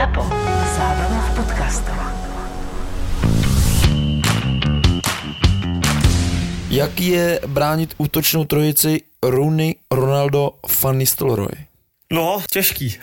Zapo. 0.00 0.22
Zábrná 0.76 1.20
v 1.20 1.36
podcastov. 1.36 1.96
Jak 6.70 7.00
je 7.00 7.40
bránit 7.46 7.94
útočnou 7.98 8.44
trojici 8.44 9.00
Rooney, 9.22 9.74
Ronaldo, 9.90 10.50
Van 10.82 10.98
Nistelrooy? 10.98 11.52
No, 12.12 12.42
těžký. 12.50 12.96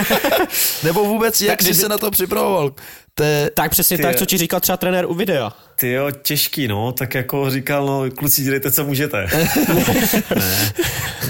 Nebo 0.84 1.04
vůbec, 1.04 1.40
jak 1.40 1.62
jsi 1.62 1.74
se 1.74 1.88
na 1.88 1.98
to 1.98 2.10
připravoval? 2.10 2.72
Te... 3.14 3.50
Tak 3.54 3.70
přesně 3.70 3.96
Ty- 3.96 4.02
tak, 4.02 4.16
co 4.16 4.26
ti 4.26 4.38
říkal 4.38 4.60
třeba 4.60 4.76
trenér 4.76 5.06
u 5.06 5.14
videa. 5.14 5.52
Ty 5.80 5.92
jo, 5.92 6.10
těžký, 6.22 6.68
no, 6.68 6.92
tak 6.92 7.14
jako 7.14 7.50
říkal, 7.50 7.86
no, 7.86 8.10
kluci, 8.10 8.42
dělejte, 8.42 8.70
co 8.70 8.84
můžete. 8.84 9.26
ne, 10.36 10.72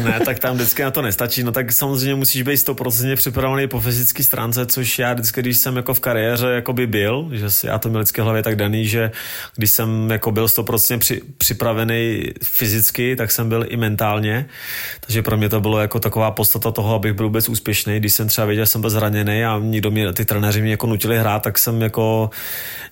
ne, 0.04 0.20
tak 0.24 0.38
tam 0.38 0.54
vždycky 0.56 0.82
na 0.82 0.90
to 0.90 1.02
nestačí, 1.02 1.42
no 1.42 1.52
tak 1.52 1.72
samozřejmě 1.72 2.14
musíš 2.14 2.42
být 2.42 2.54
100% 2.54 3.16
připravený 3.16 3.68
po 3.68 3.80
fyzické 3.80 4.24
stránce, 4.24 4.66
což 4.66 4.98
já 4.98 5.12
vždycky, 5.12 5.40
když 5.42 5.56
jsem 5.58 5.76
jako 5.76 5.94
v 5.94 6.00
kariéře 6.00 6.46
jako 6.46 6.72
by 6.72 6.86
byl, 6.86 7.28
že 7.32 7.50
si- 7.50 7.66
já 7.66 7.78
to 7.78 7.88
měl 7.88 8.00
vždycky 8.00 8.20
hlavě 8.20 8.42
tak 8.42 8.56
daný, 8.56 8.86
že 8.88 9.10
když 9.56 9.70
jsem 9.70 10.10
jako 10.10 10.30
byl 10.32 10.46
100% 10.48 10.98
při, 10.98 11.20
připravený 11.38 12.24
fyzicky, 12.44 13.16
tak 13.16 13.30
jsem 13.30 13.48
byl 13.48 13.64
i 13.68 13.76
mentálně, 13.76 14.46
takže 15.00 15.22
pro 15.22 15.36
mě 15.36 15.48
to 15.48 15.60
bylo 15.60 15.78
jako 15.80 16.00
taková 16.00 16.30
podstata 16.30 16.70
toho, 16.70 16.94
abych 16.94 17.12
byl 17.12 17.26
vůbec 17.26 17.48
úspěšný, 17.48 17.96
když 18.00 18.12
jsem 18.12 18.28
třeba 18.28 18.44
věděl, 18.46 18.64
že 18.64 18.70
jsem 18.70 18.80
byl 18.80 18.90
zraněný 18.90 19.44
a 19.44 19.58
nikdo 19.62 19.90
mě, 19.90 20.12
ty 20.12 20.24
trenéři 20.24 20.62
mě 20.62 20.70
jako 20.70 20.86
nutili 20.86 21.18
hrát, 21.18 21.42
tak 21.42 21.58
jsem 21.58 21.82
jako, 21.82 22.30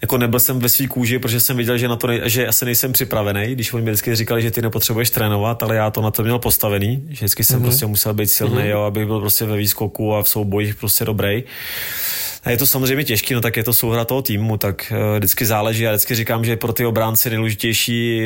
jako 0.02 0.18
nebyl 0.18 0.40
jsem 0.40 0.58
ve 0.58 0.68
svý 0.68 0.86
kůži, 0.86 1.18
protože 1.18 1.40
jsem 1.48 1.56
viděl, 1.56 1.78
že 1.78 1.88
na 1.88 1.96
to 1.96 2.06
nej, 2.06 2.20
že 2.24 2.46
asi 2.46 2.64
nejsem 2.64 2.92
připravený, 2.92 3.52
když 3.52 3.72
oni 3.72 3.84
mi 3.84 3.90
vždycky 3.90 4.14
říkali, 4.14 4.42
že 4.42 4.50
ty 4.50 4.62
nepotřebuješ 4.62 5.10
trénovat, 5.10 5.62
ale 5.62 5.76
já 5.76 5.90
to 5.90 6.02
na 6.02 6.10
to 6.10 6.22
měl 6.22 6.38
postavený, 6.38 7.02
že 7.08 7.16
vždycky 7.24 7.44
jsem 7.44 7.60
mm-hmm. 7.60 7.62
prostě 7.62 7.86
musel 7.86 8.14
být 8.14 8.26
silný, 8.26 8.56
mm-hmm. 8.56 8.70
jo, 8.70 8.82
abych 8.82 9.06
byl 9.06 9.20
prostě 9.20 9.44
ve 9.44 9.56
výskoku 9.56 10.14
a 10.14 10.22
v 10.22 10.28
soubojích 10.28 10.74
prostě 10.74 11.04
dobrý. 11.04 11.44
A 12.44 12.50
je 12.50 12.56
to 12.56 12.66
samozřejmě 12.66 13.04
těžké, 13.04 13.34
no 13.34 13.40
tak 13.40 13.56
je 13.56 13.64
to 13.64 13.72
souhra 13.72 14.04
toho 14.04 14.22
týmu, 14.22 14.56
tak 14.56 14.92
eh, 14.92 15.18
vždycky 15.18 15.46
záleží. 15.46 15.82
Já 15.82 15.90
vždycky 15.90 16.14
říkám, 16.14 16.44
že 16.44 16.56
pro 16.56 16.72
ty 16.72 16.86
obránci 16.86 17.30
nejdůležitější, 17.30 18.20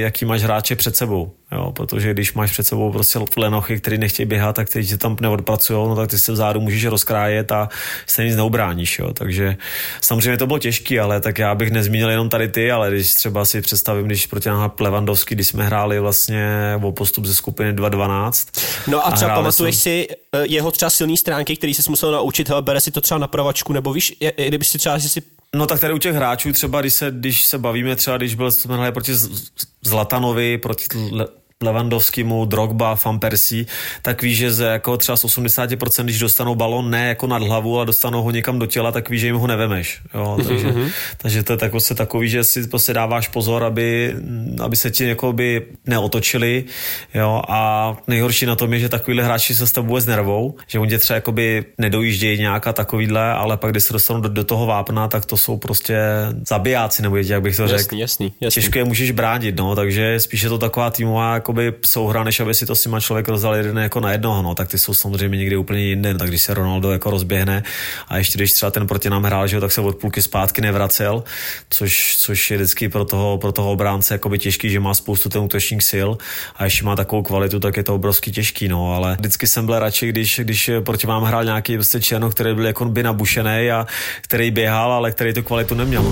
jaký 0.00 0.24
máš 0.24 0.42
hráče 0.42 0.76
před 0.76 0.96
sebou. 0.96 1.32
Jo, 1.52 1.72
protože 1.72 2.12
když 2.14 2.32
máš 2.34 2.52
před 2.52 2.66
sebou 2.66 2.92
prostě 2.92 3.18
lenochy, 3.36 3.80
který 3.80 3.98
nechtějí 3.98 4.26
běhat, 4.26 4.56
tak 4.56 4.68
ty 4.68 4.84
tě 4.84 4.96
tam 4.96 5.16
neodpracují, 5.20 5.88
no 5.88 5.96
tak 5.96 6.10
ty 6.10 6.18
se 6.18 6.32
vzadu 6.32 6.60
můžeš 6.60 6.84
rozkrájet 6.86 7.52
a 7.52 7.68
se 8.06 8.24
nic 8.24 8.36
neubráníš. 8.36 8.98
Jo. 8.98 9.12
Takže 9.12 9.56
samozřejmě 10.00 10.36
to 10.36 10.46
bylo 10.46 10.58
těžké, 10.58 11.00
ale 11.00 11.20
tak 11.20 11.38
já 11.38 11.54
bych 11.54 11.70
nezmínil 11.70 12.10
jenom 12.10 12.28
tady 12.28 12.48
ty, 12.48 12.70
ale 12.70 12.90
když 12.90 13.14
třeba 13.14 13.44
si 13.44 13.60
představím, 13.60 14.06
když 14.06 14.26
proti 14.26 14.48
nám 14.48 14.72
Levandovský, 14.80 15.34
když 15.34 15.46
jsme 15.48 15.64
hráli 15.64 16.00
vlastně 16.00 16.48
o 16.82 16.92
postup 16.92 17.24
ze 17.24 17.34
skupiny 17.34 17.72
2-12. 17.72 18.60
No 18.86 19.06
a 19.06 19.10
třeba 19.10 19.26
hráli 19.32 19.42
pamatuješ 19.42 19.74
jsme- 19.74 19.82
si 19.82 20.06
eh, 20.32 20.46
jeho 20.46 20.70
třeba 20.70 20.90
silné 20.90 21.16
stránky, 21.16 21.56
který 21.56 21.74
jsi 21.74 21.90
musel 21.90 22.12
naučit, 22.12 22.48
hele, 22.48 22.62
bere 22.62 22.80
si 22.80 22.90
to 22.90 23.00
třeba 23.00 23.18
na 23.18 23.26
pravačku, 23.58 23.72
nebo 23.72 23.92
víš, 23.92 24.16
kdyby 24.48 24.64
si 24.64 24.78
třeba, 24.78 24.98
že 24.98 25.08
si 25.08 25.22
No 25.54 25.66
tak 25.66 25.80
tady 25.80 25.94
u 25.94 25.98
těch 25.98 26.14
hráčů 26.14 26.52
třeba, 26.52 26.80
když 26.80 26.94
se, 26.94 27.10
když 27.10 27.44
se 27.44 27.58
bavíme 27.58 27.96
třeba, 27.96 28.16
když 28.16 28.34
byl 28.34 28.50
jsme 28.50 28.92
proti 28.92 29.12
Zlatanovi, 29.82 30.58
proti 30.58 30.86
Levandovskému, 31.64 32.44
Drogba, 32.44 32.98
Van 33.04 33.18
Persie, 33.18 33.64
tak 34.02 34.22
víš, 34.22 34.38
že 34.38 34.52
ze 34.52 34.64
jako 34.64 34.96
třeba 34.96 35.16
z 35.16 35.24
80%, 35.24 36.04
když 36.04 36.18
dostanou 36.18 36.54
balon 36.54 36.90
ne 36.90 37.08
jako 37.08 37.26
nad 37.26 37.42
hlavu, 37.42 37.76
ale 37.76 37.86
dostanou 37.86 38.22
ho 38.22 38.30
někam 38.30 38.58
do 38.58 38.66
těla, 38.66 38.92
tak 38.92 39.10
víš, 39.10 39.20
že 39.20 39.26
jim 39.26 39.36
ho 39.36 39.46
nevemeš. 39.46 40.00
Jo, 40.14 40.38
takže, 40.48 40.74
takže 41.16 41.42
to 41.42 41.52
je 41.52 41.56
tak, 41.56 41.72
se 41.78 41.94
takový, 41.94 42.28
že 42.28 42.44
si 42.44 42.66
prostě 42.66 42.92
dáváš 42.92 43.28
pozor, 43.28 43.64
aby, 43.64 44.14
aby 44.62 44.76
se 44.76 44.90
ti 44.90 45.04
jako 45.04 45.32
by 45.32 45.66
neotočili. 45.86 46.64
Jo, 47.14 47.42
a 47.48 47.96
nejhorší 48.06 48.46
na 48.46 48.56
tom 48.56 48.72
je, 48.72 48.78
že 48.78 48.88
takovýhle 48.88 49.24
hráči 49.24 49.54
se 49.54 49.66
s 49.66 49.72
tebou 49.72 49.88
vůbec 49.88 50.06
nervou, 50.06 50.54
že 50.66 50.78
oni 50.78 50.90
tě 50.90 50.98
třeba 50.98 51.14
jakoby 51.14 51.64
nedojíždějí 51.78 52.38
nějaká 52.38 52.72
takovýhle, 52.72 53.32
ale 53.32 53.56
pak, 53.56 53.70
když 53.70 53.84
se 53.84 53.92
dostanou 53.92 54.20
do, 54.20 54.28
do 54.28 54.44
toho 54.44 54.66
vápna, 54.66 55.08
tak 55.08 55.26
to 55.26 55.36
jsou 55.36 55.56
prostě 55.56 55.98
zabijáci, 56.48 57.02
nebo 57.02 57.16
jak 57.16 57.42
bych 57.42 57.56
to 57.56 57.68
řekl. 57.68 57.80
Jasný, 57.80 58.00
jasný, 58.00 58.32
jasný. 58.40 58.62
Těžko 58.62 58.78
je 58.78 58.84
můžeš 58.84 59.10
bránit, 59.10 59.56
no, 59.56 59.76
takže 59.76 60.20
spíš 60.20 60.42
je 60.42 60.48
to 60.48 60.58
taková 60.58 60.90
týmová 60.90 61.40
jakoby 61.48 61.72
souhra, 61.86 62.24
než 62.24 62.40
aby 62.40 62.54
si 62.54 62.66
to 62.66 62.76
s 62.76 62.82
těma 62.82 63.00
člověk 63.00 63.28
rozdal 63.28 63.54
jeden 63.54 63.78
jako 63.78 64.00
na 64.00 64.12
jednoho, 64.12 64.42
no, 64.42 64.54
tak 64.54 64.68
ty 64.68 64.78
jsou 64.78 64.94
samozřejmě 64.94 65.38
někdy 65.38 65.56
úplně 65.56 65.80
jinde, 65.80 66.12
no, 66.12 66.18
tak 66.18 66.28
když 66.28 66.42
se 66.42 66.54
Ronaldo 66.54 66.92
jako 66.92 67.10
rozběhne 67.10 67.62
a 68.08 68.16
ještě 68.16 68.38
když 68.38 68.52
třeba 68.52 68.70
ten 68.70 68.86
proti 68.86 69.10
nám 69.10 69.24
hrál, 69.24 69.46
že 69.46 69.56
jo, 69.56 69.60
tak 69.60 69.72
se 69.72 69.80
od 69.80 69.96
půlky 69.96 70.22
zpátky 70.22 70.60
nevracel, 70.60 71.24
což, 71.70 72.16
což 72.18 72.50
je 72.50 72.56
vždycky 72.56 72.88
pro 72.88 73.04
toho, 73.04 73.38
pro 73.38 73.52
toho 73.52 73.72
obránce 73.72 74.14
jakoby 74.14 74.38
těžký, 74.38 74.70
že 74.70 74.80
má 74.80 74.94
spoustu 74.94 75.28
ten 75.28 75.42
útočník 75.42 75.82
sil 75.90 76.10
a 76.56 76.64
ještě 76.64 76.84
má 76.84 76.96
takovou 76.96 77.22
kvalitu, 77.22 77.60
tak 77.60 77.76
je 77.76 77.82
to 77.82 77.94
obrovský 77.94 78.32
těžký, 78.32 78.68
no, 78.68 78.94
ale 78.94 79.16
vždycky 79.18 79.46
jsem 79.46 79.66
byl 79.66 79.78
radši, 79.78 80.08
když, 80.08 80.40
když 80.44 80.70
proti 80.84 81.06
vám 81.06 81.22
hrál 81.22 81.44
nějaký 81.44 81.74
prostě 81.74 82.00
černo, 82.00 82.30
který 82.30 82.54
byl 82.54 82.66
jako 82.66 82.84
by 82.84 83.02
nabušený 83.02 83.70
a 83.70 83.86
který 84.22 84.50
běhal, 84.50 84.92
ale 84.92 85.10
který 85.10 85.32
tu 85.32 85.42
kvalitu 85.42 85.74
neměl. 85.74 86.04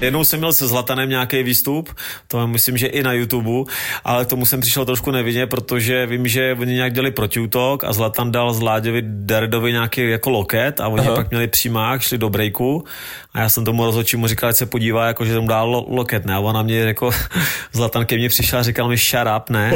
Jednou 0.00 0.24
jsem 0.24 0.38
měl 0.38 0.52
se 0.52 0.68
Zlatanem 0.68 1.08
nějaký 1.08 1.42
výstup, 1.42 1.94
to 2.28 2.46
myslím, 2.46 2.76
že 2.76 2.86
i 2.86 3.02
na 3.02 3.12
YouTube, 3.12 3.72
ale 4.04 4.24
k 4.24 4.28
tomu 4.28 4.46
jsem 4.46 4.60
přišel 4.60 4.84
trošku 4.84 5.10
nevinně, 5.10 5.46
protože 5.46 6.06
vím, 6.06 6.28
že 6.28 6.56
oni 6.60 6.74
nějak 6.74 6.92
dělali 6.92 7.10
protiútok 7.10 7.84
a 7.84 7.92
Zlatan 7.92 8.32
dal 8.32 8.52
Zláďovi 8.52 9.02
Derdovi 9.04 9.72
nějaký 9.72 10.10
jako 10.10 10.30
loket 10.30 10.80
a 10.80 10.88
oni 10.88 11.06
Aha. 11.06 11.14
pak 11.14 11.30
měli 11.30 11.48
přímák, 11.48 12.02
šli 12.02 12.18
do 12.18 12.30
breaku 12.30 12.84
a 13.34 13.40
já 13.40 13.48
jsem 13.48 13.64
tomu 13.64 13.84
rozhodčímu 13.84 14.26
říkal, 14.26 14.48
ať 14.50 14.56
se 14.56 14.66
podívá, 14.66 15.06
jako, 15.06 15.24
že 15.24 15.34
tomu 15.34 15.48
dál 15.48 15.70
lo- 15.70 15.86
loket, 15.88 16.24
ne? 16.24 16.34
A 16.34 16.38
ona 16.38 16.62
mě 16.62 16.78
jako, 16.78 17.10
Zlatan 17.72 18.06
ke 18.06 18.16
mně 18.16 18.28
přišel 18.28 18.58
a 18.58 18.62
říkal 18.62 18.88
mi 18.88 18.96
shut 18.96 19.26
up, 19.36 19.50
ne? 19.50 19.72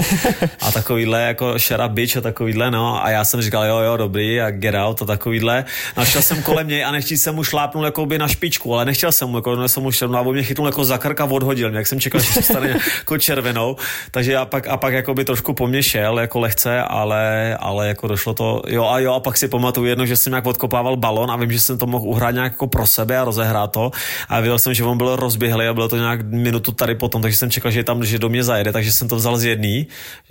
A 0.60 0.72
takovýhle 0.72 1.22
jako 1.22 1.58
shut 1.58 1.80
up 1.86 1.92
bitch 1.92 2.16
a 2.16 2.20
takovýhle, 2.20 2.70
no. 2.70 3.04
A 3.04 3.10
já 3.10 3.24
jsem 3.24 3.42
říkal, 3.42 3.64
jo, 3.64 3.78
jo, 3.78 3.96
dobrý, 3.96 4.40
a 4.40 4.50
get 4.50 4.74
out 4.74 5.02
a 5.02 5.04
takovýhle. 5.04 5.64
A 5.96 6.04
šel 6.04 6.22
jsem 6.22 6.42
kolem 6.42 6.68
něj 6.68 6.84
a 6.84 6.90
nechtěl 6.90 7.18
jsem 7.18 7.34
mu 7.34 7.44
šlápnout 7.44 7.84
jako 7.84 8.06
by 8.06 8.18
na 8.18 8.28
špičku, 8.28 8.74
ale 8.74 8.84
nechtěl 8.84 9.12
jsem 9.12 9.28
mu, 9.28 9.38
jako 9.38 9.68
jsem 9.68 9.82
mu 9.82 9.92
šel, 9.92 10.08
a 10.16 10.20
on 10.20 10.34
mě 10.34 10.42
chytnul 10.42 10.66
jako 10.66 10.84
za 10.84 10.98
krk 10.98 11.20
a 11.20 11.24
odhodil 11.24 11.70
mě, 11.70 11.78
jak 11.78 11.86
jsem 11.86 12.00
čekal, 12.00 12.20
že 12.20 12.32
se 12.32 12.42
stane 12.42 12.68
jako 12.98 13.18
červenou. 13.18 13.76
Takže 14.10 14.32
já 14.32 14.44
pak, 14.44 14.68
a 14.68 14.76
pak 14.76 14.92
jako 14.92 15.14
by 15.14 15.24
trošku 15.24 15.54
po 15.54 15.66
mně 15.66 15.82
šel, 15.82 16.20
jako 16.20 16.40
lehce, 16.40 16.82
ale, 16.82 17.56
ale 17.60 17.88
jako 17.88 18.08
došlo 18.08 18.34
to, 18.34 18.62
jo 18.68 18.86
a 18.86 18.98
jo, 18.98 19.12
a 19.12 19.20
pak 19.20 19.36
si 19.36 19.48
pamatuju 19.48 19.86
jedno, 19.86 20.06
že 20.06 20.16
jsem 20.16 20.30
nějak 20.30 20.46
odkopával 20.46 20.96
balon 20.96 21.30
a 21.30 21.36
vím, 21.36 21.52
že 21.52 21.60
jsem 21.60 21.78
to 21.78 21.86
mohl 21.86 22.08
uhrát 22.08 22.34
nějak 22.34 22.52
jako 22.52 22.66
pro 22.66 22.86
sebe 22.86 23.18
a 23.18 23.24
rozehrát 23.24 23.72
to. 23.72 23.90
A 24.28 24.40
viděl 24.40 24.58
jsem, 24.58 24.74
že 24.74 24.84
on 24.84 24.98
byl 24.98 25.16
rozběhlý 25.16 25.66
a 25.66 25.74
bylo 25.74 25.88
to 25.88 25.96
nějak 25.96 26.22
minutu 26.22 26.72
tady 26.72 26.94
potom, 26.94 27.22
takže 27.22 27.36
jsem 27.36 27.50
čekal, 27.50 27.70
že 27.70 27.80
je 27.80 27.84
tam, 27.84 28.04
že 28.04 28.18
do 28.18 28.28
mě 28.28 28.44
zajede, 28.44 28.72
takže 28.72 28.92
jsem 28.92 29.08
to 29.08 29.16
vzal 29.16 29.38
z 29.38 29.44
jedný, 29.44 29.86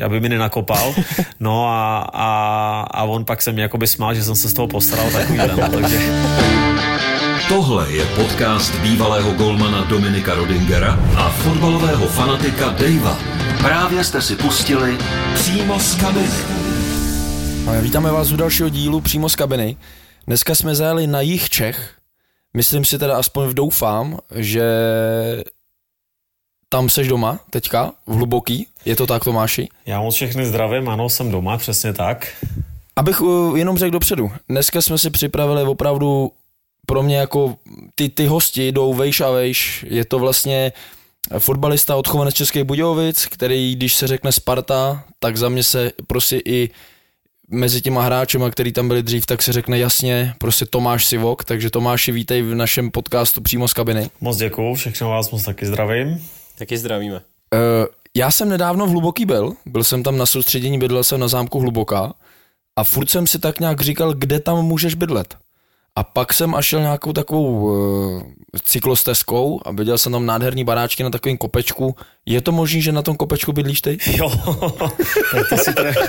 aby 0.05 0.19
mi 0.19 0.29
nenakopal. 0.29 0.93
No 1.39 1.67
a, 1.67 2.09
a, 2.13 2.27
a 2.91 3.03
on 3.03 3.25
pak 3.25 3.41
se 3.41 3.51
mě 3.51 3.63
jako 3.63 3.77
by 3.77 3.87
smál, 3.87 4.13
že 4.13 4.23
jsem 4.23 4.35
se 4.35 4.49
z 4.49 4.53
toho 4.53 4.67
postaral 4.67 5.11
takový 5.11 5.37
no, 5.37 5.69
takže... 5.69 6.92
Tohle 7.53 7.91
je 7.91 8.05
podcast 8.05 8.79
bývalého 8.79 9.31
golmana 9.33 9.83
Dominika 9.83 10.35
Rodingera 10.35 10.99
a 11.17 11.29
fotbalového 11.29 12.07
fanatika 12.07 12.69
Davea. 12.69 13.17
Právě 13.57 14.03
jste 14.03 14.21
si 14.21 14.35
pustili 14.35 14.97
přímo 15.33 15.79
z 15.79 15.95
kabiny. 15.95 16.27
A 17.67 17.81
Vítáme 17.81 18.11
vás 18.11 18.31
u 18.31 18.35
dalšího 18.35 18.69
dílu 18.69 19.01
přímo 19.01 19.29
z 19.29 19.35
kabiny. 19.35 19.77
Dneska 20.27 20.55
jsme 20.55 20.75
zajeli 20.75 21.07
na 21.07 21.21
jich 21.21 21.49
Čech. 21.49 21.97
Myslím 22.53 22.85
si 22.85 22.99
teda 22.99 23.17
aspoň 23.17 23.53
doufám, 23.53 24.19
že 24.35 24.63
tam 26.69 26.89
seš 26.89 27.07
doma 27.07 27.39
teďka, 27.49 27.91
v 28.07 28.13
hluboký. 28.13 28.67
Je 28.85 28.95
to 28.95 29.07
tak, 29.07 29.23
Tomáši? 29.23 29.69
Já 29.85 30.01
moc 30.01 30.15
všechny 30.15 30.45
zdravím, 30.45 30.89
ano, 30.89 31.09
jsem 31.09 31.31
doma, 31.31 31.57
přesně 31.57 31.93
tak. 31.93 32.27
Abych 32.95 33.21
uh, 33.21 33.57
jenom 33.57 33.77
řekl 33.77 33.91
dopředu, 33.91 34.31
dneska 34.49 34.81
jsme 34.81 34.97
si 34.97 35.09
připravili 35.09 35.63
opravdu 35.63 36.31
pro 36.85 37.03
mě 37.03 37.17
jako 37.17 37.55
ty, 37.95 38.09
ty 38.09 38.25
hosti 38.25 38.71
jdou 38.71 38.93
vejš 38.93 39.21
a 39.21 39.31
vejš. 39.31 39.85
Je 39.89 40.05
to 40.05 40.19
vlastně 40.19 40.71
fotbalista 41.39 41.95
odchovanec 41.95 42.35
Českých 42.35 42.63
Budějovic, 42.63 43.25
který, 43.25 43.75
když 43.75 43.95
se 43.95 44.07
řekne 44.07 44.31
Sparta, 44.31 45.03
tak 45.19 45.37
za 45.37 45.49
mě 45.49 45.63
se 45.63 45.91
prostě 46.07 46.41
i 46.45 46.69
mezi 47.49 47.81
těma 47.81 48.01
hráčema, 48.01 48.49
který 48.49 48.71
tam 48.71 48.87
byli 48.87 49.03
dřív, 49.03 49.25
tak 49.25 49.41
se 49.41 49.53
řekne 49.53 49.79
jasně 49.79 50.33
prostě 50.37 50.65
Tomáš 50.65 51.05
Sivok, 51.05 51.43
takže 51.43 51.69
Tomáši 51.69 52.11
vítej 52.11 52.41
v 52.41 52.55
našem 52.55 52.91
podcastu 52.91 53.41
přímo 53.41 53.67
z 53.67 53.73
kabiny. 53.73 54.09
Moc 54.21 54.37
děkuju, 54.37 54.75
všechno 54.75 55.09
vás 55.09 55.31
moc 55.31 55.43
taky 55.43 55.65
zdravím. 55.65 56.27
Taky 56.57 56.77
zdravíme. 56.77 57.15
Uh, 57.15 57.19
já 58.15 58.31
jsem 58.31 58.49
nedávno 58.49 58.85
v 58.85 58.89
Hluboký 58.89 59.25
byl, 59.25 59.53
byl 59.65 59.83
jsem 59.83 60.03
tam 60.03 60.17
na 60.17 60.25
soustředění, 60.25 60.79
bydlel 60.79 61.03
jsem 61.03 61.19
na 61.19 61.27
zámku 61.27 61.59
Hluboká 61.59 62.13
a 62.75 62.83
furt 62.83 63.09
jsem 63.09 63.27
si 63.27 63.39
tak 63.39 63.59
nějak 63.59 63.81
říkal, 63.81 64.13
kde 64.13 64.39
tam 64.39 64.65
můžeš 64.65 64.95
bydlet. 64.95 65.35
A 65.95 66.03
pak 66.03 66.33
jsem 66.33 66.55
až 66.55 66.65
šel 66.65 66.79
nějakou 66.79 67.13
takovou 67.13 67.63
uh, 67.63 68.23
cyklostezkou 68.63 69.61
a 69.65 69.71
viděl 69.71 69.97
jsem 69.97 70.11
tam 70.11 70.25
nádherný 70.25 70.63
baráčky 70.63 71.03
na 71.03 71.09
takovém 71.09 71.37
kopečku. 71.37 71.95
Je 72.25 72.41
to 72.41 72.51
možné, 72.51 72.79
že 72.81 72.91
na 72.91 73.01
tom 73.01 73.15
kopečku 73.19 73.51
bydlíš 73.51 73.81
ty? 73.81 73.97
Jo, 74.17 74.31
tak 75.31 75.49
to 75.49 75.57
si, 75.57 75.73
trefil. 75.73 76.07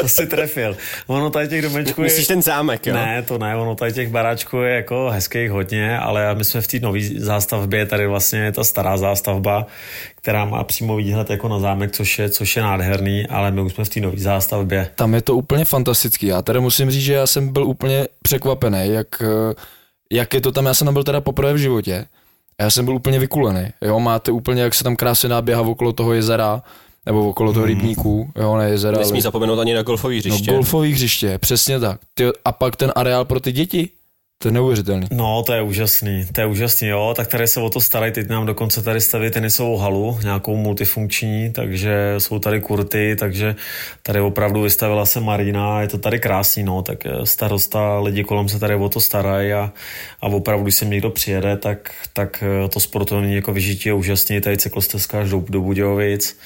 to 0.00 0.08
si 0.08 0.26
trefil. 0.26 0.76
Ono 1.06 1.30
tady 1.30 1.48
těch 1.48 1.62
domečků 1.62 2.00
je... 2.00 2.04
Myslíš 2.04 2.26
ten 2.26 2.42
zámek, 2.42 2.86
jo? 2.86 2.94
Ne, 2.94 3.22
to 3.22 3.38
ne, 3.38 3.56
ono 3.56 3.74
tady 3.74 3.92
těch 3.92 4.08
baráčků 4.08 4.56
je 4.56 4.74
jako 4.74 5.10
hezkých 5.10 5.50
hodně, 5.50 5.98
ale 5.98 6.34
my 6.34 6.44
jsme 6.44 6.60
v 6.60 6.66
té 6.66 6.78
nové 6.78 7.00
zástavbě, 7.16 7.86
tady 7.86 8.06
vlastně 8.06 8.38
je 8.38 8.52
ta 8.52 8.64
stará 8.64 8.96
zástavba, 8.96 9.66
která 10.14 10.44
má 10.44 10.64
přímo 10.64 10.96
výhled 10.96 11.30
jako 11.30 11.48
na 11.48 11.58
zámek, 11.58 11.92
což 11.92 12.18
je, 12.18 12.30
což 12.30 12.56
je 12.56 12.62
nádherný, 12.62 13.26
ale 13.26 13.50
my 13.50 13.60
už 13.60 13.72
jsme 13.72 13.84
v 13.84 13.88
té 13.88 14.00
nové 14.00 14.18
zástavbě. 14.18 14.88
Tam 14.94 15.14
je 15.14 15.22
to 15.22 15.36
úplně 15.36 15.64
fantastický. 15.64 16.26
Já 16.26 16.42
teda 16.42 16.60
musím 16.60 16.90
říct, 16.90 17.04
že 17.04 17.12
já 17.12 17.26
jsem 17.26 17.52
byl 17.52 17.64
úplně 17.64 18.08
překvapený, 18.22 18.88
jak, 18.88 19.22
jak 20.12 20.34
je 20.34 20.40
to 20.40 20.52
tam. 20.52 20.66
Já 20.66 20.74
jsem 20.74 20.84
tam 20.84 20.94
byl 20.94 21.04
teda 21.04 21.20
poprvé 21.20 21.52
v 21.52 21.56
životě. 21.56 22.04
Já 22.62 22.70
jsem 22.70 22.84
byl 22.84 22.94
úplně 22.94 23.18
vykulený. 23.18 23.68
Jo, 23.82 24.00
máte 24.00 24.32
úplně, 24.32 24.62
jak 24.62 24.74
se 24.74 24.84
tam 24.84 24.96
krásně 24.96 25.28
náběhá 25.28 25.62
okolo 25.62 25.92
toho 25.92 26.12
jezera, 26.12 26.62
nebo 27.06 27.28
okolo 27.28 27.52
toho 27.52 27.66
rybníku, 27.66 28.30
jo, 28.36 28.56
ne 28.56 28.68
jezera. 28.70 28.98
Nesmí 28.98 29.16
ale- 29.16 29.22
zapomenout 29.22 29.58
ani 29.60 29.74
na 29.74 29.82
golfový 29.82 30.18
hřiště. 30.18 30.50
No, 30.50 30.56
golfový 30.56 30.92
hřiště, 30.92 31.38
přesně 31.38 31.80
tak. 31.80 32.00
Ty, 32.14 32.24
a 32.44 32.52
pak 32.52 32.76
ten 32.76 32.92
areál 32.96 33.24
pro 33.24 33.40
ty 33.40 33.52
děti, 33.52 33.88
to 34.42 34.48
je 34.48 34.52
neuvěřitelný. 34.52 35.06
No, 35.10 35.42
to 35.42 35.52
je 35.52 35.62
úžasný, 35.62 36.26
to 36.32 36.40
je 36.40 36.46
úžasný, 36.46 36.88
jo, 36.88 37.12
tak 37.16 37.28
tady 37.28 37.46
se 37.46 37.60
o 37.60 37.70
to 37.70 37.80
starají, 37.80 38.12
teď 38.12 38.28
nám 38.28 38.46
dokonce 38.46 38.82
tady 38.82 39.00
staví 39.00 39.30
tenisovou 39.30 39.76
halu, 39.76 40.18
nějakou 40.22 40.56
multifunkční, 40.56 41.52
takže 41.52 42.14
jsou 42.18 42.38
tady 42.38 42.60
kurty, 42.60 43.16
takže 43.18 43.56
tady 44.02 44.20
opravdu 44.20 44.62
vystavila 44.62 45.06
se 45.06 45.20
Marina, 45.20 45.80
je 45.80 45.88
to 45.88 45.98
tady 45.98 46.18
krásný, 46.18 46.62
no, 46.62 46.82
tak 46.82 47.04
starosta, 47.24 48.00
lidi 48.00 48.24
kolem 48.24 48.48
se 48.48 48.58
tady 48.58 48.74
o 48.74 48.88
to 48.88 49.00
starají 49.00 49.52
a, 49.52 49.72
a 50.20 50.26
opravdu, 50.26 50.62
když 50.62 50.74
sem 50.74 50.90
někdo 50.90 51.10
přijede, 51.10 51.56
tak, 51.56 51.90
tak 52.12 52.44
eh, 52.64 52.68
to 52.68 52.80
sportovní 52.80 53.34
jako 53.34 53.52
vyžití 53.52 53.88
je 53.88 53.92
úžasný, 53.92 54.40
tady 54.40 54.56
cyklostezka 54.56 55.20
až 55.20 55.30
do, 55.30 55.44
do 55.48 55.60
Budějovic, 55.60 56.38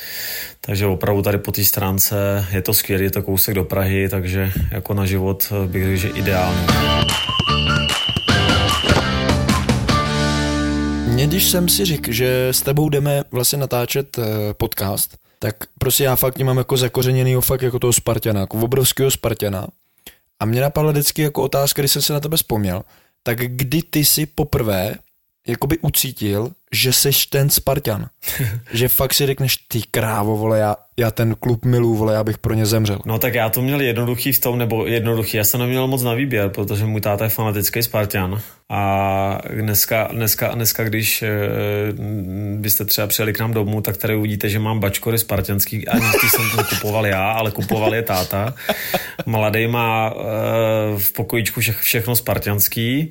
takže 0.61 0.87
opravdu 0.87 1.23
tady 1.23 1.39
po 1.39 1.53
té 1.53 1.65
stránce 1.65 2.47
je 2.53 2.63
to 2.63 2.75
skvělé, 2.75 3.05
je 3.05 3.11
to 3.11 3.23
kousek 3.23 3.55
do 3.55 3.65
Prahy, 3.65 4.09
takže 4.09 4.53
jako 4.71 4.95
na 4.95 5.07
život 5.07 5.53
eh, 5.53 5.69
bych 5.69 5.85
řekl, 5.85 5.97
že 5.97 6.09
ideální. 6.09 6.67
Mě, 11.07 11.27
když 11.27 11.51
jsem 11.51 11.69
si 11.69 11.85
řekl, 11.85 12.13
že 12.13 12.49
s 12.49 12.63
tebou 12.63 12.89
jdeme 12.89 13.25
vlastně 13.31 13.59
natáčet 13.59 14.19
eh, 14.19 14.25
podcast, 14.55 15.17
tak 15.39 15.57
prostě 15.79 16.05
já 16.05 16.17
fakt 16.17 16.39
mám 16.39 16.59
jako 16.59 16.77
zakořeněnýho 16.77 17.41
fakt 17.41 17.63
jako 17.63 17.79
toho 17.79 17.93
Spartana, 17.93 18.41
jako 18.41 18.59
obrovského 18.59 19.11
Spartana. 19.11 19.67
A 20.41 20.45
mě 20.45 20.61
napadla 20.61 20.93
vždycky 20.93 21.23
jako 21.23 21.43
otázka, 21.43 21.83
když 21.83 21.93
jsem 21.93 22.03
se 22.03 22.13
na 22.13 22.21
tebe 22.21 22.37
vzpomněl, 22.37 22.83
tak 23.23 23.39
kdy 23.39 23.83
ty 23.83 24.05
si 24.05 24.27
poprvé 24.27 24.95
jakoby 25.47 25.79
ucítil, 25.79 26.51
že 26.73 26.93
seš 26.93 27.27
ten 27.27 27.51
Spartan. 27.51 28.07
že 28.73 28.89
fakt 28.89 29.15
si 29.15 29.27
řekneš, 29.27 29.57
ty 29.57 29.81
krávo, 29.91 30.37
vole, 30.37 30.59
já, 30.59 30.77
já 30.97 31.11
ten 31.11 31.35
klub 31.35 31.65
miluju, 31.65 31.95
vole, 31.95 32.15
já 32.15 32.25
bych 32.25 32.39
pro 32.39 32.55
ně 32.55 32.67
zemřel. 32.67 32.99
No 33.05 33.19
tak 33.19 33.35
já 33.35 33.49
to 33.49 33.63
měl 33.63 33.81
jednoduchý 33.81 34.33
v 34.33 34.41
tom, 34.41 34.59
nebo 34.59 34.87
jednoduchý, 34.87 35.37
já 35.37 35.45
jsem 35.45 35.61
neměl 35.61 35.87
moc 35.87 36.03
na 36.03 36.15
výběr, 36.15 36.49
protože 36.49 36.85
můj 36.85 37.01
táta 37.01 37.25
je 37.25 37.31
fanatický 37.31 37.83
Spartan 37.83 38.43
a 38.69 39.41
dneska, 39.55 40.09
dneska, 40.13 40.49
dneska 40.55 40.85
když 40.85 41.23
e, 41.23 41.29
byste 42.57 42.85
třeba 42.85 43.07
přijeli 43.07 43.33
k 43.33 43.39
nám 43.39 43.53
domů, 43.53 43.81
tak 43.81 43.97
tady 43.97 44.17
uvidíte, 44.17 44.49
že 44.49 44.59
mám 44.59 44.81
bačkory 44.81 45.19
spartanský, 45.19 45.89
ani 45.89 46.07
ty 46.21 46.29
jsem 46.29 46.51
to 46.57 46.65
kupoval 46.65 47.07
já, 47.07 47.31
ale 47.31 47.51
kupoval 47.51 47.95
je 47.95 48.03
táta. 48.03 48.55
Mladý 49.27 49.67
má 49.67 50.15
e, 50.15 50.99
v 50.99 51.13
pokojíčku 51.13 51.61
vše, 51.61 51.73
všechno 51.73 52.17
spartanský, 52.17 53.11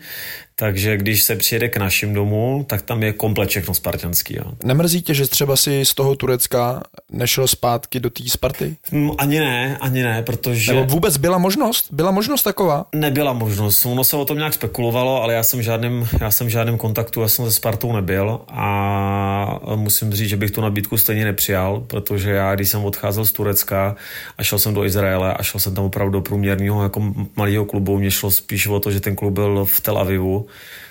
takže 0.56 0.98
když 0.98 1.24
se 1.24 1.36
přijede 1.36 1.70
k 1.70 1.78
našim 1.78 2.14
domů, 2.14 2.66
tak 2.70 2.82
tam 2.82 3.04
je 3.04 3.14
komplet 3.14 3.50
všechno 3.50 3.74
spartanský. 3.74 4.36
Jo. 4.36 4.44
Nemrzí 4.64 5.02
tě, 5.02 5.14
že 5.14 5.28
třeba 5.28 5.56
si 5.56 5.86
z 5.86 5.94
toho 5.94 6.16
Turecka 6.16 6.84
nešel 7.12 7.48
zpátky 7.48 8.00
do 8.00 8.10
té 8.10 8.24
Sparty? 8.30 8.76
Hm, 8.92 9.12
Ani 9.18 9.40
ne, 9.40 9.78
ani 9.82 10.04
ne, 10.04 10.24
protože... 10.24 10.74
Nebo 10.74 10.86
vůbec 10.86 11.18
byla 11.18 11.38
možnost? 11.38 11.86
Byla 11.92 12.12
možnost 12.12 12.44
taková? 12.44 12.86
Nebyla 12.96 13.34
možnost. 13.34 13.86
Ono 13.86 14.04
se 14.04 14.16
o 14.18 14.26
tom 14.26 14.38
nějak 14.38 14.54
spekulovalo, 14.54 15.24
ale 15.24 15.34
já 15.34 15.44
jsem 15.44 15.60
v 15.60 15.64
žádném, 15.64 16.08
já 16.22 16.32
jsem 16.32 16.48
v 16.48 16.50
žádném 16.50 16.78
kontaktu, 16.78 17.22
já 17.22 17.28
jsem 17.28 17.46
se 17.46 17.52
Spartou 17.52 17.94
nebyl 17.94 18.40
a 18.48 19.60
musím 19.76 20.14
říct, 20.14 20.30
že 20.30 20.38
bych 20.38 20.52
tu 20.52 20.62
nabídku 20.62 20.98
stejně 20.98 21.26
nepřijal, 21.26 21.80
protože 21.88 22.32
já, 22.32 22.56
když 22.56 22.70
jsem 22.70 22.86
odcházel 22.86 23.26
z 23.26 23.32
Turecka 23.32 23.96
a 24.38 24.44
šel 24.44 24.60
jsem 24.60 24.74
do 24.74 24.86
Izraele 24.86 25.34
a 25.34 25.44
šel 25.44 25.60
jsem 25.60 25.76
tam 25.76 25.86
opravdu 25.86 26.12
do 26.12 26.22
průměrného 26.22 26.84
jako 26.84 27.14
malého 27.36 27.66
klubu, 27.66 27.98
mě 27.98 28.12
šlo 28.12 28.32
spíš 28.32 28.68
o 28.68 28.80
to, 28.80 28.92
že 28.92 29.00
ten 29.00 29.16
klub 29.16 29.34
byl 29.34 29.66
v 29.66 29.82
Tel 29.82 29.98
Avivu, 29.98 30.45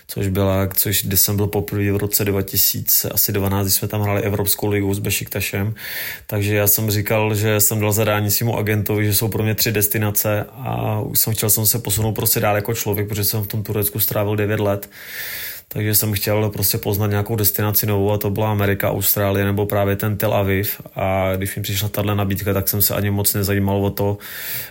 což 0.06 0.28
byla, 0.28 0.68
což 0.74 1.04
když 1.04 1.20
jsem 1.20 1.36
byl 1.36 1.46
poprvé 1.46 1.92
v 1.92 1.96
roce 1.96 2.24
2012, 2.24 3.64
když 3.64 3.74
jsme 3.74 3.88
tam 3.88 4.02
hráli 4.02 4.22
Evropskou 4.22 4.66
ligu 4.66 4.94
s 4.94 4.98
Bešiktašem, 4.98 5.74
takže 6.26 6.54
já 6.54 6.66
jsem 6.66 6.90
říkal, 6.90 7.34
že 7.34 7.60
jsem 7.60 7.80
dal 7.80 7.92
zadání 7.92 8.30
svému 8.30 8.58
agentovi, 8.58 9.06
že 9.06 9.14
jsou 9.14 9.28
pro 9.28 9.42
mě 9.42 9.54
tři 9.54 9.72
destinace 9.72 10.44
a 10.52 11.00
už 11.00 11.18
jsem 11.18 11.34
chtěl 11.34 11.50
jsem 11.50 11.66
se 11.66 11.78
posunout 11.78 12.12
prostě 12.12 12.40
dál 12.40 12.56
jako 12.56 12.74
člověk, 12.74 13.08
protože 13.08 13.24
jsem 13.24 13.42
v 13.42 13.46
tom 13.46 13.62
Turecku 13.62 14.00
strávil 14.00 14.36
9 14.36 14.60
let. 14.60 14.88
Takže 15.68 15.94
jsem 15.94 16.12
chtěl 16.12 16.50
prostě 16.50 16.78
poznat 16.78 17.06
nějakou 17.06 17.36
destinaci 17.36 17.86
novou 17.86 18.12
a 18.12 18.18
to 18.18 18.30
byla 18.30 18.50
Amerika, 18.50 18.90
Austrálie 18.90 19.44
nebo 19.44 19.66
právě 19.66 19.96
ten 19.96 20.16
Tel 20.16 20.34
Aviv 20.34 20.80
a 20.94 21.36
když 21.36 21.56
mi 21.56 21.62
přišla 21.62 21.88
tahle 21.88 22.14
nabídka, 22.14 22.52
tak 22.52 22.68
jsem 22.68 22.82
se 22.82 22.94
ani 22.94 23.10
moc 23.10 23.34
nezajímal 23.34 23.84
o 23.84 23.90
to, 23.90 24.18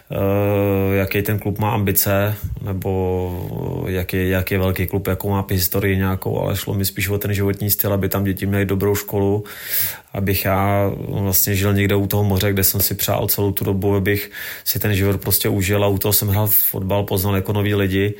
uh, 0.09 0.95
jaký 0.95 1.21
ten 1.21 1.39
klub 1.39 1.59
má 1.59 1.73
ambice 1.73 2.35
nebo 2.61 3.72
jaký, 3.87 4.29
jaký 4.29 4.53
je 4.53 4.59
velký 4.59 4.87
klub, 4.87 5.07
jakou 5.07 5.29
má 5.29 5.45
historii 5.49 5.97
nějakou, 5.97 6.39
ale 6.39 6.55
šlo 6.55 6.73
mi 6.73 6.85
spíš 6.85 7.09
o 7.09 7.17
ten 7.17 7.33
životní 7.33 7.69
styl, 7.69 7.93
aby 7.93 8.09
tam 8.09 8.23
děti 8.23 8.45
měly 8.45 8.65
dobrou 8.65 8.95
školu, 8.95 9.43
abych 10.13 10.45
já 10.45 10.91
vlastně 11.07 11.55
žil 11.55 11.73
někde 11.73 11.95
u 11.95 12.07
toho 12.07 12.23
moře, 12.23 12.53
kde 12.53 12.63
jsem 12.63 12.81
si 12.81 12.95
přál 12.95 13.27
celou 13.27 13.51
tu 13.51 13.65
dobu, 13.65 13.95
abych 13.95 14.31
si 14.63 14.79
ten 14.79 14.95
život 14.95 15.21
prostě 15.21 15.49
užil 15.49 15.83
a 15.83 15.87
u 15.87 15.97
toho 15.97 16.13
jsem 16.13 16.27
hrál 16.27 16.47
fotbal, 16.47 17.03
poznal 17.03 17.35
jako 17.35 17.53
noví 17.53 17.75
lidi. 17.75 18.13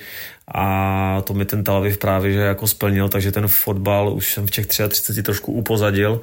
A 0.48 1.22
to 1.24 1.34
mi 1.34 1.46
ten 1.46 1.64
Tel 1.64 1.76
Aviv 1.76 1.98
právě 1.98 2.32
že 2.32 2.40
jako 2.40 2.68
splnil, 2.68 3.10
takže 3.10 3.32
ten 3.32 3.48
fotbal 3.48 4.14
už 4.14 4.34
jsem 4.34 4.48
v 4.48 4.52
těch 4.52 4.66
33 4.66 5.24
trošku 5.24 5.52
upozadil 5.52 6.22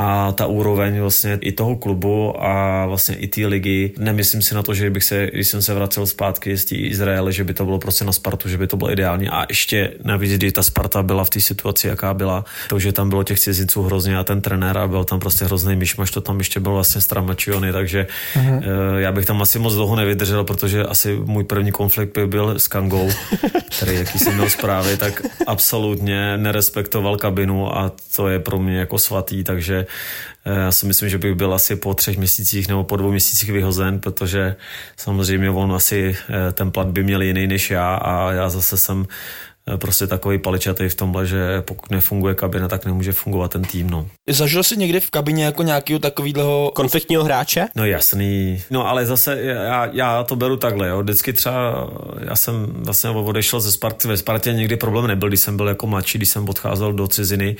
a 0.00 0.32
ta 0.32 0.46
úroveň 0.46 1.00
vlastně 1.00 1.38
i 1.40 1.52
toho 1.52 1.76
klubu 1.76 2.44
a 2.44 2.86
vlastně 2.86 3.16
i 3.16 3.28
té 3.28 3.46
ligy, 3.46 3.92
nemyslím 3.98 4.42
si 4.42 4.54
na 4.54 4.62
to, 4.62 4.74
že 4.74 4.90
bych 4.90 5.04
se, 5.04 5.26
když 5.32 5.48
jsem 5.48 5.62
se 5.62 5.74
vracel 5.74 6.06
zpátky 6.06 6.56
z 6.56 6.64
té 6.64 6.74
Izraele, 6.74 7.32
že 7.32 7.44
by 7.44 7.54
to 7.54 7.64
bylo 7.64 7.78
prostě 7.78 8.04
na 8.04 8.12
Spartu, 8.12 8.48
že 8.48 8.58
by 8.58 8.66
to 8.66 8.76
bylo 8.76 8.92
ideální 8.92 9.28
a 9.28 9.46
ještě 9.48 9.92
navíc, 10.04 10.32
kdy 10.32 10.52
ta 10.52 10.62
Sparta 10.62 11.02
byla 11.02 11.24
v 11.24 11.30
té 11.30 11.40
situaci, 11.40 11.88
jaká 11.88 12.14
byla, 12.14 12.44
to, 12.68 12.78
že 12.78 12.92
tam 12.92 13.08
bylo 13.08 13.24
těch 13.24 13.40
cizinců 13.40 13.82
hrozně 13.82 14.18
a 14.18 14.24
ten 14.24 14.40
trenér 14.40 14.78
a 14.78 14.88
byl 14.88 15.04
tam 15.04 15.20
prostě 15.20 15.44
hrozný 15.44 15.76
myšmaš, 15.76 16.10
to 16.10 16.20
tam 16.20 16.38
ještě 16.38 16.60
byl 16.60 16.72
vlastně 16.72 17.00
Stramačiony, 17.00 17.72
takže 17.72 18.06
uh-huh. 18.34 18.62
já 18.96 19.12
bych 19.12 19.26
tam 19.26 19.42
asi 19.42 19.58
moc 19.58 19.74
dlouho 19.74 19.96
nevydržel, 19.96 20.44
protože 20.44 20.84
asi 20.84 21.16
můj 21.24 21.44
první 21.44 21.72
konflikt 21.72 22.14
by 22.14 22.26
byl 22.26 22.58
s 22.58 22.68
Kangou, 22.68 23.10
který, 23.76 23.96
jaký 23.96 24.18
jsem 24.18 24.34
měl 24.34 24.50
zprávy, 24.50 24.96
tak 24.96 25.22
absolutně 25.46 26.36
nerespektoval 26.36 27.16
kabinu 27.16 27.78
a 27.78 27.92
to 28.16 28.28
je 28.28 28.38
pro 28.38 28.58
mě 28.58 28.78
jako 28.78 28.98
svatý, 28.98 29.44
takže 29.44 29.86
já 30.44 30.72
si 30.72 30.86
myslím, 30.86 31.08
že 31.08 31.18
bych 31.18 31.34
byl 31.34 31.54
asi 31.54 31.76
po 31.76 31.94
třech 31.94 32.18
měsících 32.18 32.68
nebo 32.68 32.84
po 32.84 32.96
dvou 32.96 33.10
měsících 33.10 33.52
vyhozen, 33.52 34.00
protože 34.00 34.56
samozřejmě 34.96 35.50
on 35.50 35.72
asi 35.72 36.16
ten 36.52 36.70
plat 36.70 36.86
by 36.86 37.02
měl 37.02 37.22
jiný 37.22 37.46
než 37.46 37.70
já 37.70 37.94
a 37.94 38.32
já 38.32 38.48
zase 38.48 38.76
jsem 38.76 39.06
eh, 39.08 39.14
prostě 39.76 40.06
takový 40.06 40.38
paličatý 40.38 40.88
v 40.88 40.94
tomhle, 40.94 41.26
že 41.26 41.62
pokud 41.62 41.90
nefunguje 41.90 42.34
kabina, 42.34 42.68
tak 42.68 42.86
nemůže 42.86 43.12
fungovat 43.12 43.50
ten 43.50 43.62
tým. 43.62 43.90
No, 43.90 44.06
Zažil 44.28 44.62
jsi 44.62 44.76
někdy 44.76 45.00
v 45.00 45.10
kabině 45.10 45.44
jako 45.44 45.62
nějakého 45.62 45.98
takového 45.98 46.72
Konfliktního 46.74 47.24
hráče? 47.24 47.66
no 47.74 47.84
jasný. 47.84 48.62
No 48.70 48.88
ale 48.88 49.06
zase 49.06 49.40
já, 49.40 49.88
já 49.92 50.24
to 50.24 50.36
beru 50.36 50.56
takhle, 50.56 50.88
jo. 50.88 51.02
Vždycky 51.02 51.32
třeba, 51.32 51.90
já 52.20 52.36
jsem 52.36 52.66
vlastně 52.72 53.10
odešel 53.10 53.60
ze 53.60 53.72
Sparty, 53.72 54.08
ve 54.08 54.16
Spartě 54.16 54.52
někdy 54.52 54.76
problém 54.76 55.06
nebyl, 55.06 55.28
když 55.28 55.40
jsem 55.40 55.56
byl 55.56 55.68
jako 55.68 55.86
mladší, 55.86 56.18
když 56.18 56.28
jsem 56.28 56.48
odcházel 56.48 56.92
do 56.92 57.08
ciziny 57.08 57.56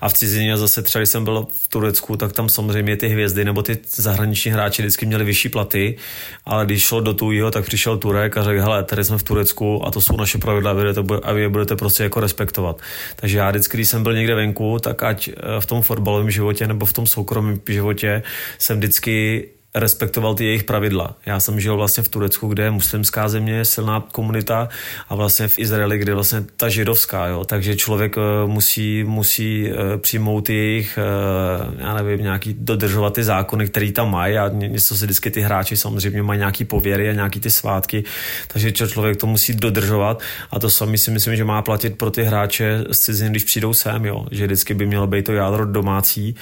a 0.00 0.08
v 0.08 0.12
cizině 0.12 0.56
zase 0.56 0.82
třeba, 0.82 1.00
když 1.00 1.08
jsem 1.08 1.24
byl 1.24 1.46
v 1.62 1.68
Turecku, 1.68 2.16
tak 2.16 2.32
tam 2.32 2.48
samozřejmě 2.48 2.96
ty 2.96 3.08
hvězdy 3.08 3.44
nebo 3.44 3.62
ty 3.62 3.78
zahraniční 3.96 4.50
hráči 4.50 4.82
vždycky 4.82 5.06
měli 5.06 5.24
vyšší 5.24 5.48
platy, 5.48 5.96
ale 6.44 6.66
když 6.66 6.82
šlo 6.82 7.00
do 7.00 7.14
tujího, 7.14 7.50
tak 7.50 7.64
přišel 7.64 7.96
Turek 7.98 8.36
a 8.36 8.42
řekl, 8.42 8.62
hele, 8.62 8.84
tady 8.84 9.04
jsme 9.04 9.18
v 9.18 9.22
Turecku 9.22 9.86
a 9.86 9.90
to 9.90 10.00
jsou 10.00 10.16
naše 10.16 10.38
pravidla, 10.38 10.70
a 10.70 10.74
vy, 10.74 10.90
a 11.22 11.32
budete 11.52 11.76
prostě 11.76 12.02
jako 12.02 12.20
respektovat. 12.20 12.80
Takže 13.16 13.38
já 13.38 13.50
vždycky, 13.50 13.76
když 13.76 13.88
jsem 13.88 14.02
byl 14.02 14.14
někde 14.14 14.34
venku, 14.34 14.78
tak 14.78 15.02
ať 15.02 15.28
eh, 15.28 15.60
v 15.60 15.66
tom 15.66 15.82
fotbalovém 15.82 16.30
životě 16.30 16.66
nebo 16.66 16.86
v 16.86 16.92
tom 16.92 17.06
soukromém 17.06 17.60
životě 17.68 18.22
jsem 18.58 18.78
vždycky 18.78 19.48
respektoval 19.74 20.34
ty 20.34 20.44
jejich 20.44 20.64
pravidla. 20.64 21.16
Já 21.26 21.40
jsem 21.40 21.60
žil 21.60 21.76
vlastně 21.76 22.02
v 22.02 22.08
Turecku, 22.08 22.48
kde 22.48 22.62
je 22.62 22.70
muslimská 22.70 23.28
země, 23.28 23.64
silná 23.64 24.04
komunita 24.12 24.68
a 25.08 25.14
vlastně 25.14 25.48
v 25.48 25.58
Izraeli, 25.58 25.98
kde 25.98 26.10
je 26.10 26.14
vlastně 26.14 26.44
ta 26.56 26.68
židovská, 26.68 27.26
jo. 27.26 27.44
Takže 27.44 27.76
člověk 27.76 28.16
eh, 28.18 28.46
musí, 28.46 29.04
musí 29.04 29.70
eh, 29.70 29.98
přijmout 29.98 30.50
jejich, 30.50 30.98
eh, 30.98 31.82
já 31.82 31.94
nevím, 31.94 32.22
nějaký 32.22 32.56
dodržovat 32.58 33.14
ty 33.14 33.24
zákony, 33.24 33.66
které 33.66 33.92
tam 33.92 34.10
mají 34.10 34.38
a 34.38 34.48
ně- 34.48 34.68
něco 34.68 34.96
si 34.96 35.04
vždycky 35.04 35.30
ty 35.30 35.40
hráči 35.40 35.76
samozřejmě 35.76 36.22
mají 36.22 36.38
nějaký 36.38 36.64
pověry 36.64 37.10
a 37.10 37.12
nějaký 37.12 37.40
ty 37.40 37.50
svátky, 37.50 38.04
takže 38.48 38.72
člověk 38.72 39.16
to 39.16 39.26
musí 39.26 39.54
dodržovat 39.54 40.22
a 40.50 40.58
to 40.58 40.70
sami 40.70 40.98
si 40.98 41.10
myslím, 41.10 41.36
že 41.36 41.44
má 41.44 41.62
platit 41.62 41.98
pro 41.98 42.10
ty 42.10 42.24
hráče 42.24 42.84
z 42.90 42.98
ciziny, 42.98 43.30
když 43.30 43.44
přijdou 43.44 43.74
sem, 43.74 44.04
jo. 44.04 44.26
Že 44.30 44.46
vždycky 44.46 44.74
by 44.74 44.86
mělo 44.86 45.06
být 45.06 45.24
to 45.24 45.32
jádro 45.32 45.66
domácí 45.66 46.34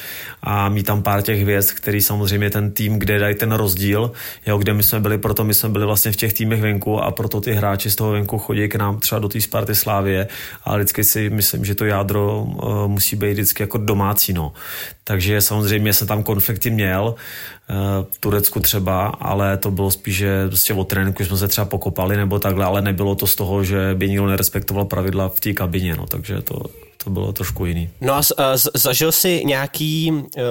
a 0.42 0.68
mít 0.68 0.86
tam 0.86 1.02
pár 1.02 1.22
těch 1.22 1.42
hvězd, 1.42 1.70
který 1.70 2.00
samozřejmě 2.00 2.50
ten 2.50 2.70
tým, 2.70 2.98
kde 2.98 3.19
dají 3.20 3.34
ten 3.34 3.52
rozdíl, 3.52 4.12
jo, 4.46 4.58
kde 4.58 4.74
my 4.74 4.82
jsme 4.82 5.00
byli, 5.00 5.18
proto 5.18 5.44
my 5.44 5.54
jsme 5.54 5.68
byli 5.68 5.86
vlastně 5.86 6.12
v 6.12 6.16
těch 6.16 6.32
týmech 6.32 6.60
venku 6.60 6.98
a 6.98 7.10
proto 7.10 7.40
ty 7.40 7.52
hráči 7.52 7.90
z 7.90 7.96
toho 7.96 8.12
venku 8.12 8.38
chodí 8.38 8.68
k 8.68 8.74
nám 8.74 8.98
třeba 8.98 9.18
do 9.18 9.28
té 9.28 9.40
Sparty 9.40 9.74
Slávie, 9.74 10.28
ale 10.64 10.78
vždycky 10.78 11.04
si 11.04 11.30
myslím, 11.30 11.64
že 11.64 11.74
to 11.74 11.84
jádro 11.84 12.42
uh, 12.42 12.88
musí 12.88 13.16
být 13.16 13.32
vždycky 13.32 13.62
jako 13.62 13.78
domácí, 13.78 14.32
no. 14.32 14.52
Takže 15.04 15.40
samozřejmě 15.40 15.92
jsem 15.92 16.06
tam 16.06 16.22
konflikty 16.22 16.70
měl, 16.70 17.14
uh, 17.14 17.76
v 18.10 18.18
Turecku 18.20 18.60
třeba, 18.60 19.06
ale 19.06 19.56
to 19.56 19.70
bylo 19.70 19.90
spíš, 19.90 20.16
že 20.16 20.46
prostě 20.46 20.74
o 20.74 20.84
tréninku 20.84 21.24
jsme 21.24 21.36
se 21.36 21.48
třeba 21.48 21.64
pokopali 21.64 22.16
nebo 22.16 22.38
takhle, 22.38 22.64
ale 22.64 22.82
nebylo 22.82 23.14
to 23.14 23.26
z 23.26 23.36
toho, 23.36 23.64
že 23.64 23.94
by 23.94 24.08
nikdo 24.08 24.26
nerespektoval 24.26 24.84
pravidla 24.84 25.28
v 25.28 25.40
té 25.40 25.52
kabině, 25.52 25.96
no, 25.96 26.06
takže 26.06 26.42
to, 26.42 26.62
to 27.04 27.10
bylo 27.10 27.32
trošku 27.32 27.66
jiný. 27.66 27.88
No 28.00 28.14
a 28.14 28.22
z- 28.22 28.32
a 28.38 28.56
z- 28.56 28.68
zažil 28.74 29.12
jsi 29.12 29.42
nějaký 29.44 30.12
uh, 30.12 30.42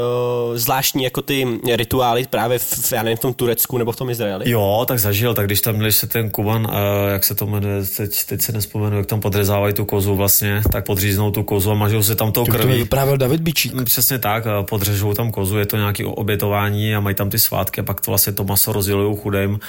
zvláštní 0.54 1.04
jako 1.04 1.22
ty 1.22 1.48
rituály 1.76 2.26
právě 2.30 2.60
v, 2.60 2.92
já 2.92 3.04
nevím, 3.04 3.18
v 3.18 3.22
tom 3.22 3.34
Turecku 3.34 3.78
nebo 3.78 3.92
v 3.92 3.96
tom 3.96 4.10
Izraeli? 4.10 4.50
Jo, 4.50 4.86
tak 4.88 5.00
zažil, 5.00 5.34
tak 5.34 5.46
když 5.46 5.62
tam 5.62 5.76
měli 5.76 5.92
se 5.92 6.08
ten 6.08 6.30
Kuban, 6.30 6.66
uh, 6.66 6.72
jak 7.12 7.24
se 7.24 7.36
to 7.36 7.46
jmenuje, 7.46 7.84
teď, 7.98 8.26
teď 8.26 8.42
se 8.42 8.52
nespomenu, 8.52 8.98
jak 8.98 9.06
tam 9.06 9.20
podřezávají 9.20 9.74
tu 9.74 9.86
kozu 9.86 10.16
vlastně, 10.16 10.62
tak 10.72 10.86
podříznou 10.86 11.32
tu 11.32 11.44
kozu 11.44 11.72
a 11.72 11.74
mažou 11.74 12.04
se 12.04 12.16
tam 12.16 12.32
tou 12.32 12.46
To 12.46 12.52
mi 12.52 12.58
krví. 12.58 12.74
vyprávěl 12.78 13.18
David 13.18 13.42
Bičík. 13.42 13.74
Mm, 13.74 13.86
Přesně 13.86 14.20
tak, 14.20 14.48
a 14.48 14.64
podřežou 14.64 15.14
tam 15.14 15.32
kozu, 15.32 15.58
je 15.58 15.66
to 15.66 15.78
nějaké 15.78 16.06
obětování 16.06 16.96
a 16.96 17.00
mají 17.00 17.16
tam 17.16 17.30
ty 17.30 17.40
svátky 17.40 17.82
a 17.82 17.84
pak 17.84 18.02
to 18.02 18.12
vlastně 18.12 18.34
to 18.34 18.44
maso 18.44 18.74
rozdělují 18.74 19.18
chudým. 19.22 19.60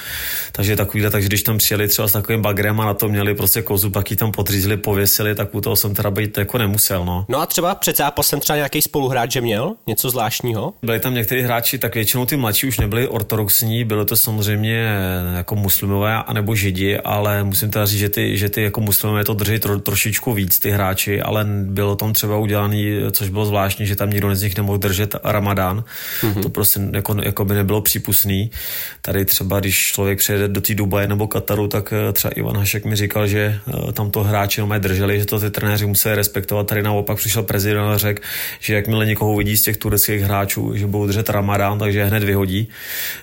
Takže 0.51 0.75
takovýhle, 0.75 1.09
takže 1.11 1.27
když 1.27 1.43
tam 1.43 1.57
přijeli 1.57 1.87
třeba 1.87 2.07
s 2.07 2.11
takovým 2.11 2.41
bagrem 2.41 2.79
a 2.81 2.85
na 2.85 2.93
to 2.93 3.09
měli 3.09 3.35
prostě 3.35 3.61
kozu, 3.61 3.89
pak 3.89 4.11
ji 4.11 4.17
tam 4.17 4.31
podřízli, 4.31 4.77
pověsili, 4.77 5.35
tak 5.35 5.55
u 5.55 5.61
toho 5.61 5.75
jsem 5.75 5.93
teda 5.95 6.11
být 6.11 6.37
jako 6.37 6.57
nemusel, 6.71 7.05
no. 7.05 7.25
No 7.29 7.41
a 7.41 7.45
třeba 7.45 7.75
před 7.75 7.97
zápasem 7.97 8.39
třeba 8.39 8.57
nějaký 8.57 8.81
spoluhráč, 8.81 9.31
že 9.31 9.41
měl 9.41 9.73
něco 9.87 10.09
zvláštního? 10.09 10.73
Byli 10.83 10.99
tam 10.99 11.13
někteří 11.13 11.41
hráči, 11.41 11.77
tak 11.77 11.95
většinou 11.95 12.25
ty 12.25 12.37
mladší 12.37 12.67
už 12.67 12.79
nebyli 12.79 13.07
ortodoxní, 13.07 13.83
bylo 13.83 14.05
to 14.05 14.15
samozřejmě 14.15 14.87
jako 15.35 15.55
muslimové 15.55 16.23
anebo 16.23 16.55
židi, 16.55 16.97
ale 16.97 17.43
musím 17.43 17.71
teda 17.71 17.85
říct, 17.85 17.99
že 17.99 18.09
ty, 18.09 18.37
že 18.37 18.49
ty 18.49 18.61
jako 18.63 18.81
muslimové 18.81 19.23
to 19.23 19.33
drží 19.33 19.59
tro, 19.59 19.79
trošičku 19.79 20.33
víc, 20.33 20.59
ty 20.59 20.71
hráči, 20.71 21.21
ale 21.21 21.45
bylo 21.45 21.95
tam 21.95 22.13
třeba 22.13 22.37
udělaný, 22.37 22.91
což 23.11 23.29
bylo 23.29 23.45
zvláštní, 23.45 23.85
že 23.85 23.95
tam 23.95 24.09
nikdo 24.09 24.35
z 24.35 24.43
nich 24.43 24.57
nemohl 24.57 24.77
držet 24.77 25.15
ramadán. 25.23 25.83
Mm-hmm. 26.21 26.41
To 26.41 26.49
prostě 26.49 26.79
jako, 26.93 27.15
jako 27.23 27.45
by 27.45 27.53
nebylo 27.53 27.81
přípustný. 27.81 28.51
Tady 29.01 29.25
třeba, 29.25 29.59
když 29.59 29.91
člověk 29.91 30.19
přijede 30.19 30.47
do 30.47 30.61
té 30.61 30.75
Dubaje 30.75 31.07
nebo 31.07 31.27
Kataru, 31.27 31.67
tak 31.67 31.93
eh, 31.93 32.13
třeba 32.13 32.31
Ivan 32.31 32.57
Hašek 32.57 32.85
mi 32.85 32.95
říkal, 32.95 33.27
že 33.27 33.59
eh, 33.67 33.91
tam 33.91 34.11
to 34.11 34.23
hráči 34.23 34.59
jenom 34.59 34.79
drželi, 34.79 35.19
že 35.19 35.25
to 35.25 35.39
ty 35.39 35.49
trenéři 35.49 35.85
museli 35.85 36.15
respektovat. 36.15 36.60
Tady 36.63 36.83
naopak 36.83 37.17
přišel 37.17 37.43
prezident 37.43 37.83
a 37.83 37.97
řekl, 37.97 38.21
že 38.59 38.75
jakmile 38.75 39.05
někoho 39.05 39.33
uvidí 39.33 39.57
z 39.57 39.61
těch 39.61 39.77
tureckých 39.77 40.21
hráčů, 40.21 40.75
že 40.75 40.87
budou 40.87 41.07
držet 41.07 41.29
ramadán, 41.29 41.79
takže 41.79 41.99
je 41.99 42.05
hned 42.05 42.23
vyhodí. 42.23 42.67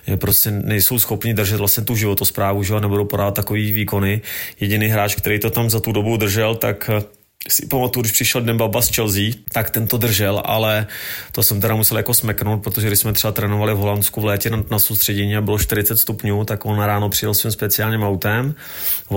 Že 0.07 0.17
prostě 0.17 0.51
nejsou 0.51 0.99
schopni 0.99 1.33
držet 1.33 1.57
vlastně 1.57 1.83
tu 1.83 1.95
životosprávu, 1.95 2.63
že 2.63 2.73
jo, 2.73 2.79
nebudou 2.79 3.05
podávat 3.05 3.33
takový 3.33 3.71
výkony. 3.71 4.21
Jediný 4.59 4.87
hráč, 4.87 5.15
který 5.15 5.39
to 5.39 5.49
tam 5.49 5.69
za 5.69 5.79
tu 5.79 5.91
dobu 5.91 6.17
držel, 6.17 6.55
tak 6.55 6.89
eh, 6.93 7.19
si 7.47 7.65
pamatuju, 7.65 8.01
když 8.01 8.11
přišel 8.11 8.41
Dembaba 8.41 8.81
z 8.81 8.95
Chelsea, 8.95 9.23
tak 9.51 9.69
ten 9.69 9.87
to 9.87 9.97
držel, 9.97 10.41
ale 10.45 10.87
to 11.31 11.43
jsem 11.43 11.61
teda 11.61 11.75
musel 11.75 11.97
jako 11.97 12.13
smeknout, 12.13 12.63
protože 12.63 12.87
když 12.87 12.99
jsme 12.99 13.13
třeba 13.13 13.31
trénovali 13.31 13.73
v 13.73 13.77
Holandsku 13.77 14.21
v 14.21 14.25
létě 14.25 14.49
na, 14.49 14.63
na 14.71 14.79
soustředění 14.79 15.37
a 15.37 15.41
bylo 15.41 15.59
40 15.59 15.97
stupňů, 15.97 16.45
tak 16.45 16.65
on 16.65 16.79
ráno 16.79 17.09
přijel 17.09 17.33
svým 17.33 17.51
speciálním 17.51 18.03
autem, 18.03 18.55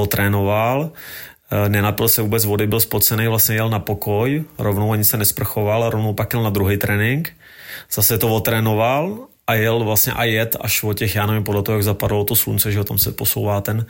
trénoval, 0.09 0.91
nenapil 1.69 2.09
se 2.09 2.23
vůbec 2.23 2.45
vody, 2.45 2.67
byl 2.67 2.81
spocený, 2.81 3.27
vlastně 3.27 3.55
jel 3.55 3.71
na 3.71 3.79
pokoj, 3.79 4.45
rovnou 4.59 4.93
ani 4.93 5.05
se 5.05 5.17
nesprchoval, 5.17 5.91
rovnou 5.91 6.15
pak 6.15 6.33
jel 6.33 6.43
na 6.43 6.51
druhý 6.51 6.77
trénink, 6.77 7.33
zase 7.93 8.19
to 8.19 8.29
otrénoval 8.29 9.27
a 9.47 9.55
jel 9.55 9.85
vlastně 9.85 10.13
a 10.13 10.25
jet 10.25 10.57
až 10.61 10.83
o 10.83 10.93
těch, 10.93 11.15
já 11.15 11.27
nevím, 11.27 11.45
podle 11.45 11.63
toho, 11.63 11.79
jak 11.79 11.85
zapadlo 11.85 12.25
to 12.25 12.37
slunce, 12.37 12.73
že 12.73 12.79
jo, 12.79 12.85
tam 12.85 12.99
se 12.99 13.13
posouvá 13.13 13.61
ten, 13.61 13.87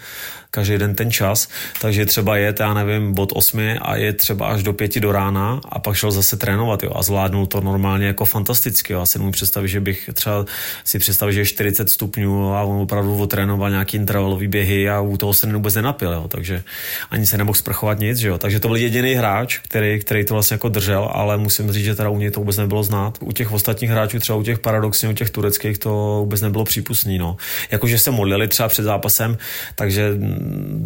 každý 0.51 0.79
den 0.79 0.95
ten 0.95 1.11
čas, 1.11 1.49
takže 1.81 2.07
třeba 2.07 2.37
jet, 2.37 2.61
já 2.61 2.75
nevím, 2.75 3.19
od 3.19 3.33
8 3.35 3.61
a 3.83 3.97
je 3.97 4.13
třeba 4.13 4.47
až 4.47 4.63
do 4.63 4.73
5 4.73 5.01
do 5.01 5.13
rána 5.13 5.61
a 5.69 5.79
pak 5.79 5.97
šel 5.97 6.11
zase 6.11 6.37
trénovat, 6.37 6.83
jo, 6.83 6.93
a 6.95 7.03
zvládnul 7.03 7.47
to 7.47 7.61
normálně 7.61 8.07
jako 8.07 8.25
fantasticky, 8.25 8.93
jo, 8.93 8.99
já 8.99 9.07
si 9.07 9.19
nemůžu 9.19 9.33
představit, 9.33 9.69
že 9.69 9.81
bych 9.81 10.11
třeba 10.15 10.45
si 10.85 10.99
představil, 10.99 11.33
že 11.33 11.41
je 11.41 11.47
40 11.47 11.91
stupňů 11.91 12.55
a 12.55 12.63
on 12.63 12.83
opravdu 12.83 13.19
otrénoval 13.19 13.71
nějaký 13.71 13.97
intervalový 13.97 14.49
běhy 14.49 14.91
a 14.91 15.01
u 15.01 15.17
toho 15.17 15.35
se 15.35 15.47
vůbec 15.47 15.75
nenapil, 15.75 16.13
jo, 16.13 16.29
takže 16.29 16.63
ani 17.11 17.27
se 17.27 17.39
nemohl 17.39 17.59
sprchovat 17.59 17.99
nic, 17.99 18.19
že 18.19 18.29
jo, 18.29 18.39
takže 18.39 18.61
to 18.61 18.69
byl 18.69 18.77
jediný 18.77 19.15
hráč, 19.15 19.59
který, 19.59 20.01
který 20.01 20.25
to 20.25 20.35
vlastně 20.35 20.55
jako 20.55 20.69
držel, 20.69 21.11
ale 21.13 21.39
musím 21.39 21.73
říct, 21.73 21.85
že 21.85 21.95
teda 21.95 22.09
u 22.09 22.19
něj 22.19 22.31
to 22.31 22.41
vůbec 22.41 22.57
nebylo 22.57 22.83
znát. 22.83 23.19
U 23.21 23.33
těch 23.33 23.53
ostatních 23.53 23.91
hráčů, 23.91 24.19
třeba 24.19 24.39
u 24.39 24.43
těch 24.43 24.59
paradoxně, 24.59 25.09
u 25.09 25.13
těch 25.13 25.31
tureckých 25.43 25.79
to 25.79 26.19
vůbec 26.21 26.41
nebylo 26.41 26.65
přípustný, 26.65 27.19
no. 27.19 27.37
Jakože 27.71 27.99
se 27.99 28.11
modlili 28.11 28.49
třeba 28.49 28.69
před 28.69 28.83
zápasem, 28.83 29.39
takže 29.75 30.15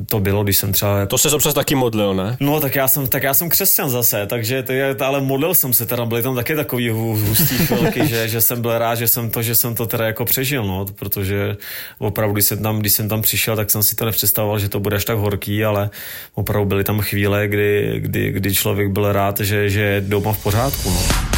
to 0.08 0.20
bylo, 0.20 0.44
když 0.44 0.56
jsem 0.56 0.72
třeba... 0.72 1.06
To 1.06 1.18
se 1.18 1.30
občas 1.30 1.54
taky 1.54 1.74
modlil, 1.74 2.14
ne? 2.14 2.36
No, 2.40 2.60
tak 2.60 2.74
já 2.74 2.88
jsem, 2.88 3.06
tak 3.06 3.22
já 3.22 3.34
jsem 3.34 3.48
křesťan 3.48 3.90
zase, 3.90 4.26
takže 4.26 4.62
to 4.62 4.72
je, 4.72 4.96
ale 5.00 5.20
modlil 5.20 5.54
jsem 5.54 5.72
se, 5.72 5.86
teda 5.86 6.04
byly 6.04 6.22
tam 6.22 6.34
taky 6.34 6.56
takový 6.56 6.88
hustý 6.88 7.58
chvilky, 7.66 8.08
že, 8.08 8.28
že 8.28 8.40
jsem 8.40 8.62
byl 8.62 8.78
rád, 8.78 8.94
že 8.94 9.08
jsem 9.08 9.30
to, 9.30 9.42
že 9.42 9.54
jsem 9.54 9.74
to 9.74 9.86
teda 9.86 10.06
jako 10.06 10.24
přežil, 10.24 10.64
no, 10.64 10.86
protože 10.94 11.56
opravdu, 11.98 12.32
když 12.32 12.44
jsem 12.44 12.62
tam, 12.62 12.78
když 12.78 12.92
jsem 12.92 13.08
tam 13.08 13.22
přišel, 13.22 13.56
tak 13.56 13.70
jsem 13.70 13.82
si 13.82 13.96
to 13.96 14.04
nepředstavoval, 14.04 14.58
že 14.58 14.68
to 14.68 14.80
bude 14.80 14.96
až 14.96 15.04
tak 15.04 15.18
horký, 15.18 15.64
ale 15.64 15.90
opravdu 16.34 16.68
byly 16.68 16.84
tam 16.84 17.00
chvíle, 17.00 17.48
kdy, 17.48 17.94
kdy, 17.98 18.32
kdy 18.32 18.54
člověk 18.54 18.88
byl 18.90 19.12
rád, 19.12 19.40
že, 19.40 19.70
že 19.70 19.80
je 19.80 20.00
doma 20.00 20.32
v 20.32 20.42
pořádku, 20.42 20.90
no. 20.90 21.35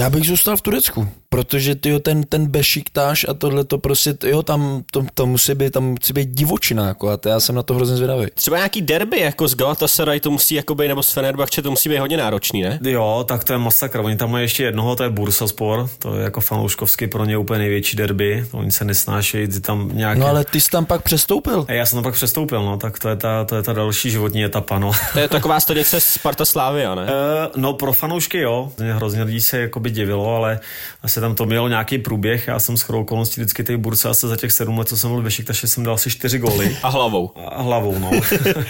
Já 0.00 0.10
bych 0.10 0.24
zůstal 0.24 0.56
v 0.56 0.62
Turecku, 0.62 1.08
protože 1.40 1.74
tyjo, 1.74 1.98
ten, 1.98 2.22
ten 2.22 2.46
Bešiktáš 2.46 3.26
a 3.28 3.34
tohle 3.34 3.64
to 3.64 3.78
prostě, 3.78 4.14
jo, 4.24 4.42
tam 4.42 4.82
to, 4.92 5.04
to 5.14 5.26
musí 5.26 5.54
být, 5.54 5.72
tam 5.72 5.84
musí 5.84 6.12
být 6.12 6.28
divočina, 6.28 6.86
jako, 6.86 7.08
a 7.08 7.16
to 7.16 7.28
já 7.28 7.40
jsem 7.40 7.54
na 7.54 7.62
to 7.62 7.74
hrozně 7.74 7.96
zvědavý. 7.96 8.26
Třeba 8.34 8.56
nějaký 8.56 8.82
derby 8.82 9.20
jako 9.20 9.48
z 9.48 9.54
Galatasaray 9.54 10.20
to 10.20 10.30
musí 10.30 10.54
jako 10.54 10.74
být, 10.74 10.88
nebo 10.88 11.02
z 11.02 11.12
Fenerbahce 11.12 11.62
to 11.62 11.70
musí 11.70 11.88
být 11.88 11.98
hodně 11.98 12.16
náročný, 12.16 12.62
ne? 12.62 12.78
Jo, 12.82 13.24
tak 13.28 13.44
to 13.44 13.52
je 13.52 13.58
masakr. 13.58 14.00
Oni 14.00 14.16
tam 14.16 14.30
mají 14.30 14.44
ještě 14.44 14.64
jednoho, 14.64 14.96
to 14.96 15.02
je 15.02 15.10
Bursaspor, 15.10 15.88
to 15.98 16.16
je 16.16 16.24
jako 16.24 16.40
fanouškovský 16.40 17.06
pro 17.06 17.24
ně 17.24 17.38
úplně 17.38 17.58
největší 17.58 17.96
derby. 17.96 18.46
Oni 18.52 18.72
se 18.72 18.84
nesnášejí, 18.84 19.48
ty 19.48 19.60
tam 19.60 19.90
nějaké... 19.92 20.20
No 20.20 20.26
ale 20.26 20.44
ty 20.44 20.60
jsi 20.60 20.70
tam 20.70 20.86
pak 20.86 21.02
přestoupil. 21.02 21.64
A 21.68 21.72
já 21.72 21.86
jsem 21.86 21.96
tam 21.96 22.02
pak 22.02 22.14
přestoupil, 22.14 22.62
no, 22.62 22.76
tak 22.76 22.98
to 22.98 23.08
je 23.08 23.16
ta, 23.16 23.44
to 23.44 23.56
je 23.56 23.62
ta 23.62 23.72
další 23.72 24.10
životní 24.10 24.44
etapa, 24.44 24.78
no. 24.78 24.92
To 25.12 25.18
je 25.18 25.28
taková 25.28 25.60
stanice 25.60 26.00
Sparta 26.00 26.44
Slávia, 26.44 26.94
ne? 26.94 27.06
Eh, 27.20 27.48
no 27.56 27.72
pro 27.72 27.92
fanoušky 27.92 28.38
jo, 28.38 28.72
hrozně 28.78 29.22
lidí 29.22 29.40
se 29.40 29.58
jakoby 29.60 29.90
divilo, 29.90 30.36
ale 30.36 30.60
asi 31.02 31.20
tam 31.20 31.29
to 31.34 31.46
mělo 31.46 31.68
nějaký 31.68 31.98
průběh, 31.98 32.48
já 32.48 32.58
jsem 32.58 32.76
s 32.76 32.82
chodou 32.82 33.00
okolností 33.00 33.40
vždycky 33.40 33.64
ty 33.64 33.76
burce 33.76 34.08
asi 34.08 34.28
za 34.28 34.36
těch 34.36 34.52
sedm 34.52 34.78
let, 34.78 34.88
co 34.88 34.96
jsem 34.96 35.10
byl 35.10 35.22
ve 35.22 35.30
Šiktaši, 35.30 35.68
jsem 35.68 35.84
dal 35.84 35.94
asi 35.94 36.10
čtyři 36.10 36.38
góly. 36.38 36.76
A 36.82 36.88
hlavou. 36.88 37.30
A 37.46 37.62
hlavou, 37.62 37.98
no. 37.98 38.10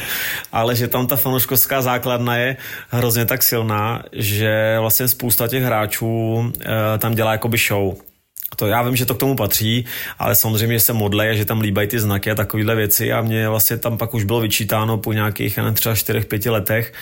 ale 0.53 0.77
že 0.77 0.89
tam 0.89 1.07
ta 1.07 1.17
fanouškovská 1.17 1.83
základna 1.83 2.37
je 2.37 2.57
hrozně 2.89 3.25
tak 3.25 3.43
silná, 3.43 4.03
že 4.13 4.77
vlastně 4.81 5.09
spousta 5.09 5.49
těch 5.49 5.63
hráčů 5.63 6.53
eh, 6.61 6.99
tam 6.99 7.15
dělá 7.15 7.33
jakoby 7.33 7.59
show 7.59 8.10
to, 8.57 8.67
já 8.67 8.83
vím, 8.83 8.97
že 8.97 9.07
to 9.07 9.15
k 9.15 9.19
tomu 9.19 9.37
patří, 9.37 9.85
ale 10.19 10.35
samozřejmě 10.35 10.81
se 10.81 10.93
modlej 10.93 11.37
že 11.37 11.45
tam 11.45 11.61
líbají 11.61 11.89
ty 11.89 12.01
znaky 12.01 12.31
a 12.31 12.35
takovéhle 12.35 12.75
věci. 12.75 13.13
A 13.13 13.21
mě 13.21 13.49
vlastně 13.49 13.77
tam 13.77 13.99
pak 13.99 14.15
už 14.15 14.25
bylo 14.25 14.41
vyčítáno 14.41 14.99
po 14.99 15.13
nějakých, 15.13 15.57
nevím, 15.57 15.75
třeba 15.75 15.95
4-5 15.95 16.51
letech, 16.51 16.93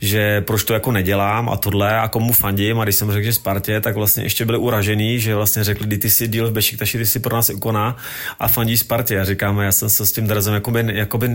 že 0.00 0.40
proč 0.40 0.64
to 0.64 0.74
jako 0.74 0.92
nedělám 0.92 1.48
a 1.48 1.56
tohle 1.56 1.98
a 2.00 2.08
komu 2.08 2.32
fandím. 2.32 2.80
A 2.80 2.84
když 2.84 2.96
jsem 2.96 3.12
řekl, 3.12 3.24
že 3.24 3.32
Spartě, 3.32 3.80
tak 3.80 3.94
vlastně 3.94 4.22
ještě 4.22 4.44
byli 4.44 4.58
uražený, 4.58 5.20
že 5.20 5.34
vlastně 5.34 5.64
řekli, 5.64 5.98
ty 5.98 6.10
jsi 6.10 6.28
díl 6.28 6.48
v 6.48 6.52
Bešiktaši, 6.52 6.98
ty 6.98 7.06
jsi 7.06 7.20
pro 7.20 7.36
nás 7.36 7.48
ikona 7.48 7.96
a 8.38 8.48
fandí 8.48 8.76
Spartě. 8.76 9.20
A 9.20 9.24
říkáme, 9.24 9.64
já 9.64 9.72
jsem 9.72 9.90
se 9.90 10.06
s 10.06 10.12
tím 10.12 10.26
drazem 10.26 10.54
jakoby, 10.54 10.84
jakoby 10.92 11.30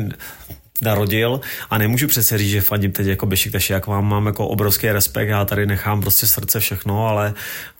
narodil 0.81 1.41
a 1.69 1.77
nemůžu 1.77 2.07
přece 2.07 2.37
říct, 2.37 2.49
že 2.49 2.61
fandím 2.61 2.91
teď 2.91 3.07
jako 3.07 3.25
Bešiktaši, 3.25 3.73
jak 3.73 3.87
vám 3.87 4.07
mám 4.07 4.25
jako 4.25 4.47
obrovský 4.47 4.91
respekt, 4.91 5.27
já 5.27 5.45
tady 5.45 5.65
nechám 5.65 6.01
prostě 6.01 6.27
srdce 6.27 6.59
všechno, 6.59 7.07
ale 7.07 7.33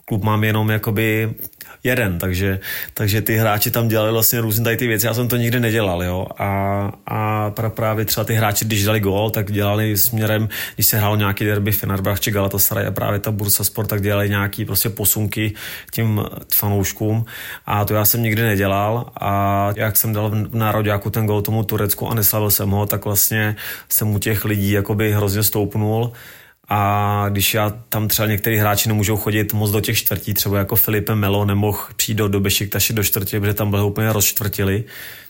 klub 0.06 0.24
mám 0.24 0.44
jenom 0.44 0.70
jakoby 0.70 1.34
jeden, 1.84 2.20
takže, 2.20 2.60
takže 2.94 3.22
ty 3.22 3.38
hráči 3.38 3.72
tam 3.72 3.88
dělali 3.88 4.12
vlastně 4.12 4.42
různé 4.42 4.64
tady 4.64 4.78
ty 4.78 4.88
věci, 4.88 5.08
já 5.08 5.14
jsem 5.14 5.28
to 5.28 5.36
nikdy 5.36 5.60
nedělal, 5.60 6.04
jo, 6.04 6.28
a, 6.38 6.92
a 7.06 7.52
právě 7.70 8.06
třeba 8.06 8.24
ty 8.24 8.34
hráči, 8.34 8.66
když 8.66 8.84
dali 8.84 9.00
gól, 9.00 9.30
tak 9.30 9.52
dělali 9.52 9.98
směrem, 9.98 10.50
když 10.76 10.86
se 10.86 10.98
hrálo 10.98 11.16
nějaký 11.16 11.46
derby 11.46 11.72
Fenerbahce 11.72 12.22
či 12.22 12.32
Galatasaray 12.32 12.86
a 12.88 12.92
právě 12.92 13.20
ta 13.20 13.32
Bursa 13.32 13.64
Sport, 13.64 13.88
tak 13.88 14.02
dělali 14.02 14.30
nějaký 14.30 14.66
prostě 14.66 14.90
posunky 14.90 15.54
tím 15.92 16.22
fanouškům. 16.56 17.26
A 17.66 17.86
to 17.86 17.94
já 17.94 18.06
jsem 18.06 18.24
nikdy 18.24 18.42
nedělal. 18.42 19.12
A 19.22 19.74
jak 19.76 19.98
jsem 19.98 20.14
dal 20.14 20.30
v 20.30 20.56
národňáku 20.56 21.10
ten 21.10 21.26
gól 21.26 21.42
tomu 21.42 21.64
Turecku 21.64 22.08
a 22.08 22.14
neslavil 22.14 22.52
jsem 22.52 22.70
ho, 22.70 22.86
tak 22.86 23.06
vlastně 23.06 23.56
jsem 23.90 24.16
u 24.16 24.20
těch 24.20 24.46
lidí 24.46 24.72
jakoby 24.72 25.14
hrozně 25.14 25.44
stoupnul 25.44 26.12
a 26.70 27.26
když 27.30 27.54
já 27.54 27.70
tam 27.90 28.08
třeba 28.08 28.28
některý 28.28 28.58
hráči 28.58 28.90
nemůžou 28.90 29.18
chodit 29.18 29.54
moc 29.54 29.72
do 29.72 29.82
těch 29.82 29.98
čtvrtí, 29.98 30.34
třeba 30.34 30.58
jako 30.58 30.76
Filipe 30.76 31.16
Melo 31.16 31.46
nemohl 31.46 31.80
přijít 31.96 32.16
do, 32.16 32.28
do 32.28 32.40
Bešiktaši 32.40 32.94
do 32.94 33.04
čtvrtě, 33.04 33.40
protože 33.40 33.54
tam 33.54 33.70
byli 33.70 33.84
úplně 33.84 34.14
rozčtvrtili, 34.14 34.84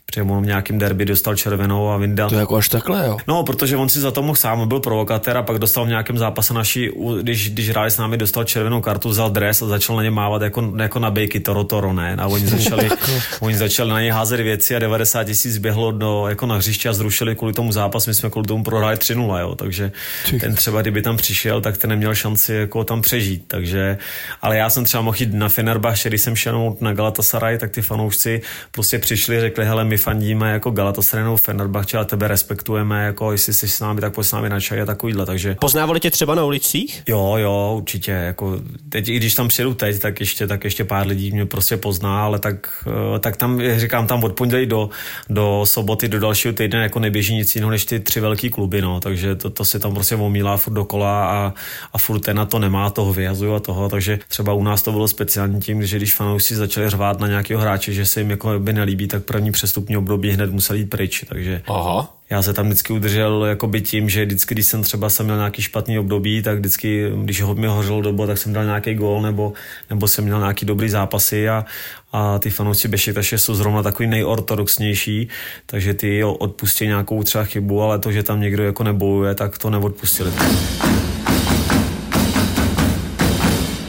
protože 0.10 0.22
on 0.22 0.44
v 0.44 0.46
nějakém 0.46 0.80
derby 0.80 1.06
dostal 1.06 1.36
červenou 1.36 1.90
a 1.90 1.98
vyndal. 1.98 2.30
To 2.30 2.36
je 2.36 2.40
jako 2.40 2.56
až 2.56 2.70
takhle, 2.70 3.08
jo. 3.08 3.18
No, 3.28 3.44
protože 3.44 3.78
on 3.78 3.90
si 3.90 4.00
za 4.00 4.12
to 4.12 4.22
mohl 4.22 4.36
sám, 4.36 4.68
byl 4.68 4.80
provokatér 4.80 5.38
a 5.38 5.44
pak 5.44 5.60
dostal 5.60 5.86
v 5.86 5.90
nějakém 5.90 6.18
zápase 6.18 6.54
naší, 6.54 6.90
když, 7.22 7.50
když 7.50 7.70
hráli 7.70 7.92
s 7.92 7.98
námi, 7.98 8.18
dostal 8.18 8.44
červenou 8.44 8.82
kartu, 8.82 9.10
vzal 9.10 9.30
dres 9.30 9.62
a 9.62 9.66
začal 9.66 9.96
na 9.96 10.04
ně 10.04 10.12
mávat 10.12 10.42
jako, 10.42 10.74
jako 10.78 11.00
na 11.00 11.12
bejky 11.12 11.40
Toro 11.40 11.64
Toro, 11.64 11.94
ne? 11.94 12.16
A 12.20 12.28
oni 12.28 12.48
začali, 12.48 12.90
oni 13.40 13.58
začali 13.58 13.90
na 13.90 14.02
ně 14.02 14.14
házet 14.14 14.40
věci 14.40 14.76
a 14.76 14.80
90 14.80 15.24
tisíc 15.24 15.58
běhlo 15.58 15.92
do, 15.92 16.26
jako 16.28 16.46
na 16.46 16.56
hřiště 16.56 16.90
a 16.90 16.94
zrušili 16.94 17.36
kvůli 17.36 17.54
tomu 17.54 17.72
zápas. 17.72 18.08
My 18.08 18.14
jsme 18.14 18.30
kvůli 18.30 18.48
tomu 18.48 18.64
prohráli 18.64 18.96
3-0, 18.96 19.40
jo. 19.40 19.56
Takže 19.56 19.92
ten 20.40 20.56
třeba, 20.56 20.82
kdyby 20.82 21.02
tam 21.02 21.18
přišel, 21.18 21.62
tak 21.62 21.78
ten 21.78 21.90
neměl 21.90 22.16
šanci 22.16 22.54
jako 22.54 22.84
tam 22.84 23.02
přežít. 23.02 23.44
Takže, 23.48 23.98
ale 24.42 24.58
já 24.58 24.70
jsem 24.70 24.84
třeba 24.84 25.04
mohl 25.04 25.18
jít 25.20 25.34
na 25.34 25.50
Fenerbahce, 25.50 26.10
když 26.10 26.22
jsem 26.22 26.36
šel 26.36 26.76
na 26.82 26.94
Galatasaray, 26.94 27.58
tak 27.58 27.72
ty 27.72 27.82
fanoušci 27.82 28.42
prostě 28.72 29.00
přišli, 29.00 29.42
řekli, 29.42 29.66
hele, 29.66 29.86
my 29.86 29.98
fandíme 30.00 30.52
jako 30.52 30.72
Galatasaray 30.72 31.24
nebo 31.24 31.38
Fenerbahce 31.38 31.98
a 31.98 32.04
tebe 32.04 32.28
respektujeme, 32.28 33.06
jako 33.06 33.32
jestli 33.32 33.54
jsi 33.54 33.68
s 33.68 33.80
námi, 33.80 34.02
tak 34.02 34.14
pojď 34.14 34.28
s 34.28 34.32
námi 34.32 34.50
na 34.50 34.60
čaj 34.60 34.82
a 34.82 34.86
takovýhle, 34.86 35.26
takže... 35.26 35.56
Poznávali 35.60 36.00
tě 36.00 36.12
třeba 36.12 36.36
na 36.36 36.44
ulicích? 36.44 37.04
Jo, 37.08 37.36
jo, 37.38 37.74
určitě, 37.78 38.12
jako 38.12 38.60
teď, 38.90 39.08
i 39.10 39.16
když 39.16 39.34
tam 39.34 39.48
přijedu 39.48 39.74
teď, 39.74 40.00
tak 40.00 40.20
ještě, 40.20 40.48
tak 40.48 40.64
ještě 40.64 40.84
pár 40.84 41.08
lidí 41.08 41.32
mě 41.32 41.46
prostě 41.46 41.78
pozná, 41.78 42.24
ale 42.24 42.40
tak, 42.40 42.88
eh, 43.16 43.20
tak 43.20 43.38
tam, 43.38 43.62
jak 43.62 43.80
říkám, 43.80 44.08
tam 44.08 44.24
od 44.24 44.34
pondělí 44.34 44.66
do, 44.66 44.90
do 45.30 45.62
soboty, 45.66 46.08
do 46.08 46.20
dalšího 46.20 46.54
týdne 46.54 46.84
jako 46.84 47.00
neběží 47.00 47.36
nic 47.36 47.56
jiného 47.56 47.72
než 47.72 47.86
ty 47.86 48.00
tři 48.00 48.20
velký 48.20 48.50
kluby, 48.50 48.82
no, 48.82 49.00
takže 49.00 49.36
to, 49.36 49.50
to 49.50 49.66
se 49.66 49.80
tam 49.80 49.94
prostě 49.94 50.16
omílá 50.16 50.58
furt 50.58 50.74
dokola 50.74 51.30
a, 51.30 51.54
a 51.94 51.98
furt 51.98 52.20
ten 52.20 52.38
na 52.38 52.46
to 52.46 52.60
nemá 52.60 52.90
toho 52.90 53.14
vyjazu 53.14 53.54
a 53.54 53.60
toho, 53.60 53.90
takže 53.90 54.20
třeba 54.28 54.54
u 54.54 54.64
nás 54.64 54.82
to 54.82 54.92
bylo 54.92 55.08
speciální 55.08 55.62
tím, 55.62 55.86
že 55.86 55.98
když 55.98 56.16
fanoušci 56.16 56.56
začali 56.56 56.90
řvát 56.90 57.20
na 57.20 57.28
nějakého 57.28 57.62
hráče, 57.62 57.94
že 57.94 58.06
se 58.06 58.20
jim 58.20 58.30
jako 58.30 58.60
by 58.60 58.74
nelíbí, 58.74 59.08
tak 59.08 59.24
první 59.24 59.52
přestupní 59.90 59.98
období 59.98 60.32
hned 60.32 60.52
musel 60.52 60.76
jít 60.76 60.90
pryč, 60.90 61.26
takže 61.30 61.62
Aha. 61.68 62.14
já 62.30 62.42
se 62.42 62.54
tam 62.54 62.66
vždycky 62.66 62.94
udržel 62.94 63.46
jakoby 63.46 63.82
tím, 63.82 64.10
že 64.10 64.26
vždycky, 64.26 64.56
když 64.56 64.66
jsem 64.66 64.84
třeba 64.84 65.10
jsem 65.10 65.26
měl 65.26 65.38
nějaký 65.38 65.62
špatný 65.62 66.00
období, 66.00 66.42
tak 66.42 66.58
vždycky, 66.60 67.12
když 67.24 67.42
ho 67.42 67.56
mi 67.56 67.68
hořelo 67.68 68.02
dobo, 68.02 68.28
tak 68.28 68.38
jsem 68.38 68.54
dal 68.54 68.66
nějaký 68.66 68.94
gól 68.94 69.22
nebo, 69.22 69.54
nebo 69.90 70.08
jsem 70.08 70.24
měl 70.26 70.40
nějaký 70.40 70.66
dobrý 70.66 70.90
zápasy 70.90 71.50
a, 71.50 71.66
a 72.12 72.40
ty 72.40 72.50
fanoušci 72.50 72.88
Bešiktaše 72.88 73.38
jsou 73.38 73.56
zrovna 73.56 73.84
takový 73.84 74.10
nejortodoxnější, 74.10 75.28
takže 75.66 75.94
ty 75.94 76.18
jo, 76.18 76.34
odpustí 76.34 76.86
nějakou 76.86 77.24
třeba 77.24 77.44
chybu, 77.44 77.82
ale 77.82 78.00
to, 78.00 78.12
že 78.12 78.24
tam 78.24 78.42
někdo 78.42 78.64
jako 78.64 78.84
nebojuje, 78.84 79.36
tak 79.36 79.58
to 79.58 79.70
neodpustili. 79.70 80.32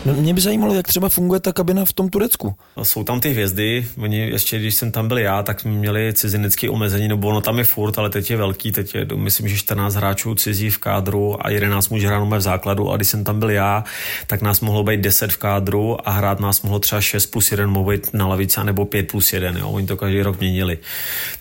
No, 0.04 0.14
mě 0.14 0.34
by 0.34 0.40
zajímalo, 0.40 0.74
jak 0.74 0.88
třeba 0.88 1.08
funguje 1.08 1.40
ta 1.40 1.52
kabina 1.52 1.84
v 1.84 1.92
tom 1.92 2.08
Turecku. 2.08 2.54
Jsou 2.82 3.04
tam 3.04 3.20
ty 3.20 3.30
hvězdy, 3.30 3.86
oni 3.98 4.18
ještě 4.18 4.58
když 4.58 4.74
jsem 4.74 4.92
tam 4.92 5.08
byl 5.08 5.18
já, 5.18 5.42
tak 5.42 5.60
jsme 5.60 5.70
měli 5.70 6.12
cizinecké 6.12 6.70
omezení, 6.70 7.08
nebo 7.08 7.28
ono 7.28 7.40
tam 7.40 7.58
je 7.58 7.64
furt, 7.64 7.98
ale 7.98 8.10
teď 8.10 8.30
je 8.30 8.36
velký, 8.36 8.72
teď 8.72 8.94
je, 8.94 9.06
myslím, 9.14 9.48
že 9.48 9.56
14 9.56 9.94
hráčů 9.94 10.34
cizí 10.34 10.70
v 10.70 10.78
kádru 10.78 11.46
a 11.46 11.50
11 11.50 11.88
může 11.88 12.06
hrát 12.06 12.24
v 12.24 12.40
základu 12.40 12.90
a 12.90 12.96
když 12.96 13.08
jsem 13.08 13.24
tam 13.24 13.38
byl 13.38 13.50
já, 13.50 13.84
tak 14.26 14.42
nás 14.42 14.60
mohlo 14.60 14.84
být 14.84 15.00
10 15.00 15.32
v 15.32 15.36
kádru 15.36 16.08
a 16.08 16.10
hrát 16.10 16.40
nás 16.40 16.62
mohlo 16.62 16.78
třeba 16.78 17.00
6 17.00 17.26
plus 17.26 17.50
1 17.50 17.66
mohlo 17.66 17.90
být 17.90 18.10
na 18.12 18.26
lavici, 18.26 18.60
nebo 18.64 18.84
5 18.84 19.10
plus 19.10 19.32
1, 19.32 19.60
jo? 19.60 19.70
oni 19.70 19.86
to 19.86 19.96
každý 19.96 20.22
rok 20.22 20.40
měnili. 20.40 20.78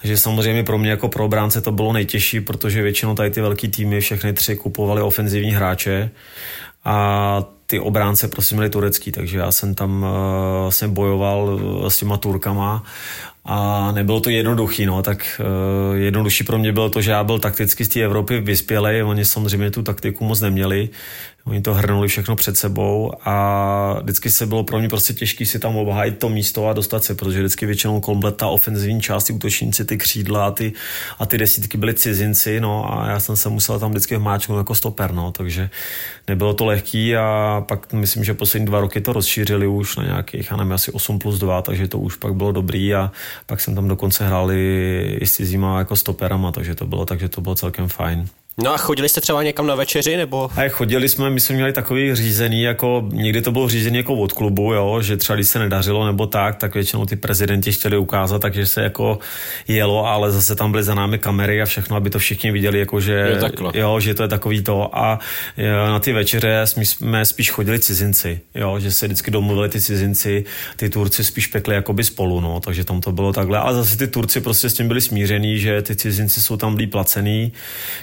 Takže 0.01 0.17
samozřejmě 0.17 0.63
pro 0.63 0.77
mě 0.77 0.89
jako 0.89 1.09
pro 1.09 1.25
obránce 1.25 1.61
to 1.61 1.71
bylo 1.71 1.93
nejtěžší, 1.93 2.41
protože 2.41 2.81
většinou 2.81 3.15
tady 3.15 3.31
ty 3.31 3.41
velký 3.41 3.67
týmy, 3.67 4.01
všechny 4.01 4.33
tři 4.33 4.55
kupovali 4.55 5.01
ofenzivní 5.01 5.51
hráče 5.51 6.09
a 6.85 7.58
ty 7.69 7.79
obránce 7.79 8.27
prostě 8.27 8.55
měli 8.55 8.69
turecký, 8.69 9.11
takže 9.11 9.37
já 9.37 9.51
jsem 9.51 9.75
tam 9.75 10.03
uh, 10.03 10.09
vlastně 10.61 10.87
bojoval 10.87 11.43
uh, 11.43 11.87
s 11.87 11.97
těma 11.97 12.17
Turkama 12.17 12.83
a 13.45 13.91
nebylo 13.91 14.19
to 14.19 14.29
jednoduchý, 14.29 14.85
no, 14.85 15.03
tak 15.03 15.41
uh, 15.41 15.97
jednodušší 15.97 16.43
pro 16.43 16.57
mě 16.57 16.71
bylo 16.71 16.89
to, 16.89 17.01
že 17.01 17.11
já 17.11 17.23
byl 17.23 17.39
takticky 17.39 17.85
z 17.85 17.87
té 17.87 17.99
Evropy 17.99 18.39
vyspělej, 18.39 19.03
oni 19.03 19.25
samozřejmě 19.25 19.71
tu 19.71 19.83
taktiku 19.83 20.25
moc 20.25 20.41
neměli, 20.41 20.89
Oni 21.49 21.61
to 21.61 21.73
hrnuli 21.73 22.07
všechno 22.07 22.35
před 22.35 22.57
sebou 22.57 23.11
a 23.25 23.99
vždycky 24.03 24.31
se 24.31 24.45
bylo 24.45 24.63
pro 24.63 24.79
mě 24.79 24.89
prostě 24.89 25.13
těžké 25.13 25.45
si 25.45 25.59
tam 25.59 25.75
obhájit 25.75 26.17
to 26.19 26.29
místo 26.29 26.67
a 26.67 26.73
dostat 26.73 27.03
se, 27.03 27.15
protože 27.15 27.39
vždycky 27.39 27.65
většinou 27.65 27.99
komplet 27.99 28.37
ta 28.37 28.47
ofenzivní 28.47 29.01
část, 29.01 29.23
ty 29.23 29.33
útočníci, 29.33 29.85
ty 29.85 29.97
křídla 29.97 30.47
a 30.47 30.51
ty, 30.51 30.73
a 31.19 31.25
ty 31.25 31.37
desítky 31.37 31.77
byly 31.77 31.93
cizinci, 31.93 32.59
no 32.61 32.93
a 32.93 33.09
já 33.09 33.19
jsem 33.19 33.35
se 33.35 33.49
musel 33.49 33.79
tam 33.79 33.89
vždycky 33.89 34.17
vmáčknout 34.17 34.57
jako 34.57 34.75
stoper, 34.75 35.13
no, 35.13 35.31
takže 35.31 35.69
nebylo 36.27 36.53
to 36.53 36.65
lehký 36.65 37.15
a 37.15 37.63
pak 37.67 37.93
myslím, 37.93 38.23
že 38.23 38.33
poslední 38.33 38.65
dva 38.65 38.79
roky 38.79 39.01
to 39.01 39.13
rozšířili 39.13 39.67
už 39.67 39.95
na 39.95 40.03
nějakých, 40.03 40.51
já 40.51 40.57
nevím, 40.57 40.73
asi 40.73 40.91
8 40.91 41.19
plus 41.19 41.39
2, 41.39 41.61
takže 41.61 41.87
to 41.87 41.99
už 41.99 42.15
pak 42.15 42.33
bylo 42.33 42.51
dobrý 42.51 42.95
a 42.95 43.11
pak 43.45 43.61
jsem 43.61 43.75
tam 43.75 43.87
dokonce 43.87 44.27
hráli 44.27 45.17
i 45.21 45.27
s 45.27 45.31
cizíma 45.31 45.79
jako 45.79 45.95
stoperama, 45.95 46.51
takže 46.51 46.75
to 46.75 46.85
bylo, 46.85 47.05
takže 47.05 47.29
to 47.29 47.41
bylo 47.41 47.55
celkem 47.55 47.87
fajn. 47.87 48.27
No 48.63 48.73
a 48.73 48.77
chodili 48.77 49.09
jste 49.09 49.21
třeba 49.21 49.43
někam 49.43 49.67
na 49.67 49.75
večeři, 49.75 50.17
nebo? 50.17 50.49
A 50.55 50.69
chodili 50.69 51.09
jsme, 51.09 51.29
my 51.29 51.39
jsme 51.39 51.55
měli 51.55 51.73
takový 51.73 52.15
řízený, 52.15 52.61
jako 52.61 53.03
někdy 53.11 53.41
to 53.41 53.51
bylo 53.51 53.69
řízený 53.69 53.97
jako 53.97 54.15
od 54.15 54.33
klubu, 54.33 54.73
jo, 54.73 55.01
že 55.01 55.17
třeba 55.17 55.35
když 55.35 55.47
se 55.47 55.59
nedařilo 55.59 56.05
nebo 56.05 56.27
tak, 56.27 56.55
tak 56.55 56.73
většinou 56.73 57.05
ty 57.05 57.15
prezidenti 57.15 57.71
chtěli 57.71 57.97
ukázat, 57.97 58.39
takže 58.39 58.65
se 58.65 58.83
jako 58.83 59.19
jelo, 59.67 60.05
ale 60.05 60.31
zase 60.31 60.55
tam 60.55 60.71
byly 60.71 60.83
za 60.83 60.95
námi 60.95 61.17
kamery 61.17 61.61
a 61.61 61.65
všechno, 61.65 61.95
aby 61.95 62.09
to 62.09 62.19
všichni 62.19 62.51
viděli, 62.51 62.79
jako 62.79 62.99
že, 63.01 63.39
jo, 63.59 63.71
jo, 63.73 63.99
že 63.99 64.13
to 64.13 64.23
je 64.23 64.29
takový 64.29 64.63
to. 64.63 64.97
A 64.97 65.19
na 65.87 65.99
ty 65.99 66.13
večeře 66.13 66.61
jsme, 66.65 67.25
spíš 67.25 67.51
chodili 67.51 67.79
cizinci, 67.79 68.39
jo, 68.55 68.79
že 68.79 68.91
se 68.91 69.05
vždycky 69.05 69.31
domluvili 69.31 69.69
ty 69.69 69.81
cizinci, 69.81 70.45
ty 70.75 70.89
Turci 70.89 71.23
spíš 71.23 71.47
pekli 71.47 71.75
jakoby 71.75 72.03
spolu, 72.03 72.39
no, 72.39 72.59
takže 72.59 72.83
tam 72.83 73.01
to 73.01 73.11
bylo 73.11 73.33
takhle. 73.33 73.57
Ale 73.57 73.73
zase 73.73 73.97
ty 73.97 74.07
Turci 74.07 74.41
prostě 74.41 74.69
s 74.69 74.73
tím 74.73 74.87
byli 74.87 75.01
smíření, 75.01 75.59
že 75.59 75.81
ty 75.81 75.95
cizinci 75.95 76.41
jsou 76.41 76.57
tam 76.57 76.75
líp 76.75 76.91
placený, 76.91 77.53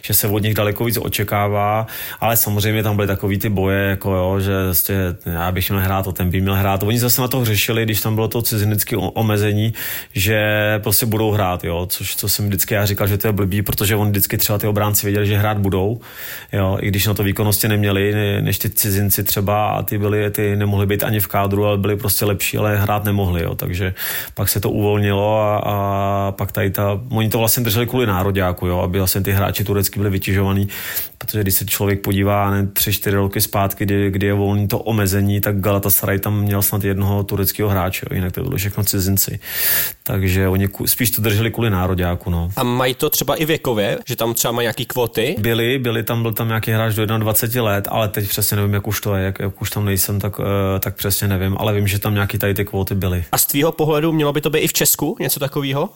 že 0.03 0.15
se 0.15 0.29
od 0.29 0.46
nich 0.47 0.55
daleko 0.55 0.85
víc 0.85 0.99
očekává, 1.03 1.87
ale 2.21 2.37
samozřejmě 2.37 2.83
tam 2.83 2.97
byly 2.97 3.09
takový 3.09 3.39
ty 3.39 3.49
boje, 3.49 3.83
jako 3.83 4.15
jo, 4.15 4.41
že 4.41 4.65
vlastně 4.65 4.95
já 5.27 5.53
bych 5.53 5.71
měl 5.71 5.83
hrát, 5.83 6.09
a 6.09 6.13
ten 6.13 6.31
by 6.31 6.41
měl 6.41 6.55
hrát. 6.55 6.83
Oni 6.83 6.99
zase 6.99 7.21
na 7.21 7.29
to 7.29 7.45
řešili, 7.45 7.85
když 7.85 8.01
tam 8.01 8.15
bylo 8.15 8.29
to 8.29 8.43
cizinecké 8.43 8.97
omezení, 8.97 9.75
že 10.13 10.39
prostě 10.83 11.07
budou 11.07 11.31
hrát, 11.31 11.65
jo, 11.65 11.87
což 11.91 12.17
co 12.17 12.29
jsem 12.29 12.47
vždycky 12.47 12.75
já 12.75 12.87
říkal, 12.87 13.07
že 13.07 13.19
to 13.19 13.27
je 13.27 13.33
blbý, 13.33 13.63
protože 13.63 13.97
on 13.97 14.11
vždycky 14.11 14.39
třeba 14.39 14.59
ty 14.59 14.67
obránci 14.67 15.07
věděli, 15.07 15.27
že 15.27 15.39
hrát 15.39 15.59
budou, 15.59 16.01
jo, 16.53 16.79
i 16.81 16.89
když 16.89 17.07
na 17.07 17.15
to 17.15 17.23
výkonnosti 17.23 17.69
neměli, 17.69 18.15
než 18.41 18.59
ty 18.59 18.71
cizinci 18.71 19.25
třeba 19.25 19.69
a 19.69 19.83
ty 19.83 19.99
byli, 19.99 20.31
ty 20.31 20.57
nemohli 20.57 20.87
být 20.87 21.05
ani 21.05 21.21
v 21.21 21.27
kádru, 21.27 21.67
ale 21.67 21.79
byli 21.79 21.97
prostě 21.97 22.25
lepší, 22.25 22.59
ale 22.59 22.77
hrát 22.77 23.05
nemohli, 23.05 23.43
jo, 23.43 23.55
takže 23.55 23.95
pak 24.35 24.49
se 24.49 24.61
to 24.61 24.71
uvolnilo 24.71 25.41
a, 25.41 25.57
a 25.57 26.33
pak 26.33 26.53
tady 26.53 26.71
ta, 26.71 27.01
oni 27.11 27.29
to 27.29 27.39
vlastně 27.39 27.63
drželi 27.63 27.87
kvůli 27.87 28.07
nároďáku, 28.07 28.67
jo, 28.67 28.79
aby 28.79 28.99
vlastně 28.99 29.21
ty 29.21 29.33
hráči 29.33 29.65
turecky 29.65 29.99
byli 29.99 30.11
přetěžovaný, 30.27 30.69
protože 31.19 31.41
když 31.43 31.55
se 31.55 31.65
člověk 31.67 32.01
podívá 32.01 32.51
ne, 32.51 32.67
tři, 32.67 32.93
čtyři 32.93 33.17
roky 33.17 33.41
zpátky, 33.41 33.85
kdy, 33.85 34.11
kdy 34.11 34.27
je 34.27 34.35
volný 34.35 34.69
to 34.69 34.79
omezení, 34.79 35.41
tak 35.41 35.61
Galatasaray 35.61 36.19
tam 36.19 36.41
měl 36.41 36.63
snad 36.63 36.85
jednoho 36.85 37.25
tureckého 37.25 37.69
hráče, 37.69 38.07
jinak 38.15 38.33
to 38.33 38.43
bylo 38.43 38.57
všechno 38.57 38.85
cizinci. 38.85 39.39
Takže 40.03 40.49
oni 40.49 40.69
ku- 40.69 40.87
spíš 40.87 41.11
to 41.11 41.23
drželi 41.23 41.51
kvůli 41.51 41.71
nároďáku. 41.71 42.31
No. 42.31 42.51
A 42.57 42.63
mají 42.63 42.95
to 42.95 43.11
třeba 43.11 43.35
i 43.35 43.45
věkově, 43.45 43.99
že 44.09 44.17
tam 44.17 44.35
třeba 44.35 44.53
mají 44.53 44.65
nějaký 44.65 44.87
kvóty? 44.87 45.37
Byli, 45.39 45.79
byli 45.79 46.03
tam, 46.03 46.23
byl 46.23 46.33
tam 46.33 46.49
nějaký 46.49 46.71
hráč 46.71 46.95
do 46.95 47.07
21 47.07 47.63
let, 47.63 47.89
ale 47.91 48.09
teď 48.09 48.29
přesně 48.29 48.57
nevím, 48.57 48.75
jak 48.75 48.87
už 48.87 49.01
to 49.01 49.15
je, 49.15 49.25
jak, 49.25 49.39
jak 49.41 49.63
už 49.63 49.71
tam 49.71 49.85
nejsem, 49.85 50.21
tak, 50.21 50.39
uh, 50.39 50.45
tak 50.81 50.97
přesně 50.97 51.29
nevím, 51.29 51.57
ale 51.59 51.75
vím, 51.75 51.87
že 51.87 51.99
tam 51.99 52.15
nějaký 52.15 52.39
tady 52.39 52.55
ty 52.55 52.65
kvóty 52.65 52.95
byly. 52.95 53.25
A 53.33 53.39
z 53.39 53.47
tvýho 53.47 53.73
pohledu 53.73 54.13
mělo 54.13 54.33
by 54.33 54.41
to 54.41 54.51
být 54.51 54.61
i 54.61 54.69
v 54.69 54.73
Česku 54.73 55.17
něco 55.21 55.41
takového? 55.41 55.89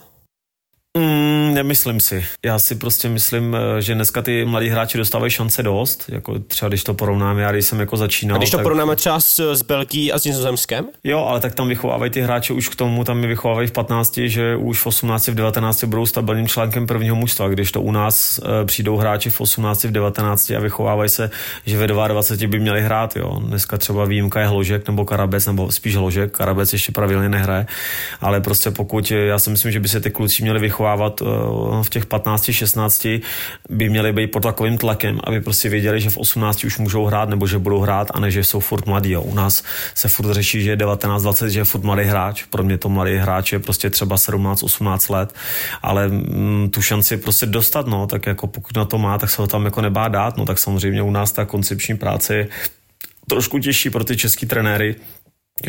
Mm, 0.99 1.55
nemyslím 1.55 2.01
si. 2.01 2.25
Já 2.45 2.59
si 2.59 2.75
prostě 2.75 3.09
myslím, 3.09 3.57
eh, 3.57 3.83
že 3.83 3.95
dneska 3.95 4.23
ty 4.23 4.45
mladí 4.45 4.69
hráči 4.69 4.99
dostávají 4.99 5.31
šance 5.31 5.63
dost, 5.63 6.05
jako 6.09 6.39
třeba 6.39 6.69
když 6.69 6.85
to 6.85 6.95
porovnám, 6.95 7.39
já 7.39 7.53
když 7.53 7.67
jsem 7.67 7.81
jako 7.81 7.97
začínal. 7.97 8.37
A 8.37 8.39
když 8.39 8.51
to 8.51 8.57
tak... 8.57 8.65
porovnáme 8.65 8.97
třeba 8.97 9.21
s, 9.21 9.55
s 9.55 9.63
Belgií 9.63 10.13
a 10.13 10.19
s 10.19 10.25
Nizozemskem? 10.25 10.89
Jo, 11.05 11.19
ale 11.19 11.41
tak 11.41 11.55
tam 11.55 11.69
vychovávají 11.69 12.11
ty 12.11 12.21
hráče 12.21 12.53
už 12.53 12.69
k 12.69 12.77
tomu, 12.77 13.05
tam 13.05 13.23
je 13.23 13.29
vychovávají 13.29 13.69
v 13.69 13.73
15, 13.73 14.19
že 14.25 14.57
už 14.57 14.81
v 14.81 14.87
18, 14.87 15.29
v 15.29 15.35
19 15.35 15.85
budou 15.85 16.07
stabilním 16.07 16.49
článkem 16.49 16.87
prvního 16.87 17.17
mužstva, 17.17 17.49
když 17.49 17.73
to 17.73 17.81
u 17.81 17.93
nás 17.93 18.41
e, 18.63 18.65
přijdou 18.65 18.97
hráči 18.97 19.31
v 19.31 19.41
18, 19.41 19.85
v 19.85 19.91
19 19.91 20.51
a 20.51 20.61
vychovávají 20.61 21.09
se, 21.09 21.31
že 21.67 21.79
ve 21.79 21.87
22 21.87 22.51
by 22.51 22.61
měli 22.61 22.83
hrát. 22.83 23.17
Jo. 23.17 23.41
Dneska 23.41 23.79
třeba 23.79 24.05
výjimka 24.05 24.41
je 24.41 24.47
Hložek 24.47 24.87
nebo 24.87 25.05
Karabec, 25.05 25.47
nebo 25.47 25.73
spíš 25.73 25.97
Hložek, 25.97 26.33
Karabec 26.33 26.73
ještě 26.73 26.93
pravidelně 26.93 27.29
nehraje, 27.29 27.67
ale 28.21 28.41
prostě 28.41 28.71
pokud, 28.71 29.11
já 29.11 29.39
si 29.39 29.51
myslím, 29.51 29.73
že 29.73 29.81
by 29.81 29.89
se 29.89 30.01
ty 30.01 30.11
kluci 30.11 30.43
měli 30.43 30.61
vychovávat 30.61 30.80
vychovávat 30.81 31.21
v 31.83 31.91
těch 31.91 32.07
15, 32.07 32.51
16, 32.53 33.07
by 33.69 33.89
měli 33.89 34.13
být 34.13 34.27
pod 34.27 34.43
takovým 34.43 34.79
tlakem, 34.79 35.21
aby 35.25 35.41
prostě 35.41 35.69
věděli, 35.69 36.01
že 36.01 36.11
v 36.11 36.19
18 36.19 36.65
už 36.65 36.79
můžou 36.79 37.05
hrát 37.05 37.29
nebo 37.29 37.47
že 37.47 37.59
budou 37.59 37.81
hrát 37.81 38.11
a 38.15 38.21
ne, 38.21 38.31
že 38.31 38.45
jsou 38.45 38.61
furt 38.61 38.87
mladí. 38.87 39.17
U 39.17 39.35
nás 39.35 39.65
se 39.95 40.09
furt 40.09 40.33
řeší, 40.33 40.63
že 40.63 40.71
je 40.71 40.77
19, 40.77 41.23
20, 41.23 41.51
že 41.51 41.61
je 41.61 41.65
furt 41.65 41.85
mladý 41.85 42.03
hráč. 42.03 42.45
Pro 42.51 42.63
mě 42.63 42.79
to 42.79 42.89
mladý 42.89 43.17
hráč 43.17 43.53
je 43.53 43.59
prostě 43.59 43.91
třeba 43.91 44.17
17, 44.17 44.63
18 44.63 45.09
let, 45.09 45.35
ale 45.83 46.09
mm, 46.09 46.71
tu 46.71 46.83
šanci 46.83 47.17
prostě 47.17 47.47
dostat, 47.47 47.87
no, 47.87 48.07
tak 48.07 48.27
jako 48.27 48.47
pokud 48.47 48.77
na 48.77 48.85
to 48.85 48.99
má, 48.99 49.19
tak 49.19 49.31
se 49.31 49.43
ho 49.43 49.49
tam 49.49 49.65
jako 49.65 49.81
nebá 49.81 50.09
dát, 50.09 50.37
no, 50.37 50.45
tak 50.45 50.59
samozřejmě 50.59 51.03
u 51.03 51.11
nás 51.11 51.33
ta 51.33 51.45
koncepční 51.45 51.97
práce 51.97 52.35
je 52.35 52.49
trošku 53.29 53.59
těžší 53.59 53.91
pro 53.91 54.05
ty 54.05 54.17
český 54.17 54.47
trenéry, 54.47 54.97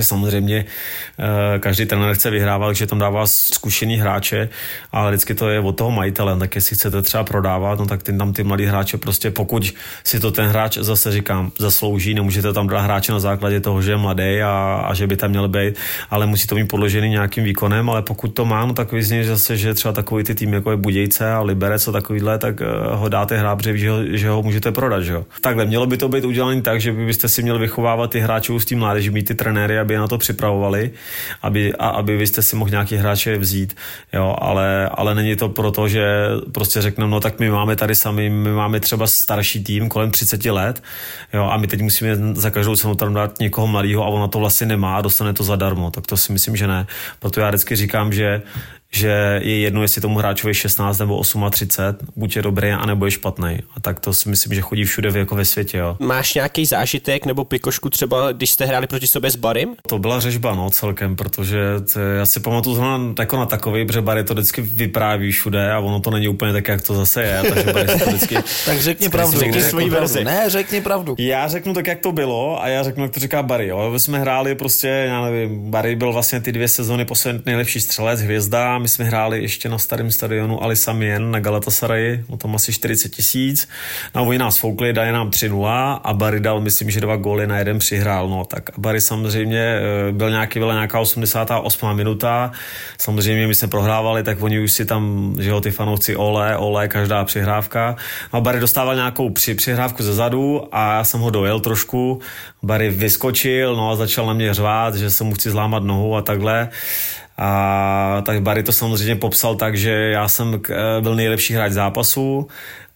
samozřejmě 0.02 0.65
eh, 1.20 1.60
každý 1.60 1.86
trenér 1.86 2.15
chce 2.15 2.30
vyhrávat, 2.30 2.76
že 2.76 2.88
tam 2.88 3.00
dává 3.00 3.28
zkušený 3.28 3.98
hráče, 3.98 4.50
ale 4.91 5.12
vždycky 5.12 5.36
to 5.36 5.50
je 5.50 5.60
od 5.60 5.72
toho 5.72 5.91
majitele, 5.91 6.39
tak 6.39 6.56
jestli 6.56 6.76
chcete 6.76 7.02
třeba 7.02 7.24
prodávat, 7.24 7.80
no 7.80 7.86
tak 7.86 8.04
ty, 8.04 8.17
tam 8.17 8.34
ty 8.34 8.44
mladí 8.44 8.65
hráče 8.65 8.98
prostě 8.98 9.32
pokud 9.32 9.74
si 10.04 10.20
to 10.20 10.32
ten 10.32 10.46
hráč 10.46 10.78
zase 10.78 11.12
říkám 11.12 11.52
zaslouží, 11.60 12.13
nemůžete 12.13 12.54
tam 12.54 12.67
dát 12.67 12.82
hráče 12.82 13.12
na 13.12 13.20
základě 13.20 13.60
toho, 13.60 13.82
že 13.82 13.91
je 13.91 13.98
mladý 13.98 14.41
a, 14.41 14.84
a 14.88 14.94
že 14.94 15.08
by 15.08 15.17
tam 15.17 15.30
měl 15.30 15.48
být, 15.48 15.76
ale 16.10 16.28
musí 16.28 16.48
to 16.48 16.56
mít 16.56 16.67
podložený 16.67 17.10
nějakým 17.10 17.44
výkonem, 17.44 17.89
ale 17.89 18.02
pokud 18.02 18.28
to 18.28 18.46
má, 18.46 18.65
no 18.65 18.74
tak 18.74 18.91
vyzně 18.91 19.24
zase, 19.24 19.58
že 19.58 19.74
třeba 19.74 19.94
takový 19.94 20.24
ty 20.24 20.36
tým 20.36 20.54
jako 20.54 20.72
je 20.72 20.78
Budějce 20.78 21.32
a 21.32 21.41
Liberec 21.41 21.88
a 21.88 21.91
takovýhle, 21.91 22.38
tak 22.38 22.62
eh, 22.62 22.65
ho 22.96 23.10
dáte 23.10 23.38
hrát, 23.38 23.60
že 23.74 23.89
ho, 23.89 23.98
že 24.06 24.30
ho 24.30 24.44
můžete 24.44 24.72
prodat, 24.72 25.02
že 25.02 25.13
jo. 25.13 25.26
Takhle, 25.41 25.65
mělo 25.65 25.86
by 25.86 25.98
to 25.98 26.10
být 26.10 26.26
udělané 26.26 26.62
tak, 26.62 26.82
že 26.82 26.91
byste 26.91 27.28
si 27.28 27.44
měli 27.44 27.60
vychovávat 27.60 28.12
ty 28.12 28.20
hráče 28.20 28.60
s 28.60 28.65
tím 28.65 28.80
mládeží, 28.80 29.10
mít 29.10 29.28
ty 29.28 29.36
trenéry, 29.36 29.81
aby 29.82 29.98
na 29.98 30.08
to 30.08 30.17
připravovali, 30.17 30.91
aby, 31.41 31.74
a 31.74 31.89
aby 31.89 32.17
vy 32.17 32.28
jste 32.28 32.41
si 32.41 32.56
mohli 32.56 32.72
nějaký 32.72 32.96
hráče 32.96 33.38
vzít, 33.38 33.76
jo, 34.13 34.36
ale, 34.39 34.89
ale 34.89 35.15
není 35.15 35.36
to 35.36 35.50
proto, 35.50 35.88
že 35.88 36.28
prostě 36.52 36.82
řekneme, 36.82 37.12
no 37.12 37.20
tak 37.20 37.39
my 37.39 37.50
máme 37.50 37.76
tady 37.76 37.96
sami, 37.96 38.30
my 38.30 38.52
máme 38.52 38.80
třeba 38.80 39.08
starší 39.08 39.63
tým 39.63 39.89
kolem 39.89 40.12
30 40.12 40.46
let, 40.46 40.84
jo, 41.34 41.44
a 41.44 41.58
my 41.58 41.67
teď 41.67 41.82
musíme 41.82 42.17
za 42.34 42.50
každou 42.50 42.76
cenu 42.76 42.96
tam 42.96 43.13
dát 43.13 43.39
někoho 43.39 43.67
mladého 43.67 44.04
a 44.04 44.08
ona 44.08 44.28
to 44.28 44.39
vlastně 44.39 44.67
nemá 44.67 44.98
a 44.98 45.02
dostane 45.02 45.34
to 45.34 45.44
zadarmo, 45.44 45.91
tak 45.91 46.08
to 46.08 46.17
si 46.17 46.32
myslím, 46.32 46.56
že 46.56 46.67
ne. 46.67 46.88
Proto 47.20 47.39
já 47.39 47.50
vždycky 47.50 47.76
říkám, 47.76 48.13
že 48.13 48.41
že 48.95 49.39
je 49.43 49.60
jedno, 49.60 49.82
jestli 49.82 50.01
tomu 50.01 50.17
hráčovi 50.17 50.54
16 50.54 50.99
nebo 50.99 51.21
38, 51.51 52.08
buď 52.15 52.36
je 52.36 52.41
dobrý, 52.41 52.71
anebo 52.71 53.06
je 53.06 53.12
špatný. 53.12 53.60
A 53.75 53.80
tak 53.80 53.99
to 53.99 54.13
si 54.13 54.30
myslím, 54.30 54.54
že 54.54 54.62
chodí 54.62 54.84
všude 54.84 55.12
jako 55.15 55.36
ve 55.36 55.45
světě. 55.45 55.77
Jo. 55.77 55.97
Máš 55.99 56.34
nějaký 56.34 56.65
zážitek 56.65 57.25
nebo 57.25 57.45
pikošku 57.45 57.89
třeba, 57.89 58.32
když 58.32 58.51
jste 58.51 58.65
hráli 58.65 58.88
proti 58.88 59.08
sobě 59.08 59.32
s 59.32 59.36
Barym? 59.36 59.75
To 59.88 59.99
byla 59.99 60.19
řežba, 60.19 60.56
no, 60.56 60.69
celkem, 60.69 61.15
protože 61.15 61.60
to, 61.93 61.99
já 61.99 62.25
si 62.25 62.39
pamatuju 62.39 62.75
zrovna 62.75 63.13
jako 63.19 63.38
na 63.38 63.45
takový, 63.45 63.86
protože 63.86 64.01
Barry 64.01 64.23
to 64.23 64.34
vždycky 64.34 64.62
vypráví 64.62 65.32
všude 65.32 65.71
a 65.71 65.80
ono 65.80 65.99
to 65.99 66.12
není 66.12 66.27
úplně 66.27 66.54
tak, 66.54 66.67
jak 66.67 66.82
to 66.82 66.93
zase 66.93 67.23
je. 67.23 67.41
Takže 67.49 67.73
Barry 67.73 67.99
to 67.99 68.06
vždycky... 68.06 68.36
tak 68.65 68.82
řekni 68.82 69.10
pravdu. 69.10 69.39
Řekni 69.39 69.62
svoji 69.62 69.89
verzi. 69.89 70.23
Ne, 70.23 70.43
řekni 70.47 70.82
pravdu. 70.82 71.15
Já 71.19 71.47
řeknu 71.47 71.73
tak, 71.73 71.88
jak 71.88 71.99
to 71.99 72.12
bylo 72.12 72.63
a 72.63 72.67
já 72.67 72.84
řeknu, 72.84 73.04
jak 73.04 73.13
to 73.13 73.19
říká 73.19 73.43
Barry. 73.43 73.67
Jo. 73.67 73.89
My 73.91 73.99
jsme 73.99 74.19
hráli 74.19 74.56
prostě, 74.56 74.88
já 74.88 75.21
nevím, 75.21 75.71
Barry 75.71 75.95
byl 75.95 76.13
vlastně 76.13 76.41
ty 76.41 76.51
dvě 76.51 76.67
sezóny 76.67 77.06
poslední 77.06 77.41
nejlepší 77.45 77.82
střelec, 77.82 78.21
hvězda, 78.21 78.81
my 78.82 78.88
jsme 78.88 79.06
hráli 79.06 79.41
ještě 79.41 79.70
na 79.70 79.78
starém 79.78 80.12
stadionu 80.12 80.63
Ali 80.63 80.76
Samien 80.76 81.32
na 81.32 81.39
Galatasarayi, 81.39 82.26
o 82.28 82.38
tom 82.38 82.56
asi 82.56 82.74
40 82.74 83.10
tisíc. 83.10 83.70
No 84.15 84.26
oni 84.26 84.38
nás 84.38 84.58
foukli, 84.58 84.94
dali 84.94 85.12
nám 85.12 85.30
3-0 85.30 86.00
a 86.04 86.13
Barry 86.13 86.39
dal, 86.39 86.62
myslím, 86.62 86.91
že 86.91 87.02
dva 87.02 87.15
góly 87.15 87.48
na 87.48 87.58
jeden 87.58 87.80
přihrál. 87.80 88.30
No, 88.30 88.46
tak 88.46 88.70
Barry 88.78 89.02
samozřejmě 89.02 89.60
eh, 89.60 90.12
byl 90.12 90.30
nějaký, 90.30 90.60
byla 90.60 90.74
nějaká 90.74 91.00
88. 91.00 91.96
minuta. 91.96 92.52
Samozřejmě 92.98 93.48
my 93.48 93.56
jsme 93.56 93.67
prohrávali, 93.67 94.24
tak 94.24 94.41
oni 94.41 94.60
už 94.60 94.72
si 94.72 94.86
tam, 94.86 95.36
že 95.39 95.50
jo, 95.50 95.62
ty 95.62 95.72
fanoušci 95.72 96.15
ole, 96.15 96.58
ole, 96.58 96.88
každá 96.88 97.26
přihrávka. 97.26 97.96
No 98.34 98.38
a 98.38 98.41
Barry 98.41 98.60
dostával 98.60 98.96
nějakou 98.96 99.30
při, 99.30 99.56
přihrávku 99.56 100.04
ze 100.04 100.13
zadu 100.13 100.67
a 100.72 100.94
já 100.94 101.04
jsem 101.04 101.20
ho 101.20 101.30
dojel 101.30 101.60
trošku. 101.60 102.20
Barry 102.63 102.89
vyskočil, 102.89 103.76
no 103.76 103.91
a 103.91 103.96
začal 103.96 104.26
na 104.26 104.34
mě 104.34 104.54
řvát, 104.54 104.96
že 104.96 105.10
se 105.10 105.24
mu 105.24 105.34
chci 105.34 105.50
zlámat 105.50 105.84
nohu 105.84 106.15
a 106.15 106.22
takhle. 106.22 106.70
A 107.43 108.21
tak 108.25 108.41
Barry 108.41 108.63
to 108.63 108.71
samozřejmě 108.71 109.15
popsal 109.15 109.56
tak, 109.56 109.77
že 109.77 109.91
já 109.91 110.27
jsem 110.27 110.62
byl 111.01 111.15
nejlepší 111.15 111.54
hráč 111.54 111.71
zápasu 111.71 112.47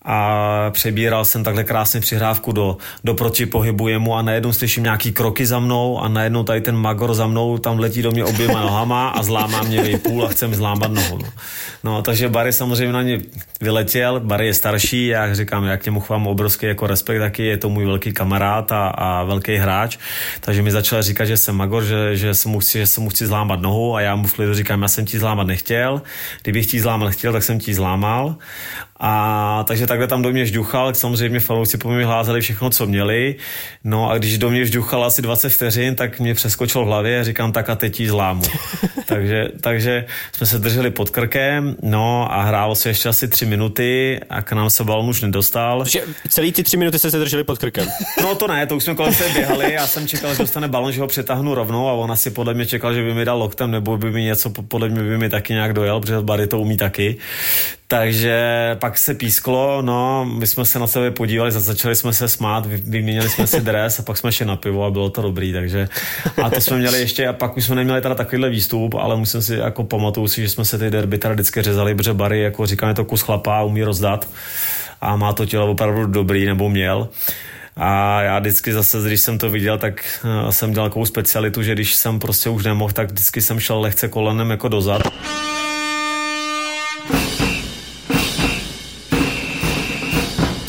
a 0.05 0.69
přebíral 0.71 1.25
jsem 1.25 1.43
takhle 1.43 1.63
krásně 1.63 1.99
přihrávku 1.99 2.51
do, 2.51 2.77
do 3.03 3.13
protipohybu 3.13 3.87
jemu 3.87 4.15
a 4.15 4.21
najednou 4.21 4.53
slyším 4.53 4.83
nějaký 4.83 5.11
kroky 5.11 5.45
za 5.45 5.59
mnou 5.59 5.99
a 5.99 6.07
najednou 6.07 6.43
tady 6.43 6.61
ten 6.61 6.75
Magor 6.75 7.13
za 7.13 7.27
mnou 7.27 7.57
tam 7.57 7.79
letí 7.79 8.01
do 8.01 8.11
mě 8.11 8.25
oběma 8.25 8.61
nohama 8.61 9.09
a 9.09 9.23
zlámá 9.23 9.63
mě 9.63 9.81
vejpůl 9.81 10.25
a 10.25 10.27
chce 10.27 10.47
mi 10.47 10.55
zlámat 10.55 10.91
nohu. 10.91 11.17
No. 11.17 11.29
no. 11.83 12.01
takže 12.01 12.29
Barry 12.29 12.53
samozřejmě 12.53 12.93
na 12.93 13.01
ně 13.01 13.19
vyletěl, 13.61 14.19
Barry 14.19 14.47
je 14.47 14.53
starší, 14.53 15.07
já 15.07 15.33
říkám, 15.33 15.63
já 15.63 15.77
k 15.77 15.85
němu 15.85 15.99
chovám 15.99 16.27
obrovský 16.27 16.65
jako 16.65 16.87
respekt, 16.87 17.19
taky 17.19 17.45
je 17.45 17.57
to 17.57 17.69
můj 17.69 17.85
velký 17.85 18.13
kamarád 18.13 18.71
a, 18.71 18.87
a 18.87 19.23
velký 19.23 19.55
hráč, 19.55 19.97
takže 20.39 20.61
mi 20.61 20.71
začal 20.71 21.03
říkat, 21.03 21.25
že 21.25 21.37
jsem 21.37 21.55
Magor, 21.55 21.83
že, 21.83 22.17
že, 22.17 22.33
se 22.33 22.49
mu 22.49 22.59
chci, 22.59 22.77
že 22.77 22.87
se 22.87 23.01
mu 23.01 23.09
chci 23.09 23.27
zlámat 23.27 23.61
nohu 23.61 23.95
a 23.95 24.01
já 24.01 24.15
mu 24.15 24.27
v 24.27 24.53
říkám, 24.53 24.81
já 24.81 24.87
jsem 24.87 25.05
ti 25.05 25.19
zlámat 25.19 25.47
nechtěl, 25.47 26.01
kdybych 26.43 26.67
ti 26.67 26.79
zlámal 26.79 27.11
chtěl, 27.11 27.33
tak 27.33 27.43
jsem 27.43 27.59
ti 27.59 27.73
zlámal 27.73 28.35
a 28.99 29.63
takže 29.67 29.87
takhle 29.87 30.07
tam 30.07 30.21
do 30.21 30.31
mě 30.31 30.45
žduchal, 30.45 30.93
samozřejmě 30.93 31.39
fanoušci 31.39 31.77
po 31.77 31.89
mě 31.89 32.05
hlázeli 32.05 32.41
všechno, 32.41 32.69
co 32.69 32.85
měli. 32.85 33.35
No 33.83 34.09
a 34.09 34.17
když 34.17 34.37
do 34.37 34.49
mě 34.49 34.65
žduchal 34.65 35.03
asi 35.03 35.21
20 35.21 35.49
vteřin, 35.49 35.95
tak 35.95 36.19
mě 36.19 36.33
přeskočil 36.33 36.81
v 36.81 36.87
hlavě 36.87 37.19
a 37.19 37.23
říkám, 37.23 37.51
tak 37.51 37.69
a 37.69 37.75
teď 37.75 37.99
jí 37.99 38.07
zlámu. 38.07 38.41
takže, 39.05 39.47
takže 39.61 40.05
jsme 40.31 40.47
se 40.47 40.59
drželi 40.59 40.91
pod 40.91 41.09
krkem, 41.09 41.75
no 41.81 42.33
a 42.33 42.43
hrálo 42.43 42.75
se 42.75 42.89
ještě 42.89 43.09
asi 43.09 43.27
tři 43.27 43.45
minuty 43.45 44.19
a 44.29 44.41
k 44.41 44.51
nám 44.51 44.69
se 44.69 44.83
balon 44.83 45.09
už 45.09 45.21
nedostal. 45.21 45.83
Takže 45.83 46.01
celý 46.29 46.51
ty 46.51 46.63
tři 46.63 46.77
minuty 46.77 46.99
jste 46.99 47.11
se 47.11 47.19
drželi 47.19 47.43
pod 47.43 47.59
krkem? 47.59 47.87
no 48.21 48.35
to 48.35 48.47
ne, 48.47 48.67
to 48.67 48.75
už 48.75 48.83
jsme 48.83 48.95
kolem 48.95 49.13
se 49.13 49.29
běhali, 49.29 49.73
já 49.73 49.87
jsem 49.87 50.07
čekal, 50.07 50.31
že 50.31 50.37
dostane 50.37 50.67
balon, 50.67 50.91
že 50.91 51.01
ho 51.01 51.07
přetáhnu 51.07 51.55
rovnou 51.55 51.89
a 51.89 51.93
on 51.93 52.11
asi 52.11 52.29
podle 52.29 52.53
mě 52.53 52.65
čekal, 52.65 52.93
že 52.93 53.03
by 53.03 53.13
mi 53.13 53.25
dal 53.25 53.37
loktem 53.37 53.71
nebo 53.71 53.97
by 53.97 54.11
mi 54.11 54.23
něco, 54.23 54.49
podle 54.49 54.89
mě 54.89 55.03
by 55.03 55.17
mi 55.17 55.29
taky 55.29 55.53
nějak 55.53 55.73
dojel, 55.73 55.99
protože 55.99 56.21
Barry 56.21 56.47
to 56.47 56.59
umí 56.59 56.77
taky. 56.77 57.17
Takže 57.87 58.35
pak 58.85 58.97
se 58.97 59.13
písklo, 59.13 59.81
no, 59.81 60.25
my 60.25 60.47
jsme 60.47 60.65
se 60.65 60.79
na 60.79 60.87
sebe 60.87 61.11
podívali, 61.11 61.51
začali 61.51 61.95
jsme 61.95 62.13
se 62.13 62.27
smát, 62.27 62.65
vyměnili 62.65 63.29
jsme 63.29 63.47
si 63.47 63.61
dres 63.61 63.99
a 63.99 64.03
pak 64.03 64.17
jsme 64.17 64.31
šli 64.31 64.45
na 64.45 64.55
pivo 64.55 64.85
a 64.85 64.91
bylo 64.91 65.09
to 65.09 65.21
dobrý, 65.21 65.53
takže 65.53 65.89
a 66.43 66.49
to 66.49 66.61
jsme 66.61 66.77
měli 66.77 66.99
ještě 66.99 67.27
a 67.27 67.33
pak 67.33 67.57
už 67.57 67.65
jsme 67.65 67.75
neměli 67.75 68.01
teda 68.01 68.15
takovýhle 68.15 68.49
výstup, 68.49 68.93
ale 68.93 69.17
musím 69.17 69.41
si 69.41 69.55
jako 69.55 69.83
pamatuju 69.83 70.27
si, 70.27 70.41
že 70.41 70.49
jsme 70.49 70.65
se 70.65 70.77
ty 70.77 70.89
derby 70.89 71.17
teda 71.17 71.33
vždycky 71.33 71.61
řezali, 71.61 71.95
protože 71.95 72.13
Barry, 72.13 72.41
jako 72.41 72.65
říkám, 72.65 72.89
je 72.89 72.95
to 72.95 73.05
kus 73.05 73.21
chlapa, 73.21 73.63
umí 73.63 73.83
rozdat 73.83 74.27
a 75.01 75.15
má 75.15 75.33
to 75.33 75.45
tělo 75.45 75.71
opravdu 75.71 76.05
dobrý, 76.05 76.45
nebo 76.45 76.69
měl. 76.69 77.09
A 77.77 78.21
já 78.21 78.39
vždycky 78.39 78.73
zase, 78.73 79.01
když 79.07 79.21
jsem 79.21 79.37
to 79.37 79.49
viděl, 79.49 79.77
tak 79.77 80.25
jsem 80.49 80.71
dělal 80.71 80.89
takovou 80.89 81.05
specialitu, 81.05 81.63
že 81.63 81.73
když 81.73 81.95
jsem 81.95 82.19
prostě 82.19 82.49
už 82.49 82.63
nemohl, 82.63 82.93
tak 82.93 83.11
vždycky 83.11 83.41
jsem 83.41 83.59
šel 83.59 83.81
lehce 83.81 84.07
kolenem 84.07 84.49
jako 84.49 84.67
dozad. 84.67 85.01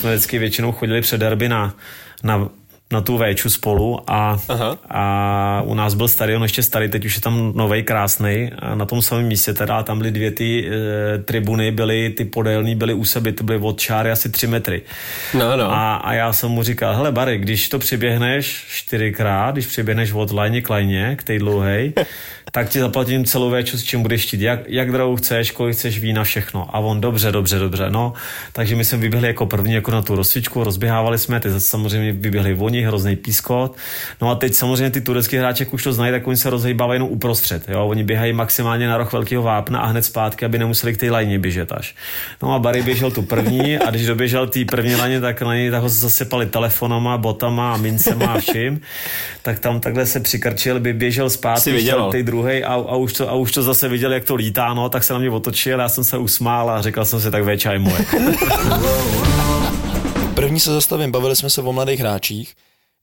Jsme 0.07 0.17
vždycky 0.17 0.39
většinou 0.39 0.73
chodili 0.73 1.01
před 1.01 1.19
derby 1.19 1.49
na, 1.49 1.75
na 2.23 2.49
na 2.93 3.01
tu 3.01 3.17
véču 3.19 3.51
spolu 3.51 4.01
a, 4.07 4.39
Aha. 4.49 4.79
a 4.91 5.63
u 5.65 5.75
nás 5.75 5.95
byl 5.95 6.09
stadion 6.09 6.43
ještě 6.43 6.63
starý, 6.63 6.89
teď 6.89 7.05
už 7.05 7.15
je 7.15 7.21
tam 7.21 7.53
novej 7.55 7.83
krásný 7.83 8.51
na 8.75 8.85
tom 8.85 9.03
samém 9.03 9.27
místě 9.27 9.55
teda 9.55 9.83
tam 9.83 9.99
byly 9.99 10.11
dvě 10.11 10.31
ty 10.31 10.69
e, 10.69 11.19
tribuny, 11.19 11.71
byly 11.71 12.11
ty 12.11 12.25
podélný, 12.25 12.75
byly 12.75 12.95
u 12.95 13.05
sebe, 13.05 13.33
ty 13.33 13.45
byly 13.45 13.59
od 13.59 13.81
čáry 13.81 14.11
asi 14.11 14.29
tři 14.29 14.47
metry. 14.47 14.83
No, 15.35 15.57
no. 15.57 15.73
A, 15.73 15.97
a 15.97 16.13
já 16.13 16.33
jsem 16.33 16.51
mu 16.51 16.63
říkal, 16.63 16.97
hele 16.97 17.13
Barry, 17.13 17.39
když 17.39 17.69
to 17.69 17.79
přiběhneš 17.79 18.65
čtyřikrát, 18.69 19.55
když 19.55 19.67
přiběhneš 19.67 20.13
od 20.13 20.31
lajně 20.31 20.63
k 20.63 20.71
lajně, 20.71 21.17
k 21.19 21.23
té 21.23 21.39
dlouhé, 21.39 21.93
tak 22.53 22.69
ti 22.69 22.81
zaplatím 22.81 23.25
celou 23.25 23.51
věču, 23.51 23.79
s 23.79 23.85
čím 23.85 24.03
budeš 24.03 24.27
chtít, 24.27 24.41
jak, 24.41 24.61
jak 24.67 24.93
drahou 24.93 25.17
chceš, 25.17 25.51
kolik 25.51 25.75
chceš 25.75 25.99
vína, 25.99 26.25
všechno. 26.25 26.77
A 26.77 26.79
on, 26.79 27.01
dobře, 27.01 27.33
dobře, 27.33 27.59
dobře, 27.59 27.91
no. 27.91 28.13
Takže 28.53 28.77
my 28.77 28.85
jsme 28.85 28.99
vyběhli 28.99 29.29
jako 29.29 29.47
první 29.47 29.75
jako 29.75 29.91
na 29.91 30.03
tu 30.03 30.17
rozcvičku, 30.17 30.65
rozběhávali 30.65 31.19
jsme, 31.19 31.41
ty 31.41 31.51
zase 31.51 31.67
samozřejmě 31.67 32.13
vyběhli 32.13 32.57
oni, 32.59 32.76
hrozný 32.83 33.17
pískot. 33.17 33.77
No 34.21 34.31
a 34.31 34.35
teď 34.35 34.55
samozřejmě 34.55 34.91
ty 34.91 35.01
turecký 35.01 35.37
hráči, 35.37 35.63
jak 35.63 35.75
už 35.75 35.83
to 35.83 35.93
znají, 35.93 36.13
tak 36.13 36.27
oni 36.27 36.37
se 36.37 36.51
rozhýbávají 36.51 36.97
jenom 36.97 37.09
uprostřed. 37.09 37.69
Jo? 37.69 37.87
Oni 37.87 38.05
běhají 38.05 38.33
maximálně 38.33 38.89
na 38.89 38.97
roh 38.97 39.13
velkého 39.13 39.43
vápna 39.43 39.81
a 39.81 39.87
hned 39.87 40.03
zpátky, 40.03 40.45
aby 40.45 40.59
nemuseli 40.59 40.95
k 40.95 40.97
té 40.97 41.11
lajně 41.11 41.39
běžet 41.39 41.73
až. 41.73 41.95
No 42.43 42.55
a 42.55 42.59
Barry 42.59 42.83
běžel 42.83 43.11
tu 43.11 43.23
první 43.23 43.79
a 43.87 43.91
když 43.91 44.07
doběžel 44.07 44.47
té 44.47 44.65
první 44.65 44.95
laně, 44.95 45.21
tak 45.21 45.43
na 45.43 45.55
něj 45.55 45.71
tak 45.71 45.83
ho 45.83 45.89
zasypali 45.89 46.47
telefonama, 46.47 47.19
botama 47.19 47.75
a 47.75 47.77
mincema 47.77 48.27
a 48.27 48.39
vším. 48.39 48.81
Tak 49.43 49.59
tam 49.59 49.81
takhle 49.81 50.07
se 50.07 50.21
přikrčil, 50.21 50.81
by 50.81 50.93
běžel 50.93 51.31
zpátky, 51.31 51.73
viděl. 51.73 51.99
šel 51.99 52.11
tej 52.11 52.23
druhý 52.23 52.65
a, 52.65 52.73
a, 52.73 52.97
už 52.97 53.13
to, 53.13 53.31
a 53.31 53.35
už 53.35 53.53
to 53.53 53.63
zase 53.63 53.89
viděl, 53.89 54.13
jak 54.13 54.25
to 54.25 54.35
lítá, 54.35 54.75
no, 54.75 54.89
tak 54.89 55.05
se 55.05 55.13
na 55.13 55.19
mě 55.19 55.31
otočil, 55.31 55.81
já 55.81 55.89
jsem 55.89 56.05
se 56.05 56.19
usmál 56.19 56.71
a 56.71 56.83
říkal 56.83 57.05
jsem 57.05 57.21
si, 57.21 57.31
tak 57.31 57.45
věča 57.45 57.73
je 57.73 57.79
moje. 57.79 57.99
První 60.35 60.61
se 60.61 60.73
zastavím, 60.73 61.13
bavili 61.13 61.37
jsme 61.37 61.51
se 61.51 61.63
o 61.63 61.73
mladých 61.73 62.01
hráčích. 62.01 62.55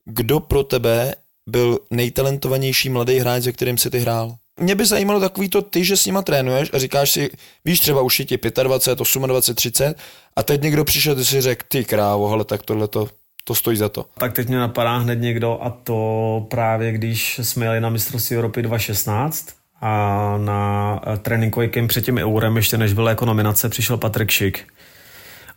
Kdo 0.06 0.40
pro 0.40 0.64
tebe 0.64 1.16
byl 1.48 1.80
nejtalentovanější 1.92 2.90
mladý 2.90 3.20
hráč, 3.20 3.44
se 3.44 3.52
kterým 3.52 3.78
si 3.78 3.90
ty 3.90 4.00
hrál? 4.00 4.36
Mě 4.60 4.76
by 4.76 4.86
zajímalo 4.86 5.20
takový 5.20 5.50
to 5.50 5.62
ty, 5.62 5.86
že 5.86 5.98
s 5.98 6.06
nima 6.06 6.22
trénuješ 6.22 6.70
a 6.74 6.80
říkáš 6.80 7.12
si, 7.12 7.30
víš, 7.66 7.80
třeba 7.80 8.02
už 8.02 8.20
je 8.20 8.26
ti 8.26 8.38
25, 8.64 8.96
28, 8.96 9.56
30 9.56 9.98
a 10.36 10.44
teď 10.44 10.62
někdo 10.62 10.84
přišel, 10.84 11.16
ty 11.16 11.26
si 11.26 11.42
řekl, 11.42 11.66
ty 11.68 11.86
krávo, 11.86 12.30
hele, 12.30 12.46
tak 12.46 12.64
tohle 12.64 12.88
to, 12.88 13.08
to 13.44 13.56
stojí 13.56 13.78
za 13.78 13.90
to. 13.90 14.06
tak 14.18 14.34
teď 14.34 14.48
mě 14.48 14.58
napadá 14.58 14.98
hned 14.98 15.16
někdo 15.16 15.60
a 15.62 15.70
to 15.70 16.46
právě 16.50 16.92
když 16.92 17.40
jsme 17.44 17.66
jeli 17.66 17.82
na 17.82 17.90
mistrovství 17.90 18.36
Evropy 18.36 18.62
2016 18.62 19.48
a 19.82 20.38
na 20.38 21.02
tréninkový 21.22 21.70
kemp 21.70 21.90
před 21.90 22.06
tím 22.06 22.18
eurem, 22.18 22.58
ještě 22.58 22.78
než 22.78 22.94
byla 22.94 23.10
jako 23.10 23.26
nominace, 23.26 23.70
přišel 23.70 23.98
Patrik 23.98 24.32
Šik. 24.32 24.68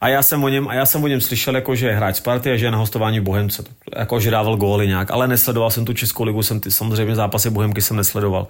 A 0.00 0.08
já 0.08 0.22
jsem 0.22 0.44
o 0.44 0.48
něm, 0.48 0.68
a 0.68 0.74
já 0.74 0.86
jsem 0.86 1.04
o 1.04 1.06
něm 1.06 1.20
slyšel, 1.20 1.54
jako, 1.54 1.74
že 1.74 1.86
je 1.86 1.96
hráč 1.96 2.16
Sparty 2.16 2.50
a 2.50 2.56
že 2.56 2.66
je 2.66 2.70
na 2.70 2.78
hostování 2.78 3.20
v 3.20 3.22
Bohemce. 3.22 3.64
Jako, 3.96 4.20
že 4.20 4.30
dával 4.30 4.56
góly 4.56 4.88
nějak, 4.88 5.10
ale 5.10 5.28
nesledoval 5.28 5.70
jsem 5.70 5.84
tu 5.84 5.92
Českou 5.92 6.24
ligu, 6.24 6.42
jsem 6.42 6.60
ty, 6.60 6.70
samozřejmě 6.70 7.14
zápasy 7.14 7.50
Bohemky 7.50 7.82
jsem 7.82 7.96
nesledoval. 7.96 8.48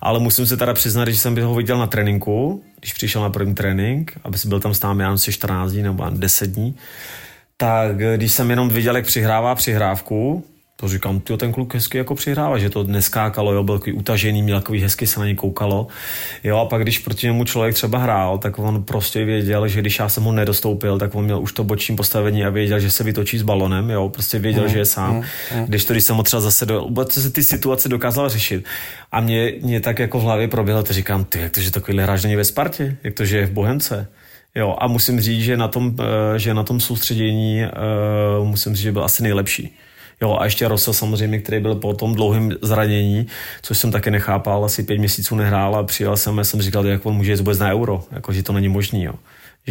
Ale 0.00 0.20
musím 0.20 0.46
se 0.46 0.56
teda 0.56 0.74
přiznat, 0.74 1.08
že 1.08 1.18
jsem 1.18 1.42
ho 1.42 1.54
viděl 1.54 1.78
na 1.78 1.86
tréninku, 1.86 2.62
když 2.80 2.92
přišel 2.92 3.22
na 3.22 3.30
první 3.30 3.54
trénink, 3.54 4.18
aby 4.24 4.38
si 4.38 4.48
byl 4.48 4.60
tam 4.60 4.74
s 4.74 4.80
námi, 4.80 5.02
já 5.02 5.16
si 5.16 5.32
14 5.32 5.72
dní 5.72 5.82
nebo 5.82 6.04
10 6.10 6.50
dní, 6.50 6.76
tak 7.56 7.96
když 8.16 8.32
jsem 8.32 8.50
jenom 8.50 8.68
viděl, 8.68 8.96
jak 8.96 9.06
přihrává 9.06 9.54
přihrávku, 9.54 10.44
to 10.80 10.88
říkám, 10.88 11.20
ty 11.20 11.36
ten 11.36 11.52
kluk 11.52 11.74
hezky 11.74 11.98
jako 11.98 12.14
přihrává, 12.14 12.58
že 12.58 12.70
to 12.70 12.84
neskákalo, 12.84 13.52
jo, 13.52 13.62
byl 13.62 13.78
takový 13.78 13.92
utažený, 13.92 14.42
měl 14.42 14.60
takový 14.60 14.82
hezky 14.82 15.06
se 15.06 15.20
na 15.20 15.26
něj 15.26 15.34
koukalo. 15.34 15.86
Jo, 16.44 16.58
a 16.58 16.64
pak 16.64 16.82
když 16.82 16.98
proti 16.98 17.26
němu 17.26 17.44
člověk 17.44 17.74
třeba 17.74 17.98
hrál, 17.98 18.38
tak 18.38 18.58
on 18.58 18.82
prostě 18.82 19.24
věděl, 19.24 19.68
že 19.68 19.80
když 19.80 19.98
já 19.98 20.08
jsem 20.08 20.22
ho 20.22 20.32
nedostoupil, 20.32 20.98
tak 20.98 21.14
on 21.14 21.24
měl 21.24 21.40
už 21.40 21.52
to 21.52 21.64
boční 21.64 21.96
postavení 21.96 22.44
a 22.44 22.50
věděl, 22.50 22.80
že 22.80 22.90
se 22.90 23.04
vytočí 23.04 23.38
s 23.38 23.42
balonem, 23.42 23.90
jo, 23.90 24.08
prostě 24.08 24.38
věděl, 24.38 24.62
mm, 24.62 24.68
že 24.68 24.78
je 24.78 24.84
sám. 24.84 25.14
Mm, 25.14 25.24
mm. 25.58 25.66
Když 25.66 25.84
to, 25.84 25.92
když 25.92 26.04
jsem 26.04 26.16
ho 26.16 26.22
třeba 26.22 26.40
zase 26.40 26.66
do, 26.66 26.80
vůbec 26.80 27.12
se 27.12 27.30
ty 27.30 27.44
situace 27.44 27.88
dokázal 27.88 28.28
řešit. 28.28 28.64
A 29.12 29.20
mě, 29.20 29.52
mě 29.62 29.80
tak 29.80 29.98
jako 29.98 30.18
v 30.18 30.22
hlavě 30.22 30.48
proběhlo, 30.48 30.82
to 30.82 30.92
říkám, 30.92 31.24
ty, 31.24 31.40
jak 31.40 31.52
to, 31.52 31.60
že 31.60 31.70
takovýhle 31.70 32.02
hráč 32.02 32.22
není 32.22 32.36
ve 32.36 32.44
Spartě, 32.44 32.96
jak 33.04 33.14
to, 33.14 33.24
že 33.24 33.38
je 33.38 33.46
v 33.46 33.50
Bohemce. 33.50 34.08
Jo, 34.54 34.76
a 34.78 34.86
musím 34.86 35.20
říct, 35.20 35.44
že 35.44 35.56
na 35.56 35.68
tom, 35.68 35.96
eh, 36.00 36.38
že 36.38 36.54
na 36.54 36.62
tom 36.62 36.80
soustředění 36.80 37.62
eh, 37.62 37.70
musím 38.44 38.74
říct, 38.74 38.82
že 38.82 38.92
byl 38.92 39.04
asi 39.04 39.22
nejlepší. 39.22 39.76
Jo, 40.22 40.36
a 40.40 40.44
ještě 40.44 40.68
Rosa 40.68 40.92
samozřejmě, 40.92 41.38
který 41.38 41.60
byl 41.60 41.74
po 41.74 41.94
tom 41.94 42.14
dlouhém 42.14 42.50
zranění, 42.62 43.26
což 43.62 43.78
jsem 43.78 43.92
taky 43.92 44.10
nechápal, 44.10 44.64
asi 44.64 44.82
pět 44.82 44.98
měsíců 44.98 45.36
nehrál 45.36 45.76
a 45.76 45.82
přijel 45.82 46.16
jsem 46.16 46.38
a 46.38 46.44
jsem 46.44 46.62
říkal, 46.62 46.86
jak 46.86 47.06
on 47.06 47.14
může 47.14 47.32
jít 47.32 47.38
vůbec 47.38 47.58
na 47.58 47.72
euro, 47.72 48.04
jako, 48.12 48.32
že 48.32 48.42
to 48.42 48.52
není 48.52 48.68
možný. 48.68 49.04
Jo 49.04 49.14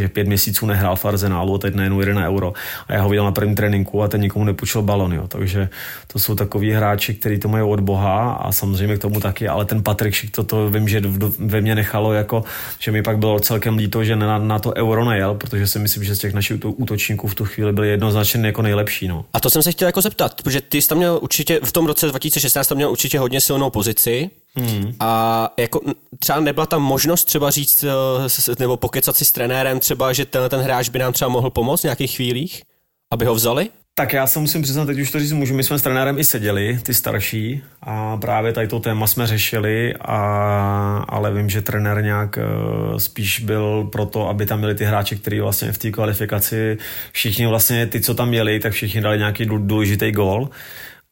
že 0.01 0.07
pět 0.07 0.27
měsíců 0.27 0.65
nehrál 0.65 0.95
v 0.95 1.05
Arsenálu 1.05 1.55
a 1.55 1.57
teď 1.57 1.75
najednou 1.75 1.99
jede 1.99 2.13
na 2.13 2.29
euro. 2.29 2.53
A 2.87 2.93
já 2.93 3.01
ho 3.01 3.09
viděl 3.09 3.25
na 3.25 3.31
prvním 3.31 3.55
tréninku 3.55 4.03
a 4.03 4.07
ten 4.07 4.21
nikomu 4.21 4.45
nepůjčil 4.45 4.81
balon. 4.81 5.13
Jo. 5.13 5.27
Takže 5.27 5.69
to 6.07 6.19
jsou 6.19 6.35
takový 6.35 6.71
hráči, 6.71 7.13
kteří 7.13 7.39
to 7.39 7.47
mají 7.47 7.63
od 7.63 7.79
Boha 7.79 8.31
a 8.33 8.51
samozřejmě 8.51 8.97
k 8.97 9.01
tomu 9.01 9.19
taky, 9.19 9.47
ale 9.47 9.65
ten 9.65 9.83
Patrik 9.83 10.13
Šik 10.13 10.31
to, 10.31 10.43
to 10.43 10.69
vím, 10.69 10.87
že 10.87 11.01
ve 11.39 11.61
mně 11.61 11.75
nechalo, 11.75 12.13
jako, 12.13 12.43
že 12.79 12.91
mi 12.91 13.03
pak 13.03 13.17
bylo 13.17 13.39
celkem 13.39 13.77
líto, 13.77 14.03
že 14.03 14.15
na, 14.15 14.37
na 14.37 14.59
to 14.59 14.73
euro 14.75 15.05
nejel, 15.05 15.35
protože 15.35 15.67
si 15.67 15.79
myslím, 15.79 16.03
že 16.03 16.15
z 16.15 16.19
těch 16.19 16.33
našich 16.33 16.57
úto- 16.57 16.71
útočníků 16.71 17.27
v 17.27 17.35
tu 17.35 17.45
chvíli 17.45 17.73
byli 17.73 17.89
jednoznačně 17.89 18.45
jako 18.47 18.61
nejlepší. 18.61 19.07
No. 19.07 19.25
A 19.33 19.39
to 19.39 19.49
jsem 19.49 19.63
se 19.63 19.71
chtěl 19.71 19.87
jako 19.87 20.01
zeptat, 20.01 20.41
protože 20.41 20.61
ty 20.61 20.81
jsi 20.81 20.87
tam 20.87 20.97
měl 20.97 21.19
určitě, 21.21 21.59
v 21.63 21.71
tom 21.71 21.85
roce 21.85 22.07
2016 22.07 22.67
tam 22.67 22.75
měl 22.75 22.91
určitě 22.91 23.19
hodně 23.19 23.41
silnou 23.41 23.69
pozici 23.69 24.29
hmm. 24.57 24.93
a 24.99 25.53
jako 25.57 25.81
třeba 26.19 26.39
nebyla 26.39 26.65
tam 26.65 26.81
možnost 26.81 27.23
třeba 27.23 27.49
říct 27.49 27.83
eh, 27.83 28.55
nebo 28.59 28.77
pokecat 28.77 29.15
si 29.15 29.25
s 29.25 29.31
trenérem 29.31 29.79
třeba, 29.79 30.13
že 30.13 30.25
tenhle 30.25 30.49
ten 30.49 30.59
hráč 30.59 30.89
by 30.89 30.99
nám 30.99 31.13
třeba 31.13 31.29
mohl 31.29 31.49
pomoct 31.49 31.81
v 31.81 31.83
nějakých 31.83 32.15
chvílích, 32.15 32.61
aby 33.13 33.25
ho 33.25 33.35
vzali? 33.35 33.69
Tak 33.99 34.13
já 34.13 34.27
se 34.27 34.39
musím 34.39 34.61
přiznat, 34.61 34.85
teď 34.85 34.99
už 34.99 35.11
to 35.11 35.19
říct 35.19 35.31
můžu, 35.31 35.53
my 35.53 35.63
jsme 35.63 35.79
s 35.79 35.81
trenérem 35.81 36.19
i 36.19 36.23
seděli, 36.23 36.79
ty 36.83 36.93
starší, 36.93 37.63
a 37.81 38.17
právě 38.17 38.53
tady 38.53 38.67
to 38.67 38.79
téma 38.79 39.07
jsme 39.07 39.27
řešili, 39.27 39.93
a, 40.01 40.17
ale 41.09 41.33
vím, 41.33 41.49
že 41.49 41.61
trenér 41.61 42.03
nějak 42.03 42.37
eh, 42.37 42.99
spíš 42.99 43.39
byl 43.39 43.83
pro 43.91 44.05
to, 44.05 44.29
aby 44.29 44.45
tam 44.45 44.59
měli 44.59 44.75
ty 44.75 44.85
hráči, 44.85 45.15
kteří 45.15 45.39
vlastně 45.39 45.71
v 45.71 45.77
té 45.77 45.91
kvalifikaci, 45.91 46.77
všichni 47.11 47.47
vlastně 47.47 47.87
ty, 47.87 48.01
co 48.01 48.13
tam 48.13 48.29
měli, 48.29 48.59
tak 48.59 48.73
všichni 48.73 49.01
dali 49.01 49.17
nějaký 49.17 49.45
důl- 49.45 49.67
důležitý 49.67 50.11
gól 50.11 50.49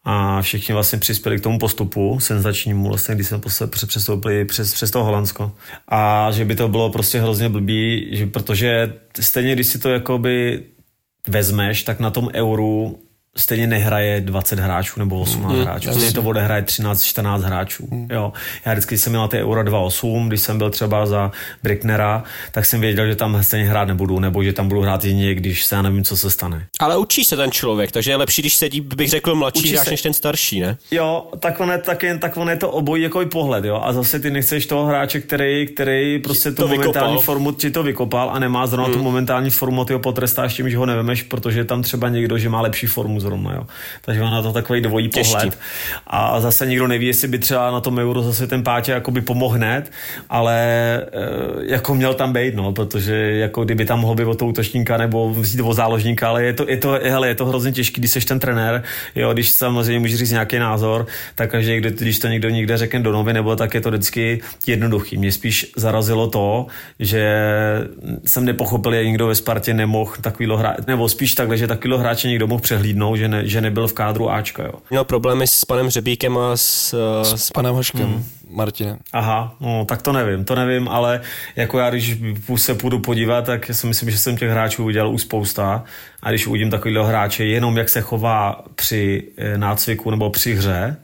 a 0.05 0.41
všichni 0.41 0.73
vlastně 0.73 0.99
přispěli 0.99 1.39
k 1.39 1.43
tomu 1.43 1.59
postupu 1.59 2.19
senzačnímu, 2.19 2.87
vlastně, 2.87 3.15
když 3.15 3.27
jsme 3.27 3.39
přestoupili 3.87 4.45
přes, 4.45 4.73
přes 4.73 4.91
to 4.91 5.03
Holandsko. 5.03 5.51
A 5.87 6.31
že 6.31 6.45
by 6.45 6.55
to 6.55 6.67
bylo 6.67 6.89
prostě 6.89 7.21
hrozně 7.21 7.49
blbý, 7.49 8.07
že 8.11 8.25
protože 8.25 8.93
stejně, 9.19 9.53
když 9.53 9.67
si 9.67 9.79
to 9.79 9.89
jakoby 9.89 10.63
vezmeš, 11.27 11.83
tak 11.83 11.99
na 11.99 12.09
tom 12.09 12.29
euru 12.33 12.99
stejně 13.37 13.67
nehraje 13.67 14.21
20 14.21 14.59
hráčů 14.59 14.99
nebo 14.99 15.19
18 15.19 15.53
mm, 15.53 15.61
hráčů. 15.61 15.91
Stejně 15.91 16.11
to 16.11 16.21
odehraje 16.21 16.61
13-14 16.61 17.39
hráčů. 17.39 17.87
Mm. 17.91 18.07
Jo. 18.11 18.33
Já 18.65 18.71
vždycky, 18.71 18.95
když 18.95 19.01
jsem 19.01 19.11
měl 19.11 19.21
na 19.21 19.27
té 19.27 19.43
Euro 19.43 19.63
2.8, 19.63 20.27
když 20.27 20.41
jsem 20.41 20.57
byl 20.57 20.69
třeba 20.69 21.05
za 21.05 21.31
Bricknera, 21.63 22.23
tak 22.51 22.65
jsem 22.65 22.81
věděl, 22.81 23.07
že 23.07 23.15
tam 23.15 23.43
stejně 23.43 23.69
hrát 23.69 23.87
nebudu, 23.87 24.19
nebo 24.19 24.43
že 24.43 24.53
tam 24.53 24.67
budu 24.67 24.81
hrát 24.81 25.03
jedině, 25.03 25.35
když 25.35 25.65
se 25.65 25.75
já 25.75 25.81
nevím, 25.81 26.03
co 26.03 26.17
se 26.17 26.29
stane. 26.29 26.65
Ale 26.79 26.97
učí 26.97 27.23
se 27.23 27.35
ten 27.35 27.51
člověk, 27.51 27.91
takže 27.91 28.11
je 28.11 28.15
lepší, 28.15 28.41
když 28.41 28.55
sedí, 28.55 28.81
bych 28.81 29.09
řekl, 29.09 29.35
mladší 29.35 29.73
hráč 29.73 29.89
než 29.89 30.01
ten 30.01 30.13
starší, 30.13 30.59
ne? 30.59 30.77
Jo, 30.91 31.27
tak 31.39 31.59
on 31.59 31.71
je, 31.71 31.77
tak 31.77 32.03
je, 32.03 32.17
tak 32.17 32.37
on 32.37 32.49
je 32.49 32.57
to 32.57 32.71
obojí 32.71 33.03
jako 33.03 33.21
i 33.21 33.25
pohled, 33.25 33.65
jo. 33.65 33.81
A 33.83 33.93
zase 33.93 34.19
ty 34.19 34.31
nechceš 34.31 34.65
toho 34.65 34.85
hráče, 34.85 35.19
který, 35.19 35.67
který 35.67 36.19
prostě 36.19 36.51
tu 36.51 36.67
vykopal. 36.67 36.77
momentální 36.77 37.17
formu 37.17 37.51
ti 37.51 37.71
to 37.71 37.83
vykopal 37.83 38.29
a 38.29 38.39
nemá 38.39 38.67
zrovna 38.67 38.93
tu 38.93 39.03
momentální 39.03 39.49
formu, 39.49 39.85
ty 39.85 39.93
ho 39.93 39.99
potrestáš 39.99 40.53
tím, 40.53 40.69
že 40.69 40.77
ho 40.77 40.85
nevemeš, 40.85 41.23
protože 41.23 41.59
je 41.59 41.65
tam 41.65 41.81
třeba 41.81 42.09
někdo, 42.09 42.37
že 42.37 42.49
má 42.49 42.61
lepší 42.61 42.87
formu 42.87 43.19
zrovna, 43.25 43.53
jo. 43.53 43.63
Takže 44.01 44.21
on 44.21 44.31
na 44.31 44.41
to 44.41 44.53
takový 44.53 44.81
dvojí 44.81 45.09
Těžký. 45.09 45.33
pohled. 45.33 45.57
A 46.07 46.39
zase 46.39 46.65
nikdo 46.65 46.87
neví, 46.87 47.07
jestli 47.07 47.27
by 47.27 47.39
třeba 47.39 47.71
na 47.71 47.81
tom 47.81 47.97
euro 47.97 48.21
zase 48.21 48.47
ten 48.47 48.63
pátě 48.63 48.91
jakoby 48.91 49.21
pomohl 49.21 49.55
hned, 49.55 49.91
ale 50.29 50.55
e, 50.97 51.01
jako 51.73 51.95
měl 51.95 52.13
tam 52.13 52.33
být, 52.33 52.55
no, 52.55 52.73
protože 52.73 53.15
jako 53.15 53.63
kdyby 53.65 53.85
tam 53.85 53.99
mohl 53.99 54.15
být 54.15 54.25
od 54.25 54.39
toho 54.39 54.49
útočníka 54.49 54.97
nebo 54.97 55.33
vzít 55.33 55.61
o 55.61 55.73
záložníka, 55.73 56.29
ale 56.29 56.43
je 56.43 56.53
to, 56.53 56.65
je 56.69 56.77
to, 56.77 56.99
hele, 57.03 57.27
je 57.27 57.35
to 57.35 57.45
hrozně 57.45 57.71
těžký, 57.71 58.01
když 58.01 58.11
jsi 58.11 58.19
ten 58.25 58.39
trenér, 58.39 58.83
jo, 59.15 59.33
když 59.33 59.49
samozřejmě 59.49 59.99
můžeš 59.99 60.19
říct 60.19 60.31
nějaký 60.31 60.59
názor, 60.59 61.07
tak 61.35 61.51
každý, 61.51 61.77
kdy- 61.77 61.91
když 61.91 62.19
to 62.19 62.27
někdo 62.27 62.49
někde 62.49 62.77
řekne 62.77 62.99
do 62.99 63.11
novy, 63.11 63.33
nebo 63.33 63.55
tak 63.55 63.73
je 63.73 63.81
to 63.81 63.89
vždycky 63.89 64.41
jednoduchý. 64.67 65.17
Mě 65.17 65.31
spíš 65.31 65.71
zarazilo 65.75 66.27
to, 66.27 66.65
že 66.99 67.23
jsem 68.25 68.45
nepochopil, 68.45 68.93
že 68.93 69.05
nikdo 69.05 69.27
ve 69.27 69.35
Spartě 69.35 69.73
nemohl 69.73 70.11
takovýhle 70.21 70.57
hráč, 70.57 70.77
nebo 70.87 71.09
spíš 71.09 71.35
takhle, 71.35 71.57
že 71.57 71.67
takovýhle 71.67 71.99
hráče 71.99 72.27
někdo 72.27 72.47
mohl 72.47 72.61
přehlídnout, 72.61 73.14
že, 73.17 73.27
ne, 73.27 73.47
že 73.47 73.61
nebyl 73.61 73.87
v 73.87 73.93
kádru 73.93 74.31
Ačka, 74.31 74.63
jo. 74.63 74.73
Měl 74.89 75.03
problémy 75.03 75.47
s 75.47 75.65
panem 75.65 75.89
Řebíkem 75.89 76.37
a 76.37 76.57
s, 76.57 76.95
s 77.23 77.33
S 77.45 77.51
panem 77.51 77.75
Haškem, 77.75 78.07
mm. 78.07 78.25
Martinem. 78.49 78.97
Aha, 79.13 79.55
no 79.59 79.85
tak 79.85 80.01
to 80.01 80.11
nevím, 80.11 80.45
to 80.45 80.55
nevím, 80.55 80.89
ale 80.89 81.21
jako 81.55 81.79
já, 81.79 81.89
když 81.89 82.17
se 82.55 82.75
půjdu 82.75 82.99
podívat, 82.99 83.45
tak 83.45 83.65
si 83.73 83.87
myslím, 83.87 84.11
že 84.11 84.17
jsem 84.17 84.37
těch 84.37 84.49
hráčů 84.49 84.83
udělal 84.83 85.13
už 85.13 85.21
spousta 85.21 85.83
a 86.23 86.29
když 86.29 86.47
uvidím 86.47 86.69
takovýhle 86.69 87.07
hráče, 87.07 87.45
jenom 87.45 87.77
jak 87.77 87.89
se 87.89 88.01
chová 88.01 88.65
při 88.75 89.23
eh, 89.37 89.57
nácviku 89.57 90.11
nebo 90.11 90.29
při 90.29 90.55
hře, 90.55 90.97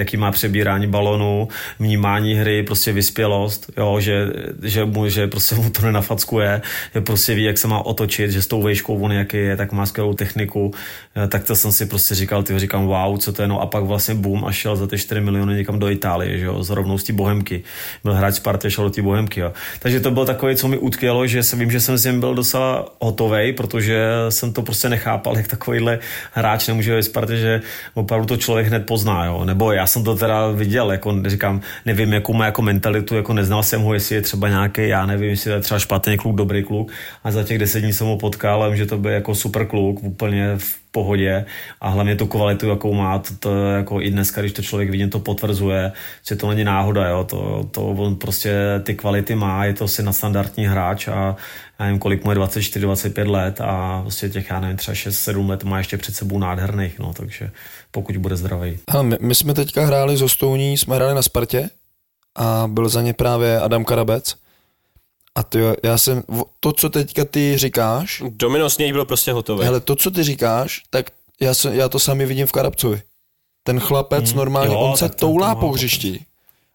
jaký 0.00 0.16
má 0.16 0.30
přebírání 0.30 0.86
balonu, 0.86 1.48
vnímání 1.78 2.34
hry, 2.34 2.62
prostě 2.62 2.92
vyspělost, 2.92 3.70
jo, 3.76 4.00
že, 4.00 4.26
že, 4.62 4.84
mu, 4.84 5.08
že 5.08 5.26
prostě 5.26 5.54
mu 5.54 5.70
to 5.70 5.82
nenafackuje, 5.82 6.62
že 6.94 7.00
prostě 7.00 7.34
ví, 7.34 7.42
jak 7.44 7.58
se 7.58 7.68
má 7.68 7.86
otočit, 7.86 8.30
že 8.30 8.42
s 8.42 8.46
tou 8.46 8.62
vejškou 8.62 8.98
on 9.00 9.12
jaký 9.12 9.36
je, 9.36 9.56
tak 9.56 9.72
má 9.72 9.86
skvělou 9.86 10.14
techniku, 10.14 10.74
eh, 11.16 11.28
tak 11.28 11.44
to 11.44 11.56
jsem 11.56 11.72
si 11.72 11.86
prostě 11.86 12.14
říkal, 12.14 12.42
ty 12.42 12.58
říkám, 12.58 12.86
wow, 12.86 13.18
co 13.18 13.32
to 13.32 13.42
je, 13.42 13.48
no 13.48 13.60
a 13.60 13.66
pak 13.66 13.84
vlastně 13.84 14.14
boom 14.14 14.44
a 14.44 14.52
šel 14.52 14.76
za 14.76 14.86
ty 14.86 14.98
4 14.98 15.20
miliony 15.20 15.54
někam 15.54 15.78
do 15.78 15.90
Itálie, 15.90 16.38
že 16.38 16.44
jo, 16.44 16.62
z 16.62 16.70
rovnou 16.70 16.98
z 16.98 17.04
té 17.04 17.12
Bohemky. 17.12 17.62
Byl 18.04 18.14
hráč 18.14 18.34
Sparty, 18.34 18.70
šel 18.70 18.84
do 18.84 18.90
té 18.90 19.02
Bohemky, 19.02 19.40
jo. 19.40 19.52
Takže 19.78 20.00
to 20.00 20.10
bylo 20.10 20.24
takové, 20.24 20.56
co 20.56 20.68
mi 20.68 20.78
utkvělo, 20.78 21.26
že 21.26 21.42
se 21.42 21.56
vím, 21.56 21.70
že 21.70 21.80
jsem 21.80 21.98
s 21.98 22.04
ním 22.04 22.20
byl 22.20 22.34
docela 22.34 22.88
hotový, 23.00 23.52
protože 23.52 24.06
jsem 24.28 24.52
to 24.52 24.62
prostě 24.62 24.88
nechápal, 24.88 25.36
jak 25.36 25.48
takovýhle 25.48 25.98
hráč 26.32 26.68
nemůže 26.68 26.94
ve 26.94 27.02
Spartě, 27.02 27.36
že 27.36 27.60
opravdu 27.94 28.26
to 28.26 28.36
člověk 28.36 28.66
hned 28.66 28.86
pozná, 28.86 29.24
jo. 29.24 29.44
Nebo 29.44 29.72
já 29.72 29.86
jsem 29.90 30.04
to 30.04 30.16
teda 30.16 30.48
viděl, 30.50 30.92
jako 30.92 31.14
říkám, 31.26 31.60
nevím, 31.86 32.12
jakou 32.12 32.32
má 32.32 32.44
jako 32.44 32.62
mentalitu, 32.62 33.16
jako 33.16 33.32
neznal 33.32 33.62
jsem 33.62 33.82
ho, 33.82 33.94
jestli 33.94 34.14
je 34.14 34.22
třeba 34.22 34.48
nějaký, 34.48 34.88
já 34.88 35.06
nevím, 35.06 35.30
jestli 35.30 35.50
je 35.50 35.60
třeba 35.60 35.78
špatný 35.78 36.16
kluk, 36.16 36.36
dobrý 36.36 36.62
kluk. 36.62 36.92
A 37.24 37.30
za 37.30 37.44
těch 37.44 37.58
deset 37.58 37.80
dní 37.80 37.92
jsem 37.92 38.06
ho 38.06 38.16
potkal, 38.16 38.62
a 38.62 38.74
že 38.74 38.86
to 38.86 38.98
byl 38.98 39.10
jako 39.10 39.34
super 39.34 39.66
kluk, 39.66 40.02
úplně 40.02 40.56
v 40.56 40.80
pohodě 40.90 41.44
a 41.80 41.88
hlavně 41.88 42.16
tu 42.16 42.26
kvalitu, 42.26 42.68
jakou 42.68 42.94
má, 42.94 43.18
to, 43.18 43.34
to 43.38 43.70
jako 43.70 44.00
i 44.00 44.10
dneska, 44.10 44.40
když 44.40 44.52
to 44.52 44.62
člověk 44.62 44.90
vidí, 44.90 45.10
to 45.10 45.18
potvrzuje, 45.18 45.92
že 46.28 46.36
to 46.36 46.48
není 46.48 46.64
náhoda, 46.64 47.08
jo, 47.08 47.24
to, 47.24 47.68
to 47.70 47.86
on 47.86 48.16
prostě 48.16 48.54
ty 48.82 48.94
kvality 48.94 49.34
má, 49.34 49.64
je 49.64 49.74
to 49.74 49.88
si 49.88 50.02
na 50.02 50.12
standardní 50.12 50.66
hráč 50.66 51.08
a 51.08 51.36
já 51.78 51.86
nevím, 51.86 51.98
kolik 51.98 52.24
mu 52.24 52.30
je 52.30 52.36
24-25 52.36 53.30
let 53.30 53.60
a 53.60 54.00
prostě 54.02 54.28
těch, 54.28 54.50
já 54.50 54.60
nevím, 54.60 54.76
třeba 54.76 54.94
6-7 54.94 55.48
let 55.48 55.64
má 55.64 55.78
ještě 55.78 55.96
před 55.96 56.14
sebou 56.14 56.38
nádherných, 56.38 56.98
no, 56.98 57.12
takže 57.12 57.50
pokud 57.90 58.16
bude 58.16 58.36
zdravý. 58.36 58.78
Hele, 58.90 59.04
my, 59.04 59.16
my, 59.20 59.34
jsme 59.34 59.54
teďka 59.54 59.86
hráli 59.86 60.16
z 60.16 60.20
Hostouní, 60.20 60.78
jsme 60.78 60.96
hráli 60.96 61.14
na 61.14 61.22
Spartě 61.22 61.70
a 62.34 62.64
byl 62.66 62.88
za 62.88 63.02
ně 63.02 63.14
právě 63.14 63.60
Adam 63.60 63.84
Karabec. 63.84 64.36
A 65.34 65.42
ty, 65.42 65.58
já 65.82 65.98
jsem, 65.98 66.22
to, 66.60 66.72
co 66.72 66.90
teďka 66.90 67.24
ty 67.24 67.58
říkáš... 67.58 68.22
Domino 68.28 68.70
z 68.70 68.78
něj 68.78 68.92
byl 68.92 69.04
prostě 69.04 69.32
hotový. 69.32 69.66
Ale 69.66 69.80
to, 69.80 69.96
co 69.96 70.10
ty 70.10 70.22
říkáš, 70.22 70.82
tak 70.90 71.06
já, 71.40 71.54
jsem, 71.54 71.74
já 71.74 71.88
to 71.88 71.98
sami 71.98 72.26
vidím 72.26 72.46
v 72.46 72.52
Karabcovi. 72.52 73.02
Ten 73.62 73.80
chlapec 73.80 74.28
hmm. 74.28 74.36
normálně, 74.36 74.74
jo, 74.74 74.80
on 74.80 74.96
se 74.96 75.08
toulá 75.08 75.54
po 75.54 75.72
hřišti 75.72 76.26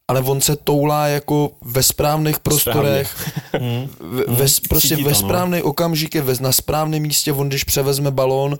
ale 0.07 0.21
on 0.21 0.41
se 0.41 0.55
toulá 0.55 1.07
jako 1.07 1.51
ve 1.61 1.83
správných 1.83 2.39
prostorech, 2.39 3.31
hmm. 3.53 3.89
ve, 3.99 4.23
ve, 4.23 4.45
prostě 4.69 4.95
ve 4.95 5.03
no. 5.03 5.15
správný 5.15 5.61
okamžik, 5.61 6.15
ve, 6.15 6.33
na 6.39 6.51
správném 6.51 7.01
místě, 7.01 7.33
on 7.33 7.49
když 7.49 7.63
převezme 7.63 8.11
balón, 8.11 8.57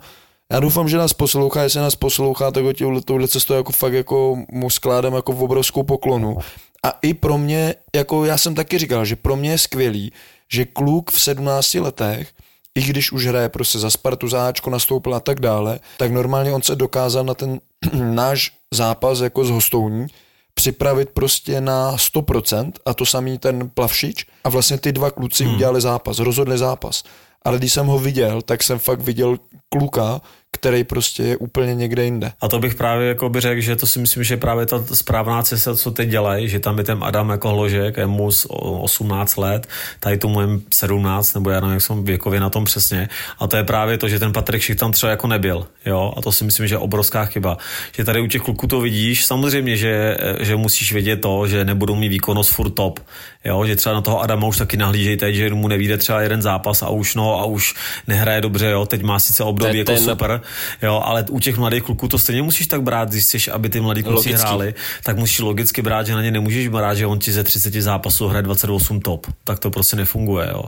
já 0.52 0.60
doufám, 0.60 0.88
že 0.88 0.96
nás 0.96 1.12
poslouchá, 1.12 1.62
jestli 1.62 1.80
nás 1.80 1.94
poslouchá, 1.94 2.50
tak 2.50 2.64
ho 2.64 3.00
touhle 3.00 3.28
cestou 3.28 3.54
jako 3.54 3.72
fakt 3.72 3.92
jako 3.92 4.38
mu 4.50 4.70
skládám 4.70 5.14
jako 5.14 5.32
v 5.32 5.42
obrovskou 5.42 5.82
poklonu. 5.82 6.36
A 6.82 6.98
i 7.02 7.14
pro 7.14 7.38
mě, 7.38 7.74
jako 7.96 8.24
já 8.24 8.38
jsem 8.38 8.54
taky 8.54 8.78
říkal, 8.78 9.04
že 9.04 9.16
pro 9.16 9.36
mě 9.36 9.50
je 9.50 9.58
skvělý, 9.58 10.12
že 10.52 10.64
kluk 10.64 11.10
v 11.10 11.20
17 11.20 11.74
letech, 11.74 12.32
i 12.74 12.82
když 12.82 13.12
už 13.12 13.26
hraje 13.26 13.48
prostě 13.48 13.78
za 13.78 13.90
Spartu, 13.90 14.28
za 14.28 14.48
Ačko 14.48 14.70
nastoupil 14.70 15.14
a 15.14 15.20
tak 15.20 15.40
dále, 15.40 15.80
tak 15.96 16.12
normálně 16.12 16.52
on 16.52 16.62
se 16.62 16.76
dokázal 16.76 17.24
na 17.24 17.34
ten 17.34 17.60
náš 17.92 18.52
zápas 18.74 19.20
jako 19.20 19.44
z 19.44 19.50
hostouní, 19.50 20.06
připravit 20.54 21.10
prostě 21.10 21.60
na 21.60 21.96
100% 21.96 22.72
a 22.86 22.94
to 22.94 23.06
samý 23.06 23.38
ten 23.38 23.70
Plavšič 23.74 24.26
a 24.44 24.48
vlastně 24.48 24.78
ty 24.78 24.92
dva 24.92 25.10
kluci 25.10 25.44
hmm. 25.44 25.54
udělali 25.54 25.80
zápas, 25.80 26.18
rozhodli 26.18 26.58
zápas. 26.58 27.04
Ale 27.42 27.58
když 27.58 27.72
jsem 27.72 27.86
ho 27.86 27.98
viděl, 27.98 28.42
tak 28.42 28.62
jsem 28.62 28.78
fakt 28.78 29.00
viděl 29.00 29.36
kluka, 29.68 30.20
který 30.60 30.84
prostě 30.84 31.22
je 31.22 31.36
úplně 31.36 31.74
někde 31.74 32.04
jinde. 32.04 32.32
A 32.40 32.48
to 32.48 32.58
bych 32.58 32.74
právě 32.74 33.08
jako 33.08 33.28
by 33.28 33.40
řekl, 33.40 33.60
že 33.60 33.76
to 33.76 33.86
si 33.86 33.98
myslím, 33.98 34.24
že 34.24 34.36
právě 34.36 34.66
ta 34.66 34.84
správná 34.94 35.42
cesta, 35.42 35.74
co 35.74 35.90
teď 35.90 36.08
dělají, 36.08 36.48
že 36.48 36.60
tam 36.60 36.78
je 36.78 36.84
ten 36.84 36.98
Adam 37.02 37.30
jako 37.30 37.48
hložek, 37.48 37.96
je 37.96 38.06
mu 38.06 38.30
18 38.48 39.36
let, 39.36 39.68
tady 40.00 40.18
tomu 40.18 40.40
je 40.40 40.48
17, 40.74 41.34
nebo 41.34 41.50
já 41.50 41.60
nevím, 41.60 41.74
jak 41.74 41.82
jsem 41.82 42.04
věkově 42.04 42.40
na 42.40 42.50
tom 42.50 42.64
přesně. 42.64 43.08
A 43.38 43.46
to 43.46 43.56
je 43.56 43.64
právě 43.64 43.98
to, 43.98 44.08
že 44.08 44.18
ten 44.18 44.32
Patrik 44.32 44.62
Šich 44.62 44.76
tam 44.76 44.92
třeba 44.92 45.10
jako 45.10 45.26
nebyl. 45.26 45.66
Jo? 45.86 46.12
A 46.16 46.22
to 46.22 46.32
si 46.32 46.44
myslím, 46.44 46.66
že 46.66 46.74
je 46.74 46.78
obrovská 46.78 47.24
chyba. 47.24 47.58
Že 47.96 48.04
tady 48.04 48.20
u 48.20 48.26
těch 48.26 48.42
kluků 48.42 48.66
to 48.66 48.80
vidíš, 48.80 49.24
samozřejmě, 49.26 49.76
že, 49.76 50.16
že 50.40 50.56
musíš 50.56 50.92
vědět 50.92 51.16
to, 51.16 51.46
že 51.46 51.64
nebudou 51.64 51.94
mít 51.94 52.08
výkonnost 52.08 52.50
furt 52.50 52.70
top. 52.70 53.00
Jo? 53.44 53.66
Že 53.66 53.76
třeba 53.76 53.94
na 53.94 54.00
toho 54.00 54.20
Adama 54.20 54.46
už 54.46 54.58
taky 54.58 54.76
nahlížej 54.76 55.16
teď, 55.16 55.34
že 55.34 55.54
mu 55.54 55.68
nevíde 55.68 55.98
třeba 55.98 56.20
jeden 56.20 56.42
zápas 56.42 56.82
a 56.82 56.88
už 56.88 57.14
no 57.14 57.25
a 57.32 57.44
už 57.44 57.74
nehraje 58.06 58.40
dobře, 58.40 58.70
jo? 58.70 58.86
teď 58.86 59.02
má 59.02 59.18
sice 59.18 59.44
období 59.44 59.78
jako 59.78 59.92
ten, 59.92 60.04
super, 60.04 60.40
jo, 60.82 61.02
ale 61.04 61.24
u 61.30 61.40
těch 61.40 61.56
mladých 61.56 61.82
kluků 61.82 62.08
to 62.08 62.18
stejně 62.18 62.42
musíš 62.42 62.66
tak 62.66 62.82
brát, 62.82 63.08
když 63.08 63.24
chceš, 63.24 63.48
aby 63.48 63.68
ty 63.68 63.80
mladí 63.80 64.02
kluci 64.02 64.28
logicky. 64.28 64.46
hráli, 64.46 64.74
tak 65.04 65.16
musíš 65.16 65.38
logicky 65.38 65.82
brát, 65.82 66.06
že 66.06 66.14
na 66.14 66.22
ně 66.22 66.30
nemůžeš 66.30 66.68
brát, 66.68 66.94
že 66.94 67.06
on 67.06 67.18
ti 67.18 67.32
ze 67.32 67.44
30 67.44 67.74
zápasů 67.74 68.28
hraje 68.28 68.42
28 68.42 69.00
top. 69.00 69.26
Tak 69.44 69.58
to 69.58 69.70
prostě 69.70 69.96
nefunguje, 69.96 70.48
jo. 70.52 70.64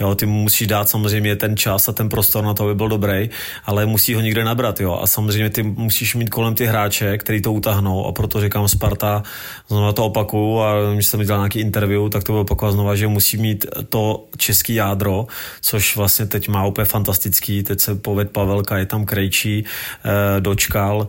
jo 0.00 0.14
ty 0.14 0.26
musíš 0.26 0.66
dát 0.66 0.88
samozřejmě 0.88 1.36
ten 1.36 1.56
čas 1.56 1.88
a 1.88 1.92
ten 1.92 2.08
prostor 2.08 2.44
na 2.44 2.54
to, 2.54 2.64
aby 2.64 2.74
byl 2.74 2.88
dobrý, 2.88 3.30
ale 3.64 3.86
musí 3.86 4.14
ho 4.14 4.20
někde 4.20 4.44
nabrat, 4.44 4.80
jo. 4.80 4.98
A 5.02 5.06
samozřejmě 5.06 5.50
ty 5.50 5.62
musíš 5.62 6.14
mít 6.14 6.30
kolem 6.30 6.54
ty 6.54 6.66
hráče, 6.66 7.18
který 7.18 7.42
to 7.42 7.52
utahnou 7.52 8.06
a 8.06 8.12
proto 8.12 8.40
říkám 8.40 8.68
Sparta, 8.68 9.22
znovu 9.68 9.92
to 9.92 10.04
opakuju 10.04 10.60
a 10.60 10.74
když 10.94 11.06
jsem 11.06 11.20
dělal 11.20 11.40
nějaký 11.40 11.60
interview, 11.60 12.08
tak 12.08 12.24
to 12.24 12.32
bylo 12.32 12.42
opakovat 12.42 12.72
znova, 12.72 12.96
že 12.96 13.08
musí 13.08 13.36
mít 13.36 13.66
to 13.88 14.24
český 14.36 14.74
jádro, 14.74 15.26
což 15.60 15.96
vlastně 16.02 16.26
teď 16.26 16.48
má 16.48 16.66
úplně 16.66 16.84
fantastický, 16.84 17.62
teď 17.62 17.80
se 17.80 17.94
poved 17.94 18.30
Pavelka, 18.30 18.78
je 18.78 18.86
tam 18.86 19.06
Krejčí, 19.06 19.64
eh, 19.64 20.40
dočkal, 20.40 21.08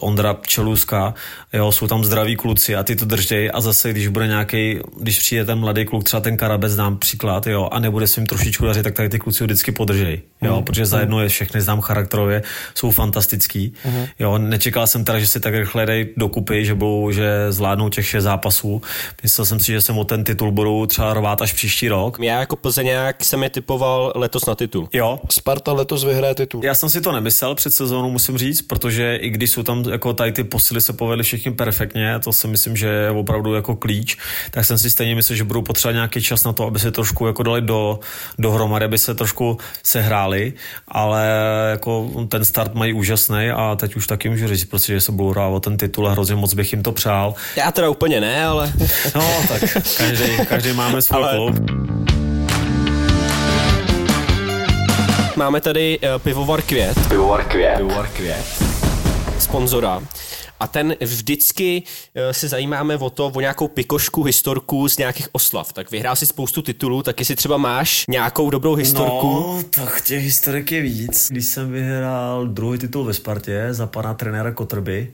Ondra 0.00 0.36
Čeluska, 0.46 1.14
jo, 1.52 1.72
jsou 1.72 1.86
tam 1.86 2.04
zdraví 2.04 2.36
kluci 2.36 2.76
a 2.76 2.82
ty 2.82 2.96
to 2.96 3.04
držej 3.04 3.50
a 3.54 3.60
zase, 3.60 3.90
když 3.90 4.08
bude 4.08 4.26
nějaký, 4.26 4.78
když 5.00 5.18
přijde 5.18 5.44
ten 5.44 5.58
mladý 5.58 5.84
kluk, 5.84 6.04
třeba 6.04 6.20
ten 6.20 6.36
Karabec 6.36 6.76
dám 6.76 6.98
příklad, 6.98 7.46
jo, 7.46 7.68
a 7.72 7.78
nebude 7.78 8.06
svým 8.06 8.26
trošičku 8.26 8.64
dařit, 8.64 8.82
tak 8.82 8.94
tady 8.94 9.08
ty 9.08 9.18
kluci 9.18 9.42
ho 9.42 9.46
vždycky 9.46 9.72
podržej, 9.72 10.22
jo, 10.42 10.56
mm. 10.56 10.64
protože 10.64 10.86
za 10.86 11.00
jedno 11.00 11.20
je 11.20 11.28
všechny 11.28 11.60
znám 11.60 11.80
charakterově, 11.80 12.42
jsou 12.74 12.90
fantastický, 12.90 13.72
mm. 13.84 14.06
jo, 14.18 14.38
nečekal 14.38 14.86
jsem 14.86 15.04
teda, 15.04 15.18
že 15.18 15.26
si 15.26 15.40
tak 15.40 15.54
rychle 15.54 15.86
dej 15.86 16.08
dokupy, 16.16 16.64
že 16.64 16.74
budou, 16.74 17.10
že 17.10 17.52
zvládnou 17.52 17.88
těch 17.88 18.06
šest 18.06 18.24
zápasů, 18.24 18.82
myslel 19.22 19.44
jsem 19.44 19.60
si, 19.60 19.72
že 19.72 19.80
jsem 19.80 19.98
o 19.98 20.04
ten 20.04 20.24
titul 20.24 20.52
budou 20.52 20.86
třeba 20.86 21.14
rvát 21.14 21.42
až 21.42 21.52
příští 21.52 21.88
rok. 21.88 22.18
Já 22.20 22.40
jako 22.40 22.56
Plzeňák 22.56 23.24
jsem 23.24 23.42
je 23.42 23.50
typoval 23.50 24.12
letos 24.14 24.46
na 24.46 24.54
titul. 24.54 24.88
Jo. 24.92 25.20
Sparta 25.30 25.72
letos 25.72 26.04
vyhraje 26.04 26.34
titul. 26.34 26.64
Já 26.64 26.74
jsem 26.74 26.90
si 26.90 27.00
to 27.00 27.12
nemyslel 27.12 27.54
před 27.54 27.70
sezónou, 27.70 28.10
musím 28.10 28.38
říct, 28.38 28.62
protože 28.62 28.91
i 29.00 29.30
když 29.30 29.50
jsou 29.50 29.62
tam 29.62 29.84
jako 29.90 30.12
tady 30.12 30.32
ty 30.32 30.44
posily 30.44 30.80
se 30.80 30.92
povedly 30.92 31.24
všichni 31.24 31.52
perfektně, 31.52 32.18
to 32.24 32.32
si 32.32 32.48
myslím, 32.48 32.76
že 32.76 32.86
je 32.86 33.10
opravdu 33.10 33.54
jako 33.54 33.76
klíč, 33.76 34.16
tak 34.50 34.64
jsem 34.64 34.78
si 34.78 34.90
stejně 34.90 35.14
myslel, 35.14 35.36
že 35.36 35.44
budou 35.44 35.62
potřebovat 35.62 35.94
nějaký 35.94 36.22
čas 36.22 36.44
na 36.44 36.52
to, 36.52 36.66
aby 36.66 36.78
se 36.78 36.90
trošku 36.90 37.26
jako 37.26 37.42
dali 37.42 37.60
do, 37.60 38.00
dohromady, 38.38 38.84
aby 38.84 38.98
se 38.98 39.14
trošku 39.14 39.58
sehráli, 39.82 40.52
ale 40.88 41.28
jako 41.70 42.10
ten 42.28 42.44
start 42.44 42.74
mají 42.74 42.92
úžasný 42.92 43.50
a 43.50 43.76
teď 43.76 43.96
už 43.96 44.06
taky 44.06 44.28
můžu 44.28 44.48
říct, 44.48 44.64
protože 44.64 45.00
se 45.00 45.12
budou 45.12 45.30
hrát 45.30 45.48
o 45.48 45.60
ten 45.60 45.76
titul 45.76 46.08
a 46.08 46.12
hrozně 46.12 46.34
moc 46.34 46.54
bych 46.54 46.72
jim 46.72 46.82
to 46.82 46.92
přál. 46.92 47.34
Já 47.56 47.72
teda 47.72 47.90
úplně 47.90 48.20
ne, 48.20 48.44
ale... 48.44 48.72
No, 49.14 49.42
tak 49.48 49.60
každý, 49.98 50.46
každý 50.48 50.72
máme 50.72 51.02
svůj 51.02 51.22
ale... 51.22 51.36
klub. 51.36 51.54
Máme 55.36 55.60
tady 55.60 55.98
uh, 55.98 56.18
pivovar 56.18 56.62
Květ. 56.62 57.08
Pivovar 57.08 57.44
Květ. 57.44 57.76
Pivovar 57.76 58.08
Květ. 58.08 58.61
Sponzora. 59.52 60.02
A 60.60 60.66
ten 60.66 60.96
vždycky 61.00 61.82
uh, 61.82 62.22
se 62.32 62.48
zajímáme 62.48 62.96
o 62.96 63.10
to, 63.10 63.26
o 63.26 63.40
nějakou 63.40 63.68
pikošku, 63.68 64.22
historku 64.22 64.88
z 64.88 64.98
nějakých 64.98 65.28
oslav. 65.32 65.72
Tak 65.72 65.90
vyhrál 65.90 66.16
si 66.16 66.26
spoustu 66.26 66.62
titulů, 66.62 67.02
tak 67.02 67.18
jestli 67.18 67.36
třeba 67.36 67.56
máš 67.56 68.04
nějakou 68.08 68.50
dobrou 68.50 68.74
historku. 68.74 69.28
No, 69.28 69.62
tak 69.70 70.00
těch 70.00 70.22
historik 70.22 70.72
je 70.72 70.80
víc. 70.80 71.28
Když 71.30 71.44
jsem 71.44 71.72
vyhrál 71.72 72.46
druhý 72.46 72.78
titul 72.78 73.04
ve 73.04 73.14
Spartě 73.14 73.68
za 73.70 73.86
pana 73.86 74.14
trenéra 74.14 74.52
Kotrby, 74.52 75.12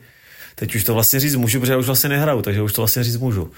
Teď 0.59 0.75
už 0.75 0.85
to 0.85 0.95
vlastně 0.95 1.21
říct 1.21 1.35
můžu, 1.35 1.61
protože 1.61 1.73
já 1.73 1.79
už 1.79 1.87
vlastně 1.87 2.09
nehraju, 2.09 2.43
takže 2.43 2.63
už 2.63 2.73
to 2.73 2.81
vlastně 2.81 3.05
říct 3.05 3.17
můžu. 3.17 3.51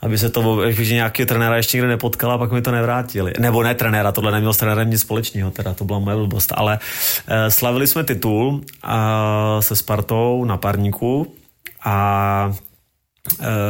Aby 0.00 0.18
se 0.18 0.30
to, 0.30 0.70
že 0.70 0.94
nějaký 0.94 1.26
trenéra 1.26 1.56
ještě 1.56 1.76
někde 1.76 1.88
nepotkala, 1.88 2.38
pak 2.38 2.52
mi 2.52 2.62
to 2.62 2.70
nevrátili. 2.70 3.32
Nebo 3.38 3.62
ne 3.62 3.74
trenéra, 3.74 4.12
tohle 4.12 4.32
nemělo 4.32 4.54
s 4.54 4.56
trenérem 4.56 4.90
nic 4.90 5.00
společného, 5.00 5.50
teda 5.50 5.74
to 5.74 5.84
byla 5.84 5.98
moje 5.98 6.16
blbost. 6.16 6.52
Ale 6.56 6.78
e, 7.26 7.50
slavili 7.50 7.86
jsme 7.86 8.04
titul 8.04 8.60
a, 8.82 9.56
se 9.60 9.76
Spartou 9.76 10.44
na 10.44 10.56
parníku 10.56 11.34
a 11.84 12.50
Eh, 12.50 12.69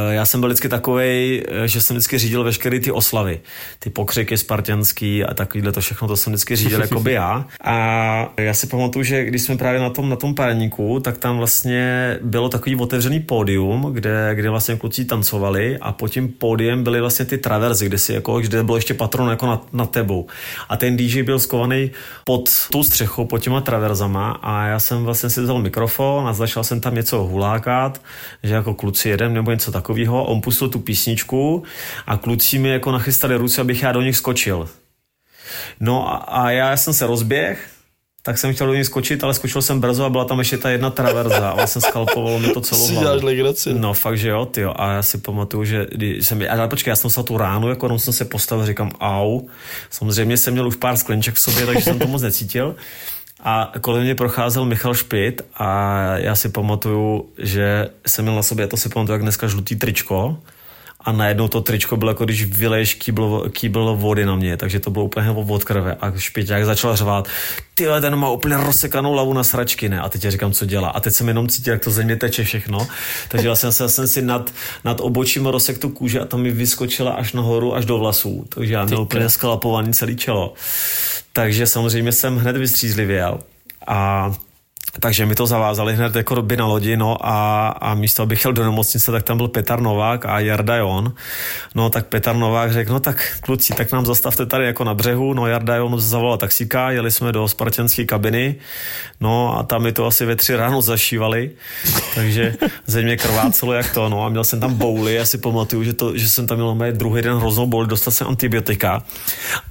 já 0.09 0.25
jsem 0.25 0.39
byl 0.39 0.49
vždycky 0.49 0.69
takový, 0.69 1.43
že 1.65 1.81
jsem 1.81 1.95
vždycky 1.95 2.17
řídil 2.17 2.43
veškeré 2.43 2.79
ty 2.79 2.91
oslavy, 2.91 3.41
ty 3.79 3.89
pokřiky 3.89 4.37
spartianský 4.37 5.23
a 5.23 5.33
takovýhle 5.33 5.71
to 5.71 5.81
všechno, 5.81 6.07
to 6.07 6.17
jsem 6.17 6.33
vždycky 6.33 6.55
řídil 6.55 6.81
jako 6.81 6.99
by 6.99 7.13
já. 7.13 7.45
A 7.63 8.33
já 8.37 8.53
si 8.53 8.67
pamatuju, 8.67 9.03
že 9.03 9.25
když 9.25 9.41
jsme 9.41 9.57
právě 9.57 9.81
na 9.81 9.89
tom, 9.89 10.09
na 10.09 10.15
tom 10.15 10.35
parníku, 10.35 10.99
tak 10.99 11.17
tam 11.17 11.37
vlastně 11.37 12.17
bylo 12.21 12.49
takový 12.49 12.75
otevřený 12.75 13.19
pódium, 13.19 13.89
kde, 13.93 14.31
kde 14.35 14.49
vlastně 14.49 14.75
kluci 14.75 15.05
tancovali 15.05 15.77
a 15.81 15.91
pod 15.91 16.07
tím 16.07 16.27
pódiem 16.27 16.83
byly 16.83 17.01
vlastně 17.01 17.25
ty 17.25 17.37
traverzy, 17.37 17.85
kde, 17.85 17.97
si 17.97 18.13
jako, 18.13 18.39
kde 18.39 18.63
bylo 18.63 18.77
ještě 18.77 18.93
patron 18.93 19.29
jako 19.29 19.45
nad, 19.45 19.73
nad 19.73 19.91
tebou. 19.91 20.27
A 20.69 20.77
ten 20.77 20.97
DJ 20.97 21.23
byl 21.23 21.39
skovaný 21.39 21.91
pod 22.23 22.49
tu 22.71 22.83
střechou, 22.83 23.25
pod 23.25 23.37
těma 23.37 23.61
traverzama 23.61 24.31
a 24.31 24.65
já 24.65 24.79
jsem 24.79 25.03
vlastně 25.03 25.29
si 25.29 25.41
vzal 25.41 25.61
mikrofon 25.61 26.27
a 26.27 26.33
začal 26.33 26.63
jsem 26.63 26.79
tam 26.81 26.95
něco 26.95 27.23
hulákat, 27.23 28.01
že 28.43 28.53
jako 28.53 28.73
kluci 28.73 29.09
jedem 29.09 29.40
nebo 29.41 29.51
něco 29.51 29.71
takového. 29.71 30.23
On 30.23 30.41
pustil 30.41 30.69
tu 30.69 30.79
písničku 30.79 31.63
a 32.05 32.17
kluci 32.17 32.59
mi 32.59 32.69
jako 32.69 32.91
nachystali 32.91 33.35
ruce, 33.35 33.61
abych 33.61 33.83
já 33.83 33.91
do 33.91 34.01
nich 34.01 34.17
skočil. 34.17 34.69
No 35.79 36.13
a, 36.13 36.15
a 36.15 36.49
já 36.51 36.77
jsem 36.77 36.93
se 36.93 37.07
rozběh, 37.07 37.69
tak 38.23 38.37
jsem 38.37 38.53
chtěl 38.53 38.67
do 38.67 38.73
nich 38.73 38.85
skočit, 38.85 39.23
ale 39.23 39.33
skočil 39.33 39.61
jsem 39.61 39.79
brzo 39.79 40.05
a 40.05 40.09
byla 40.09 40.25
tam 40.25 40.39
ještě 40.39 40.57
ta 40.57 40.69
jedna 40.69 40.89
traverza 40.89 41.49
a 41.49 41.55
vlastně 41.55 41.81
skalpovalo 41.81 42.39
mi 42.39 42.47
to 42.47 42.61
celou 42.69 42.87
hlavu. 42.87 43.05
No 43.73 43.93
fakt, 43.93 44.17
že 44.17 44.29
jo, 44.29 44.45
tyjo. 44.45 44.73
A 44.75 44.93
já 44.93 45.03
si 45.03 45.17
pamatuju, 45.17 45.65
že 45.65 45.87
když 45.91 46.27
jsem, 46.27 46.43
ale 46.49 46.67
počkej, 46.67 46.91
já 46.91 46.95
jsem 46.95 47.09
se 47.09 47.23
tu 47.23 47.37
ránu, 47.37 47.69
jako 47.69 47.85
jenom 47.85 47.99
jsem 47.99 48.13
se 48.13 48.25
postavil, 48.25 48.65
říkám 48.65 48.91
au. 48.99 49.41
Samozřejmě 49.89 50.37
jsem 50.37 50.53
měl 50.53 50.67
už 50.67 50.75
pár 50.75 50.97
sklenček 50.97 51.35
v 51.35 51.39
sobě, 51.39 51.65
takže 51.65 51.81
jsem 51.81 51.99
to 51.99 52.07
moc 52.07 52.21
necítil. 52.21 52.75
A 53.43 53.71
kolem 53.81 54.03
mě 54.03 54.15
procházel 54.15 54.65
Michal 54.65 54.93
Špit 54.93 55.41
a 55.55 55.99
já 56.17 56.35
si 56.35 56.49
pamatuju, 56.49 57.29
že 57.37 57.89
jsem 58.07 58.25
měl 58.25 58.35
na 58.35 58.43
sobě, 58.43 58.67
to 58.67 58.77
si 58.77 58.89
pamatuju, 58.89 59.13
jak 59.13 59.21
dneska 59.21 59.47
žlutý 59.47 59.75
tričko 59.75 60.37
a 61.03 61.11
najednou 61.11 61.47
to 61.47 61.61
tričko 61.61 61.97
bylo 61.97 62.11
jako 62.11 62.25
když 62.25 62.45
vyleješ 62.45 62.93
kýbl, 62.93 63.49
kýbl 63.49 63.95
vody 63.95 64.25
na 64.25 64.35
mě, 64.35 64.57
takže 64.57 64.79
to 64.79 64.91
bylo 64.91 65.05
úplně 65.05 65.29
od 65.31 65.63
krve 65.63 65.95
a 66.01 66.11
jak 66.49 66.65
začal 66.65 66.95
řvát, 66.95 67.27
ty 67.75 67.87
ten 68.01 68.15
má 68.15 68.29
úplně 68.29 68.57
rozsekanou 68.57 69.13
lavu 69.13 69.33
na 69.33 69.43
sračky, 69.43 69.89
ne? 69.89 70.01
A 70.01 70.09
teď 70.09 70.23
já 70.23 70.31
říkám, 70.31 70.51
co 70.51 70.65
dělá. 70.65 70.89
A 70.89 70.99
teď 70.99 71.13
jsem 71.13 71.27
jenom 71.27 71.47
cítil, 71.47 71.73
jak 71.73 71.83
to 71.83 71.91
země 71.91 72.15
teče 72.15 72.43
všechno. 72.43 72.87
Takže 73.29 73.47
vlastně 73.47 73.71
jsem, 73.71 73.89
jsem 73.89 74.07
si 74.07 74.21
nad, 74.21 74.53
nad 74.85 74.99
obočím 75.01 75.45
rosek 75.45 75.77
tu 75.77 75.89
kůže 75.89 76.19
a 76.19 76.25
tam 76.25 76.41
mi 76.41 76.51
vyskočila 76.51 77.11
až 77.11 77.33
nahoru, 77.33 77.75
až 77.75 77.85
do 77.85 77.97
vlasů. 77.97 78.45
Takže 78.49 78.73
já 78.73 78.85
měl 78.85 79.01
úplně 79.01 79.29
sklapovaný 79.29 79.93
celý 79.93 80.15
čelo. 80.15 80.53
Takže 81.33 81.67
samozřejmě 81.67 82.11
jsem 82.11 82.37
hned 82.37 82.57
vystřízlivěl. 82.57 83.39
A 83.87 84.31
takže 84.99 85.25
mi 85.25 85.35
to 85.35 85.47
zavázali 85.47 85.95
hned 85.95 86.15
jako 86.15 86.35
doby 86.35 86.57
na 86.57 86.65
lodi, 86.65 86.97
no 86.97 87.17
a, 87.21 87.67
a 87.67 87.93
místo, 87.93 88.23
abych 88.23 88.39
šel 88.39 88.53
do 88.53 88.63
nemocnice, 88.63 89.11
tak 89.11 89.23
tam 89.23 89.37
byl 89.37 89.47
Petar 89.47 89.81
Novák 89.81 90.25
a 90.25 90.39
Jarda 90.39 90.75
Jon. 90.75 91.13
No 91.75 91.89
tak 91.89 92.05
Petar 92.05 92.35
Novák 92.35 92.73
řekl, 92.73 92.93
no 92.93 92.99
tak 92.99 93.37
kluci, 93.41 93.73
tak 93.73 93.91
nám 93.91 94.05
zastavte 94.05 94.45
tady 94.45 94.65
jako 94.65 94.83
na 94.83 94.93
břehu, 94.93 95.33
no 95.33 95.47
Jarda 95.47 95.75
Jon 95.75 95.99
zavolal 95.99 96.37
taxíka, 96.37 96.91
jeli 96.91 97.11
jsme 97.11 97.31
do 97.31 97.47
spartanské 97.47 98.05
kabiny, 98.05 98.55
no 99.19 99.57
a 99.57 99.63
tam 99.63 99.83
mi 99.83 99.91
to 99.91 100.05
asi 100.05 100.25
ve 100.25 100.35
tři 100.35 100.55
ráno 100.55 100.81
zašívali, 100.81 101.51
takže 102.15 102.55
ze 102.85 103.01
mě 103.01 103.17
krvácelo 103.17 103.73
jak 103.73 103.93
to, 103.93 104.09
no 104.09 104.25
a 104.25 104.29
měl 104.29 104.43
jsem 104.43 104.59
tam 104.59 104.73
bouly, 104.73 105.13
já 105.13 105.25
si 105.25 105.37
pamatuju, 105.37 105.83
že, 105.83 105.93
to, 105.93 106.17
že 106.17 106.29
jsem 106.29 106.47
tam 106.47 106.57
měl 106.57 106.75
mé 106.75 106.91
druhý 106.91 107.21
den 107.21 107.37
hroznou 107.37 107.67
boli, 107.67 107.87
dostal 107.87 108.11
jsem 108.11 108.27
antibiotika. 108.27 109.03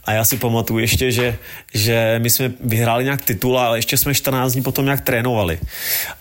A 0.04 0.12
já 0.12 0.24
si 0.24 0.36
pamatuju 0.36 0.78
ještě, 0.78 1.12
že, 1.12 1.36
že 1.74 2.20
my 2.22 2.30
jsme 2.30 2.52
vyhráli 2.60 3.04
nějak 3.04 3.22
titul, 3.22 3.58
ale 3.58 3.78
ještě 3.78 3.96
jsme 3.96 4.14
14 4.14 4.52
dní 4.52 4.62
potom 4.62 4.84
nějak 4.84 5.00
trénovali. 5.11 5.58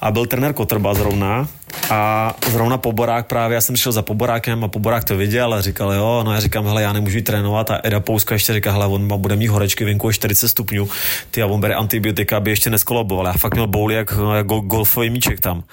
A 0.01 0.11
byl 0.11 0.25
trenér 0.25 0.53
Kotrba 0.53 0.93
zrovna 0.93 1.47
a 1.89 2.33
zrovna 2.49 2.77
Poborák 2.77 3.27
právě, 3.27 3.55
já 3.55 3.61
jsem 3.61 3.75
šel 3.75 3.91
za 3.91 4.01
Poborákem 4.01 4.63
a 4.63 4.67
Poborák 4.67 5.03
to 5.03 5.17
viděl 5.17 5.53
a 5.53 5.61
říkal, 5.61 5.93
jo, 5.93 6.23
no 6.25 6.33
já 6.33 6.39
říkám, 6.39 6.65
hele, 6.65 6.81
já 6.81 6.93
nemůžu 6.93 7.17
jít 7.17 7.23
trénovat 7.23 7.71
a 7.71 7.79
Eda 7.83 7.99
Pouska 7.99 8.35
ještě 8.35 8.53
říká, 8.53 8.71
hele, 8.71 8.85
on 8.85 9.21
bude 9.21 9.35
mít 9.35 9.47
horečky 9.47 9.85
venku 9.85 10.11
40 10.11 10.49
stupňů, 10.49 10.89
ty 11.31 11.41
a 11.41 11.45
on 11.45 11.61
bere 11.61 11.73
antibiotika, 11.73 12.37
aby 12.37 12.49
ještě 12.49 12.69
neskoloboval. 12.69 13.25
Já 13.25 13.33
fakt 13.33 13.53
měl 13.53 13.67
bouli 13.67 13.93
jak, 13.95 14.13
jak 14.35 14.47
golfový 14.47 15.09
míček 15.09 15.39
tam. 15.39 15.63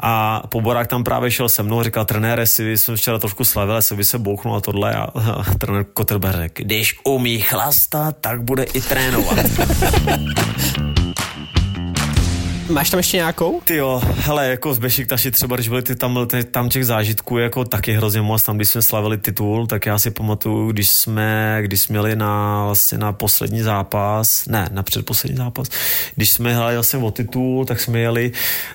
A 0.00 0.42
Poborák 0.48 0.86
tam 0.86 1.04
právě 1.04 1.30
šel 1.30 1.48
se 1.48 1.62
mnou 1.62 1.82
říkal, 1.82 2.04
trenére, 2.04 2.46
si 2.46 2.78
jsem 2.78 2.96
včera 2.96 3.18
trošku 3.18 3.44
slavil, 3.44 3.82
se 3.82 3.94
by 3.94 4.04
se 4.04 4.18
bouchnul 4.18 4.56
a 4.56 4.60
tohle 4.60 4.94
a, 4.94 5.02
a 5.02 5.44
trenér 5.58 5.84
Kotrba 5.94 6.32
řekl, 6.32 6.62
když 6.62 6.98
umí 7.04 7.40
chlastat, 7.40 8.16
tak 8.20 8.42
bude 8.42 8.62
i 8.62 8.80
trénovat. 8.80 9.38
Máš 12.70 12.90
tam 12.90 12.98
ještě 12.98 13.16
nějakou? 13.16 13.60
Ty 13.64 13.76
jo, 13.76 14.02
hele, 14.16 14.48
jako 14.48 14.74
z 14.74 14.78
Bešiktaši 14.78 15.30
třeba, 15.30 15.56
když 15.56 15.68
byly 15.68 15.82
ty 15.82 15.96
tam, 15.96 16.26
ty, 16.26 16.44
tam 16.44 16.68
těch 16.68 16.86
zážitků 16.86 17.38
jako 17.38 17.64
taky 17.64 17.92
hrozně 17.92 18.22
moc, 18.22 18.42
tam 18.42 18.56
když 18.56 18.68
jsme 18.68 18.82
slavili 18.82 19.18
titul, 19.18 19.66
tak 19.66 19.86
já 19.86 19.98
si 19.98 20.10
pamatuju, 20.10 20.72
když 20.72 20.90
jsme, 20.90 21.58
když 21.62 21.80
jsme 21.80 21.92
měli 21.92 22.16
na, 22.16 22.64
vlastně 22.64 22.98
na 22.98 23.12
poslední 23.12 23.62
zápas, 23.62 24.46
ne, 24.46 24.68
na 24.72 24.82
předposlední 24.82 25.36
zápas, 25.36 25.68
když 26.14 26.30
jsme 26.30 26.54
hráli 26.54 26.74
vlastně 26.74 26.98
o 26.98 27.10
titul, 27.10 27.64
tak 27.64 27.80
jsme 27.80 27.98
jeli 27.98 28.32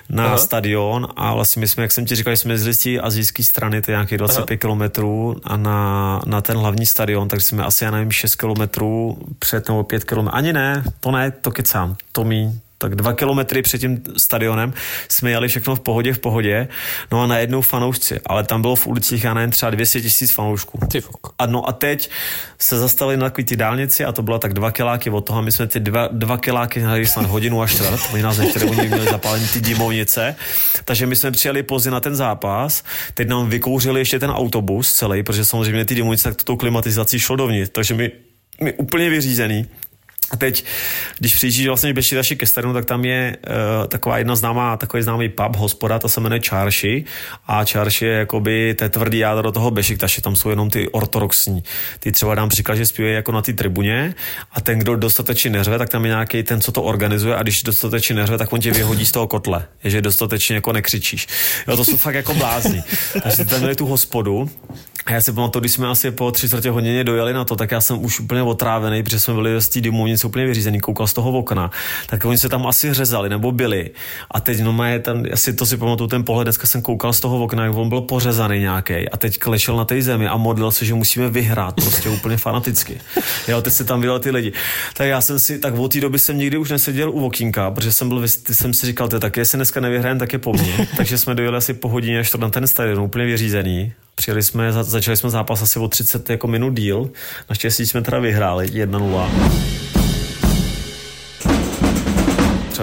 na 0.08 0.26
Aha. 0.26 0.38
stadion 0.38 1.08
a 1.16 1.34
vlastně 1.34 1.60
my 1.60 1.68
jsme, 1.68 1.82
jak 1.82 1.92
jsem 1.92 2.06
ti 2.06 2.14
říkal, 2.14 2.36
jsme 2.36 2.54
jezdili 2.54 2.74
z 2.74 2.78
té 2.78 2.98
azijské 2.98 3.42
strany, 3.42 3.82
to 3.82 3.90
je 3.90 3.94
nějakých 3.94 4.18
25 4.18 4.56
kilometrů 4.56 5.36
a 5.44 5.56
na, 5.56 6.20
na 6.26 6.40
ten 6.40 6.56
hlavní 6.56 6.86
stadion, 6.86 7.28
tak 7.28 7.40
jsme 7.40 7.64
asi, 7.64 7.84
já 7.84 7.90
nevím, 7.90 8.10
6 8.10 8.34
kilometrů 8.34 9.18
před 9.38 9.68
nebo 9.68 9.84
5 9.84 10.04
kilometrů, 10.04 10.36
ani 10.36 10.52
ne, 10.52 10.84
to 11.00 11.10
ne, 11.10 11.30
to 11.30 11.50
kecám, 11.50 11.96
to 12.12 12.24
mí, 12.24 12.60
tak 12.82 12.94
dva 12.94 13.12
kilometry 13.12 13.62
před 13.62 13.78
tím 13.78 14.02
stadionem 14.16 14.74
jsme 15.08 15.30
jeli 15.30 15.48
všechno 15.48 15.76
v 15.76 15.80
pohodě, 15.80 16.12
v 16.12 16.18
pohodě, 16.18 16.68
no 17.12 17.22
a 17.22 17.26
najednou 17.26 17.60
fanoušci, 17.60 18.20
ale 18.26 18.44
tam 18.44 18.62
bylo 18.62 18.74
v 18.74 18.86
ulicích, 18.86 19.24
já 19.24 19.34
nevím, 19.34 19.50
třeba 19.50 19.70
200 19.70 20.00
tisíc 20.00 20.32
fanoušků. 20.32 20.78
A 21.38 21.46
no 21.46 21.68
a 21.68 21.72
teď 21.72 22.10
se 22.58 22.78
zastavili 22.78 23.16
na 23.16 23.26
takový 23.26 23.44
ty 23.44 23.56
dálnici 23.56 24.04
a 24.04 24.12
to 24.12 24.22
bylo 24.22 24.38
tak 24.38 24.54
dva 24.54 24.70
kiláky 24.70 25.10
od 25.10 25.20
toho, 25.20 25.42
my 25.42 25.52
jsme 25.52 25.66
ty 25.66 25.80
dva, 25.80 26.08
dva 26.12 26.36
kiláky 26.36 26.80
hledali 26.80 27.06
snad 27.06 27.26
hodinu 27.26 27.62
a 27.62 27.66
čtvrt, 27.66 28.00
oni 28.12 28.22
nás 28.22 28.38
nechtěli, 28.38 28.66
oni 28.66 28.88
měli 28.88 29.06
zapálení 29.06 29.46
ty 29.48 29.60
dimovnice, 29.60 30.36
takže 30.84 31.06
my 31.06 31.16
jsme 31.16 31.30
přijeli 31.30 31.62
pozdě 31.62 31.90
na 31.90 32.00
ten 32.00 32.16
zápas, 32.16 32.84
teď 33.14 33.28
nám 33.28 33.48
vykouřili 33.48 34.00
ještě 34.00 34.18
ten 34.18 34.30
autobus 34.30 34.92
celý, 34.92 35.22
protože 35.22 35.44
samozřejmě 35.44 35.84
ty 35.84 35.94
dimovnice 35.94 36.28
tak 36.28 36.42
tou 36.42 36.56
klimatizací 36.56 37.18
šlo 37.18 37.36
dovnitř, 37.36 37.70
takže 37.74 37.94
my, 37.94 38.10
my 38.60 38.72
úplně 38.72 39.10
vyřízený. 39.10 39.66
A 40.32 40.36
teď, 40.36 40.64
když 41.18 41.34
přijíždíš 41.34 41.66
vlastně 41.66 41.94
Bešiktaši 41.94 42.36
ke 42.36 42.46
stadionu, 42.46 42.74
tak 42.74 42.84
tam 42.84 43.04
je 43.04 43.36
uh, 43.48 43.86
taková 43.86 44.18
jedna 44.18 44.36
známá, 44.36 44.76
takový 44.76 45.02
známý 45.02 45.28
pub, 45.28 45.56
hospoda, 45.56 45.98
ta 45.98 46.08
se 46.08 46.20
jmenuje 46.20 46.40
Čárši 46.40 47.04
a 47.46 47.64
Čárši 47.64 48.04
je 48.04 48.12
jakoby 48.12 48.74
té 48.74 48.88
tvrdý 48.88 49.18
jádro 49.18 49.52
toho 49.52 49.70
Bešiktaši, 49.70 50.20
tam 50.20 50.36
jsou 50.36 50.50
jenom 50.50 50.70
ty 50.70 50.88
ortodoxní. 50.88 51.64
Ty 51.98 52.12
třeba 52.12 52.34
dám 52.34 52.48
příklad, 52.48 52.74
že 52.74 52.86
zpívají 52.86 53.14
jako 53.14 53.32
na 53.32 53.42
té 53.42 53.52
tribuně 53.52 54.14
a 54.52 54.60
ten, 54.60 54.78
kdo 54.78 54.96
dostatečně 54.96 55.50
neřve, 55.50 55.78
tak 55.78 55.88
tam 55.88 56.04
je 56.04 56.08
nějaký 56.08 56.42
ten, 56.42 56.60
co 56.60 56.72
to 56.72 56.82
organizuje 56.82 57.36
a 57.36 57.42
když 57.42 57.62
dostatečně 57.62 58.14
neřve, 58.14 58.38
tak 58.38 58.52
on 58.52 58.60
tě 58.60 58.72
vyhodí 58.72 59.06
z 59.06 59.12
toho 59.12 59.26
kotle, 59.26 59.66
je, 59.84 59.90
že 59.90 60.02
dostatečně 60.02 60.54
jako 60.54 60.72
nekřičíš. 60.72 61.26
Jo, 61.68 61.76
to 61.76 61.84
jsou 61.84 61.96
fakt 61.96 62.14
jako 62.14 62.34
blázni. 62.34 62.82
Takže 63.22 63.44
tam 63.44 63.58
měli 63.58 63.74
tu 63.74 63.86
hospodu 63.86 64.50
a 65.06 65.12
já 65.12 65.20
si 65.20 65.32
pamatuju, 65.32 65.60
když 65.60 65.72
jsme 65.72 65.88
asi 65.88 66.10
po 66.10 66.30
tři 66.30 66.46
čtvrtě 66.46 66.70
hodině 66.70 67.04
dojeli 67.04 67.32
na 67.32 67.44
to, 67.44 67.56
tak 67.56 67.70
já 67.70 67.80
jsem 67.80 68.04
už 68.04 68.20
úplně 68.20 68.42
otrávený, 68.42 69.02
protože 69.02 69.20
jsme 69.20 69.34
byli 69.34 69.60
z 69.60 69.68
té 69.68 69.80
domovnice 70.22 70.26
úplně 70.26 70.46
vyřízený, 70.46 70.80
koukal 70.80 71.06
z 71.06 71.12
toho 71.12 71.32
okna, 71.32 71.70
tak 72.06 72.24
oni 72.24 72.38
se 72.38 72.48
tam 72.48 72.66
asi 72.66 72.94
řezali 72.94 73.28
nebo 73.28 73.52
byli. 73.52 73.90
A 74.30 74.40
teď 74.40 74.60
no 74.60 74.84
je 74.84 74.98
ten, 74.98 75.28
asi 75.32 75.52
to 75.52 75.66
si 75.66 75.76
pamatuju 75.76 76.08
ten 76.08 76.24
pohled, 76.24 76.44
dneska 76.44 76.66
jsem 76.66 76.82
koukal 76.82 77.12
z 77.12 77.20
toho 77.20 77.44
okna, 77.44 77.64
jak 77.64 77.76
on 77.76 77.88
byl 77.88 78.00
pořezaný 78.00 78.60
nějaký 78.60 79.08
a 79.08 79.16
teď 79.16 79.38
klešel 79.38 79.76
na 79.76 79.84
té 79.84 80.02
zemi 80.02 80.28
a 80.28 80.36
modlil 80.36 80.70
se, 80.70 80.84
že 80.84 80.94
musíme 80.94 81.28
vyhrát, 81.30 81.74
prostě 81.74 82.08
úplně 82.18 82.36
fanaticky. 82.36 83.00
Jo, 83.48 83.62
teď 83.62 83.72
se 83.72 83.84
tam 83.84 84.00
viděl 84.00 84.18
ty 84.18 84.30
lidi. 84.30 84.52
Tak 84.94 85.06
já 85.06 85.20
jsem 85.20 85.38
si, 85.38 85.58
tak 85.58 85.74
od 85.74 85.92
té 85.92 86.00
doby 86.00 86.18
jsem 86.18 86.38
nikdy 86.38 86.58
už 86.58 86.70
neseděl 86.70 87.10
u 87.10 87.26
okýnka, 87.26 87.70
protože 87.70 87.92
jsem 87.92 88.08
byl, 88.08 88.28
jsem 88.28 88.74
si 88.74 88.86
říkal, 88.86 89.08
tak 89.08 89.36
jestli 89.36 89.56
dneska 89.56 89.80
nevyhrajem, 89.80 90.18
tak 90.18 90.32
je 90.32 90.38
po 90.38 90.52
mně. 90.52 90.88
Takže 90.96 91.18
jsme 91.18 91.34
dojeli 91.34 91.56
asi 91.56 91.74
po 91.74 91.88
hodině 91.88 92.20
až 92.20 92.30
to 92.30 92.38
na 92.38 92.50
ten 92.50 92.66
stadion, 92.66 93.00
úplně 93.00 93.24
vyřízený. 93.24 93.92
Přijeli 94.14 94.42
jsme, 94.42 94.72
začali 94.72 95.16
jsme 95.16 95.30
zápas 95.30 95.62
asi 95.62 95.78
o 95.78 95.88
30 95.88 96.30
jako 96.30 96.46
minut 96.46 96.70
díl. 96.70 97.10
Naštěstí 97.50 97.86
jsme 97.86 98.02
teda 98.02 98.18
vyhráli 98.18 98.66
1-0. 98.66 99.81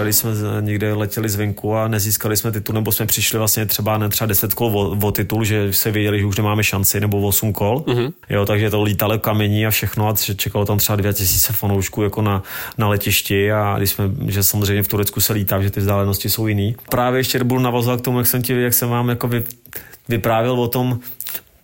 Když 0.04 0.16
jsme 0.16 0.30
někde 0.60 0.94
letěli 0.94 1.28
zvenku 1.28 1.76
a 1.76 1.88
nezískali 1.88 2.36
jsme 2.36 2.52
titul, 2.52 2.74
nebo 2.74 2.92
jsme 2.92 3.06
přišli 3.06 3.38
vlastně 3.38 3.66
třeba 3.66 3.98
ne 3.98 4.08
třeba 4.08 4.26
10 4.26 4.54
kol 4.54 4.78
o, 4.78 5.06
o 5.06 5.12
titul, 5.12 5.44
že 5.44 5.72
se 5.72 5.90
věděli, 5.90 6.20
že 6.20 6.26
už 6.26 6.36
nemáme 6.36 6.64
šanci, 6.64 7.00
nebo 7.00 7.20
8 7.20 7.52
kol. 7.52 7.84
Mm-hmm. 7.86 8.12
Jo, 8.30 8.46
takže 8.46 8.70
to 8.70 8.82
lítalo 8.82 9.18
kamení 9.18 9.66
a 9.66 9.70
všechno 9.70 10.08
a 10.08 10.14
čekalo 10.36 10.64
tam 10.64 10.78
třeba 10.78 10.96
2000 10.96 11.52
fanoušků 11.52 12.02
jako 12.02 12.22
na, 12.22 12.42
na 12.78 12.88
letišti 12.88 13.52
a 13.52 13.74
když 13.78 13.90
jsme, 13.90 14.04
že 14.26 14.42
samozřejmě 14.42 14.82
v 14.82 14.88
Turecku 14.88 15.20
se 15.20 15.32
lítá, 15.32 15.62
že 15.62 15.70
ty 15.70 15.80
vzdálenosti 15.80 16.30
jsou 16.30 16.46
jiný. 16.46 16.76
Právě 16.88 17.20
ještě 17.20 17.44
budu 17.44 17.60
navazovat 17.60 18.00
k 18.00 18.04
tomu, 18.04 18.18
jak 18.18 18.26
jsem, 18.26 18.42
ti, 18.42 18.62
jak 18.62 18.74
jsem 18.74 18.88
vám 18.88 19.08
jako 19.08 19.28
vy, 19.28 19.44
vyprávěl 20.08 20.60
o 20.60 20.68
tom, 20.68 21.00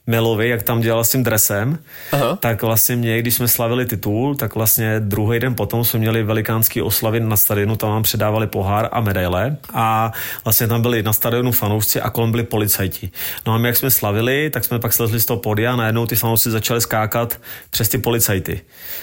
Melovi, 0.07 0.49
jak 0.49 0.63
tam 0.63 0.81
dělal 0.81 1.05
s 1.05 1.11
tím 1.11 1.23
dresem, 1.23 1.79
Aha. 2.13 2.37
tak 2.37 2.63
vlastně 2.63 2.97
mě, 2.97 3.19
když 3.19 3.35
jsme 3.35 3.49
slavili 3.49 3.87
titul, 3.87 4.35
tak 4.35 4.55
vlastně 4.55 5.01
druhý 5.01 5.41
den 5.41 5.55
potom 5.55 5.85
jsme 5.85 5.99
měli 5.99 6.23
velikánský 6.23 6.83
oslavy 6.83 7.21
na 7.21 7.37
stadionu, 7.37 7.77
tam 7.77 7.91
nám 7.91 8.03
předávali 8.03 8.47
pohár 8.47 8.89
a 8.93 9.01
medaile 9.01 9.57
a 9.73 10.13
vlastně 10.45 10.67
tam 10.67 10.83
byli 10.83 11.03
na 11.03 11.13
stadionu 11.13 11.53
fanoušci 11.53 12.01
a 12.01 12.11
kolem 12.11 12.31
byli 12.31 12.43
policajti. 12.43 13.11
No 13.47 13.55
a 13.55 13.59
my 13.59 13.69
jak 13.69 13.77
jsme 13.77 13.91
slavili, 13.91 14.51
tak 14.51 14.65
jsme 14.65 14.79
pak 14.79 14.93
slezli 14.93 15.21
z 15.21 15.27
toho 15.27 15.41
podia 15.41 15.73
a 15.73 15.77
najednou 15.77 16.07
ty 16.07 16.17
fanoušci 16.17 16.51
začali 16.51 16.81
skákat 16.81 17.41
přes 17.71 17.89
ty 17.89 17.99
policajty. 17.99 18.61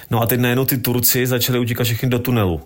No 0.10 0.22
a 0.22 0.26
teď 0.26 0.39
najednou 0.39 0.66
ty 0.66 0.78
Turci 0.78 1.28
začali 1.28 1.60
utíkat 1.60 1.84
všichni 1.84 2.10
do 2.10 2.20
tunelu. 2.20 2.62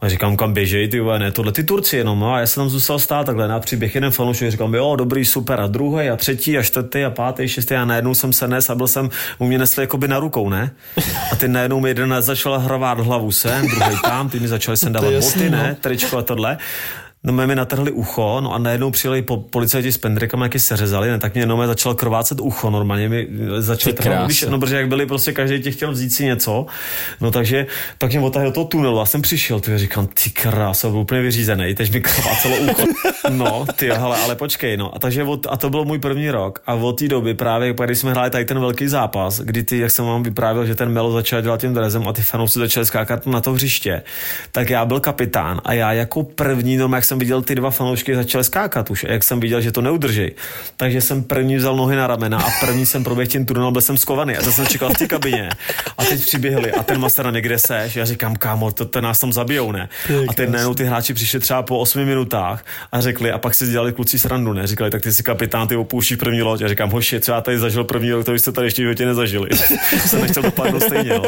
A 0.00 0.08
říkám, 0.08 0.36
kam 0.36 0.52
běžej, 0.52 0.88
ty 0.88 1.00
ne, 1.18 1.32
tohle 1.32 1.52
ty 1.52 1.64
Turci 1.64 1.96
jenom, 1.96 2.20
no 2.20 2.34
a 2.34 2.40
já 2.40 2.46
jsem 2.46 2.60
tam 2.60 2.68
zůstal 2.68 2.98
stát 2.98 3.26
takhle 3.26 3.48
na 3.48 3.60
příběh 3.60 3.94
jeden 3.94 4.10
fanoušek, 4.10 4.50
říkám, 4.50 4.74
jo, 4.74 4.96
dobrý, 4.96 5.24
super, 5.24 5.60
a 5.60 5.66
druhý, 5.66 6.08
a 6.10 6.16
třetí, 6.16 6.58
a 6.58 6.62
čtvrtý, 6.62 7.04
a 7.04 7.10
pátý, 7.10 7.48
šestý, 7.48 7.74
a 7.74 7.84
najednou 7.84 8.14
jsem 8.14 8.32
se 8.32 8.48
nes 8.48 8.70
a 8.70 8.74
byl 8.74 8.86
jsem, 8.86 9.10
u 9.38 9.46
mě 9.46 9.58
nesli 9.58 9.82
jakoby 9.82 10.08
na 10.08 10.18
rukou, 10.18 10.48
ne? 10.48 10.70
A 11.32 11.36
ty 11.36 11.48
najednou 11.48 11.80
mi 11.80 11.90
jeden 11.90 12.14
začal 12.20 12.58
hravat 12.58 13.00
hlavu 13.00 13.32
sem, 13.32 13.68
druhý 13.68 13.96
tam, 14.02 14.28
ty 14.28 14.40
mi 14.40 14.48
začali 14.48 14.76
sem 14.76 14.92
dávat 14.92 15.12
boty, 15.12 15.50
no. 15.50 15.56
ne, 15.56 15.76
tričko 15.80 16.18
a 16.18 16.22
tohle. 16.22 16.58
No 17.26 17.32
mě 17.32 17.46
mi 17.46 17.54
natrhli 17.54 17.90
ucho, 17.90 18.40
no 18.40 18.54
a 18.54 18.58
najednou 18.58 18.90
přijeli 18.90 19.22
po, 19.22 19.36
policajti 19.36 19.92
s 19.92 19.98
pendrikama, 19.98 20.44
jak 20.44 20.54
je 20.54 20.60
seřezali, 20.60 21.08
ne, 21.08 21.18
tak 21.18 21.34
mě 21.34 21.42
jenom 21.42 21.66
začal 21.66 21.94
krvácet 21.94 22.40
ucho, 22.40 22.70
normálně 22.70 23.08
mi 23.08 23.28
trhat, 23.92 24.24
když, 24.24 24.40
krása. 24.40 24.52
no 24.52 24.58
protože 24.58 24.76
jak 24.76 24.88
byli 24.88 25.06
prostě 25.06 25.32
každý 25.32 25.60
tě 25.60 25.70
chtěl 25.70 25.92
vzít 25.92 26.10
si 26.10 26.24
něco, 26.24 26.66
no 27.20 27.30
takže 27.30 27.66
tak 27.98 28.10
mě 28.10 28.20
odtáhli 28.20 28.48
do 28.48 28.52
toho 28.52 28.66
tunelu, 28.66 28.98
já 28.98 29.06
jsem 29.06 29.22
přišel, 29.22 29.60
ty 29.60 29.78
říkám, 29.78 30.06
ty 30.06 30.30
krása, 30.30 30.88
byl 30.88 30.98
úplně 30.98 31.20
vyřízený, 31.20 31.74
teď 31.74 31.92
mi 31.92 32.00
krvácelo 32.00 32.56
ucho. 32.56 32.82
No, 33.30 33.66
ty 33.76 33.90
hele, 33.90 34.16
ale 34.24 34.34
počkej, 34.36 34.76
no. 34.76 34.94
A 34.94 34.98
takže 34.98 35.24
od, 35.24 35.46
a 35.50 35.56
to 35.56 35.70
byl 35.70 35.84
můj 35.84 35.98
první 35.98 36.30
rok. 36.30 36.62
A 36.66 36.74
od 36.74 36.98
té 36.98 37.08
doby 37.08 37.34
právě, 37.34 37.74
když 37.84 37.98
jsme 37.98 38.10
hráli 38.10 38.30
tady 38.30 38.44
ten 38.44 38.60
velký 38.60 38.88
zápas, 38.88 39.40
kdy 39.40 39.62
ty, 39.62 39.78
jak 39.78 39.90
jsem 39.90 40.04
vám 40.04 40.22
vyprávěl, 40.22 40.66
že 40.66 40.74
ten 40.74 40.88
Melo 40.88 41.12
začal 41.12 41.42
dělat 41.42 41.60
tím 41.60 41.74
drezem 41.74 42.08
a 42.08 42.12
ty 42.12 42.22
fanoušci 42.22 42.58
začali 42.58 42.86
skákat 42.86 43.26
na 43.26 43.40
to 43.40 43.52
hřiště, 43.52 44.02
tak 44.52 44.70
já 44.70 44.84
byl 44.84 45.00
kapitán 45.00 45.60
a 45.64 45.72
já 45.72 45.92
jako 45.92 46.22
první, 46.22 46.76
no, 46.76 46.90
jak 46.94 47.04
jsem 47.04 47.15
viděl 47.18 47.42
ty 47.42 47.54
dva 47.54 47.70
fanoušky 47.70 48.14
začali 48.14 48.44
skákat 48.44 48.90
už, 48.90 49.04
a 49.04 49.12
jak 49.12 49.24
jsem 49.24 49.40
viděl, 49.40 49.60
že 49.60 49.72
to 49.72 49.80
neudrží. 49.80 50.30
Takže 50.76 51.00
jsem 51.00 51.22
první 51.22 51.56
vzal 51.56 51.76
nohy 51.76 51.96
na 51.96 52.06
ramena 52.06 52.38
a 52.38 52.50
první 52.60 52.86
jsem 52.86 53.04
proběhl 53.04 53.30
tím 53.30 53.46
tunel, 53.46 53.70
byl 53.70 53.82
jsem 53.82 53.98
skovaný 53.98 54.36
a 54.36 54.42
to 54.42 54.52
jsem 54.52 54.66
čekal 54.66 54.90
v 54.90 54.98
té 54.98 55.06
kabině. 55.06 55.50
A 55.98 56.04
teď 56.04 56.20
přiběhli 56.20 56.72
a 56.72 56.82
ten 56.82 57.00
master 57.00 57.32
někde 57.32 57.58
seš, 57.58 57.96
já 57.96 58.04
říkám, 58.04 58.36
kámo, 58.36 58.72
to, 58.72 58.84
to 58.84 59.00
nás 59.00 59.20
tam 59.20 59.32
zabijou, 59.32 59.72
ne? 59.72 59.88
A 60.28 60.32
teď 60.32 60.48
najednou 60.48 60.74
ty 60.74 60.84
hráči 60.84 61.14
přišli 61.14 61.40
třeba 61.40 61.62
po 61.62 61.78
8 61.78 62.04
minutách 62.04 62.64
a 62.92 63.00
řekli, 63.00 63.32
a 63.32 63.38
pak 63.38 63.54
si 63.54 63.66
dělali 63.66 63.92
kluci 63.92 64.18
srandu, 64.18 64.52
ne? 64.52 64.66
Říkali, 64.66 64.90
tak 64.90 65.02
ty 65.02 65.12
si 65.12 65.22
kapitán, 65.22 65.68
ty 65.68 65.76
opouštíš 65.76 66.16
první 66.16 66.42
loď. 66.42 66.60
Já 66.60 66.68
říkám, 66.68 66.90
hoši, 66.90 67.20
co 67.20 67.32
já 67.32 67.40
tady 67.40 67.58
zažil 67.58 67.84
první 67.84 68.12
rok, 68.12 68.24
to 68.24 68.32
vy 68.32 68.38
jste 68.38 68.52
tady 68.52 68.66
ještě 68.66 68.82
v 68.82 68.84
životě 68.84 69.06
nezažili. 69.06 69.48
jsem 70.06 70.20
nechtěl 70.20 70.42
dopadnout 70.42 70.82
stejně, 70.82 71.10
no. 71.10 71.22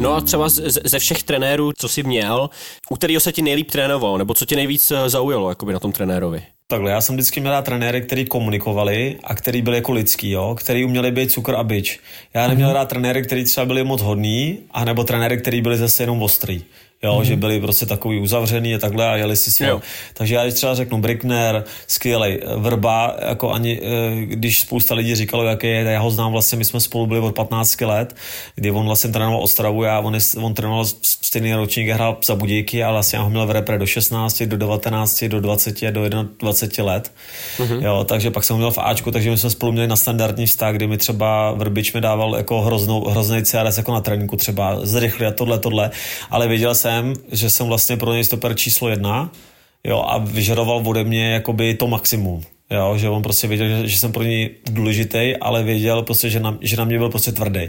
No 0.00 0.14
a 0.14 0.20
třeba 0.20 0.48
ze 0.84 0.98
všech 0.98 1.22
trenérů, 1.22 1.72
co 1.78 1.88
jsi 1.88 2.02
měl, 2.02 2.50
u 2.90 2.94
kterého 2.94 3.20
se 3.20 3.32
ti 3.32 3.42
nejlíp 3.42 3.70
trénoval, 3.70 4.18
nebo 4.18 4.34
co 4.34 4.46
tě 4.46 4.56
nejvíc 4.56 4.90
eh, 4.90 5.10
zaujalo 5.10 5.48
jakoby 5.48 5.72
na 5.72 5.78
tom 5.78 5.92
trenérovi? 5.92 6.42
Takhle, 6.66 6.90
já 6.90 7.00
jsem 7.00 7.14
vždycky 7.14 7.40
měl 7.40 7.52
rád 7.52 7.64
trenéry, 7.64 8.02
který 8.02 8.24
komunikovali 8.24 9.18
a 9.24 9.34
který 9.34 9.62
byli 9.62 9.76
jako 9.76 9.92
lidský, 9.92 10.30
jo, 10.30 10.56
který 10.58 10.84
uměli 10.84 11.10
být 11.10 11.32
cukr 11.32 11.54
a 11.54 11.62
byč. 11.62 12.00
Já 12.34 12.48
neměl 12.48 12.68
mm-hmm. 12.70 12.74
rád 12.74 12.88
trenéry, 12.88 13.22
který 13.22 13.44
třeba 13.44 13.66
byli 13.66 13.84
moc 13.84 14.02
hodní, 14.02 14.58
anebo 14.70 15.04
trenéry, 15.04 15.38
který 15.38 15.62
byli 15.62 15.76
zase 15.76 16.02
jenom 16.02 16.22
ostrý. 16.22 16.62
Jo, 17.02 17.18
mm-hmm. 17.18 17.24
že 17.24 17.36
byli 17.36 17.60
prostě 17.60 17.86
takový 17.86 18.20
uzavřený 18.20 18.74
a 18.74 18.78
takhle 18.78 19.08
a 19.08 19.16
jeli 19.16 19.36
si 19.36 19.50
svou. 19.50 19.66
Jo. 19.66 19.80
Takže 20.14 20.34
já 20.34 20.42
když 20.42 20.54
třeba 20.54 20.74
řeknu 20.74 20.98
Brickner, 20.98 21.64
skvělej, 21.86 22.42
Vrba, 22.56 23.16
jako 23.28 23.52
ani, 23.52 23.80
eh, 23.82 24.24
když 24.24 24.60
spousta 24.60 24.94
lidí 24.94 25.14
říkalo, 25.14 25.44
jaký 25.44 25.66
je, 25.66 25.82
já 25.82 26.00
ho 26.00 26.10
znám 26.10 26.32
vlastně, 26.32 26.58
my 26.58 26.64
jsme 26.64 26.80
spolu 26.80 27.06
byli 27.06 27.20
od 27.20 27.34
15 27.34 27.80
let, 27.80 28.16
kdy 28.54 28.70
on 28.70 28.86
vlastně 28.86 29.10
trénoval 29.10 29.42
Ostravu, 29.42 29.82
já, 29.82 30.00
on, 30.00 30.14
je, 30.14 30.20
on 30.40 30.54
trénoval 30.54 30.84
stejný 31.02 31.54
ročník, 31.54 31.88
hrál 31.88 32.16
za 32.24 32.34
Budějky, 32.34 32.84
ale 32.84 32.92
vlastně 32.92 33.16
já 33.16 33.22
ho 33.22 33.30
měl 33.30 33.46
v 33.46 33.50
repre 33.50 33.78
do 33.78 33.86
16, 33.86 34.42
do 34.42 34.56
19, 34.56 35.24
do 35.24 35.40
20, 35.40 35.90
do 35.90 36.08
21 36.38 36.92
let. 36.92 37.12
Mm-hmm. 37.58 37.82
Jo, 37.84 38.04
takže 38.04 38.30
pak 38.30 38.44
jsem 38.44 38.54
ho 38.54 38.58
měl 38.58 38.70
v 38.70 38.78
Ačku, 38.78 39.10
takže 39.10 39.30
my 39.30 39.38
jsme 39.38 39.50
spolu 39.50 39.72
měli 39.72 39.88
na 39.88 39.96
standardní 39.96 40.46
vztah, 40.46 40.74
kdy 40.74 40.86
mi 40.86 40.96
třeba 40.96 41.52
Vrbič 41.52 41.92
mi 41.92 42.00
dával 42.00 42.36
jako 42.36 42.60
hroznou, 42.60 43.04
hrozný 43.08 43.42
CRS 43.42 43.76
jako 43.76 43.92
na 43.92 44.00
tréninku 44.00 44.36
třeba 44.36 44.78
zrychli 44.82 45.26
a 45.26 45.30
tohle, 45.30 45.58
tohle, 45.58 45.90
ale 46.30 46.48
věděl 46.48 46.74
jsem, 46.74 46.89
že 47.32 47.50
jsem 47.50 47.66
vlastně 47.66 47.96
pro 47.96 48.12
něj 48.12 48.24
stoper 48.24 48.54
číslo 48.54 48.88
jedna, 48.88 49.32
jo, 49.84 50.04
a 50.08 50.18
vyžadoval 50.18 50.82
ode 50.86 51.04
mě 51.04 51.32
jakoby 51.32 51.74
to 51.74 51.86
maximum. 51.86 52.42
Jo, 52.70 52.98
že 52.98 53.08
on 53.08 53.22
prostě 53.22 53.46
věděl, 53.46 53.68
že, 53.68 53.88
že 53.88 53.98
jsem 53.98 54.12
pro 54.12 54.22
něj 54.22 54.50
důležitý, 54.70 55.36
ale 55.40 55.62
věděl 55.62 56.02
prostě, 56.02 56.30
že 56.30 56.40
na, 56.40 56.58
že 56.60 56.76
na 56.76 56.84
mě 56.84 56.98
byl 56.98 57.08
prostě 57.08 57.32
tvrdý. 57.32 57.60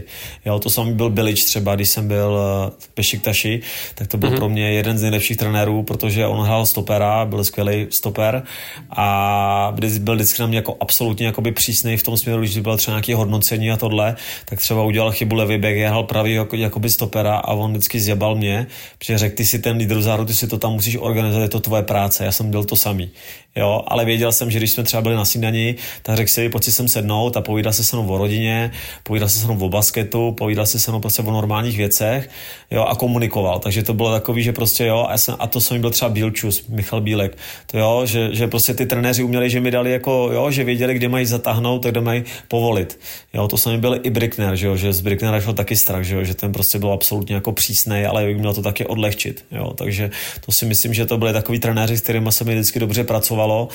Jo, 0.46 0.60
to 0.60 0.70
samý 0.70 0.94
byl 0.94 1.10
Bilič 1.10 1.44
třeba, 1.44 1.76
když 1.76 1.90
jsem 1.90 2.08
byl 2.08 2.40
uh, 2.66 2.74
v 2.80 2.88
Pešiktaši, 2.88 3.62
tak 3.96 4.08
to 4.08 4.18
byl 4.18 4.30
mm-hmm. 4.30 4.36
pro 4.36 4.50
mě 4.50 4.72
jeden 4.72 4.98
z 4.98 5.02
nejlepších 5.02 5.38
trenérů, 5.38 5.84
protože 5.84 6.28
on 6.28 6.46
hrál 6.46 6.66
stopera, 6.66 7.26
byl 7.26 7.44
skvělý 7.44 7.88
stoper 7.90 8.44
a 8.90 9.74
byl 10.00 10.16
vždycky 10.16 10.42
na 10.42 10.48
mě 10.48 10.58
jako 10.58 10.78
absolutně 10.80 11.26
jakoby 11.26 11.52
přísný 11.52 11.98
v 11.98 12.04
tom 12.04 12.18
směru, 12.18 12.42
když 12.42 12.58
byl 12.58 12.78
třeba 12.78 12.96
nějaké 12.96 13.16
hodnocení 13.16 13.72
a 13.72 13.78
tohle, 13.78 14.16
tak 14.46 14.60
třeba 14.60 14.84
udělal 14.84 15.12
chybu 15.12 15.36
levý 15.36 15.58
back, 15.58 15.76
já 15.76 15.90
hrál 15.90 16.04
pravý 16.04 16.34
jako, 16.34 16.56
jakoby 16.56 16.90
stopera 16.90 17.36
a 17.36 17.54
on 17.54 17.72
vždycky 17.72 18.00
zjebal 18.00 18.36
mě, 18.36 18.68
protože 18.98 19.18
řekl, 19.18 19.36
ty 19.36 19.46
si 19.46 19.60
ten 19.60 19.78
lídr 19.78 19.98
vzadu, 19.98 20.26
ty 20.26 20.34
si 20.34 20.48
to 20.48 20.58
tam 20.58 20.74
musíš 20.74 20.98
organizovat, 21.00 21.44
je 21.44 21.50
to 21.50 21.60
tvoje 21.60 21.84
práce, 21.84 22.26
já 22.26 22.32
jsem 22.32 22.52
dělal 22.52 22.66
to 22.66 22.76
samý. 22.76 23.12
Jo, 23.56 23.84
ale 23.88 24.06
věděl 24.06 24.32
jsem, 24.32 24.52
že 24.52 24.58
když 24.58 24.72
jsme 24.72 24.84
třeba 24.92 25.02
byli 25.02 25.16
na 25.16 25.26
snídani, 25.26 25.76
tak 26.02 26.18
řekl 26.18 26.32
si, 26.32 26.50
pojď 26.50 26.64
si 26.64 26.72
sem 26.72 26.88
sednout 26.88 27.38
a 27.38 27.42
povídal 27.42 27.74
se 27.74 27.84
se 27.84 27.96
mnou 27.96 28.08
o 28.08 28.18
rodině, 28.18 28.72
povídal 29.04 29.30
se 29.30 29.40
se 29.40 29.46
mnou 29.48 29.66
o 29.66 29.70
basketu, 29.70 30.32
povídal 30.32 30.66
se 30.66 30.80
se 30.80 30.92
mnou 30.92 31.00
prostě 31.00 31.22
o 31.22 31.32
normálních 31.32 31.78
věcech, 31.78 32.30
jo, 32.72 32.84
a 32.84 32.96
komunikoval. 32.96 33.60
Takže 33.60 33.84
to 33.84 33.94
bylo 33.94 34.12
takový, 34.12 34.44
že 34.44 34.54
prostě 34.54 34.86
jo, 34.86 35.08
a, 35.10 35.18
jsem, 35.18 35.36
a 35.40 35.48
to 35.48 35.62
jsem 35.62 35.82
byl 35.82 35.90
třeba 35.90 36.10
Bílčus, 36.10 36.68
Michal 36.68 37.02
Bílek, 37.02 37.38
to 37.72 37.78
jo, 37.78 38.02
že, 38.06 38.30
že 38.36 38.48
prostě 38.48 38.74
ty 38.74 38.86
trenéři 38.86 39.24
uměli, 39.24 39.50
že 39.50 39.60
mi 39.62 39.72
dali 39.72 39.92
jako, 39.92 40.30
jo, 40.34 40.52
že 40.52 40.64
věděli, 40.64 40.94
kde 40.94 41.08
mají 41.10 41.26
zatáhnout, 41.26 41.84
tak 41.84 41.92
kde 41.92 42.02
mají 42.02 42.24
povolit. 42.48 43.00
Jo, 43.34 43.48
to 43.48 43.58
jsem 43.58 43.80
byl 43.80 44.00
i 44.04 44.10
Brickner, 44.10 44.56
že 44.56 44.68
jo, 44.68 44.76
že 44.76 44.94
z 44.94 45.02
Bricknera 45.02 45.42
šel 45.42 45.54
taky 45.54 45.76
strach, 45.76 46.04
že 46.04 46.16
jo, 46.16 46.24
že 46.24 46.34
ten 46.34 46.52
prostě 46.52 46.80
byl 46.80 46.92
absolutně 46.92 47.36
jako 47.36 47.52
přísnej, 47.52 48.06
ale 48.06 48.34
měl 48.34 48.54
to 48.54 48.62
taky 48.62 48.86
odlehčit, 48.86 49.46
jo, 49.52 49.74
takže 49.74 50.12
to 50.46 50.52
si 50.52 50.66
myslím, 50.66 50.94
že 50.94 51.06
to 51.06 51.18
byli 51.18 51.34
takový 51.34 51.60
trenéři, 51.60 51.98
s 51.98 52.02
kterými 52.02 52.32
se 52.32 52.44
mi 52.44 52.54
vždycky 52.54 52.80
dobře 52.80 53.04
pracovalo 53.04 53.70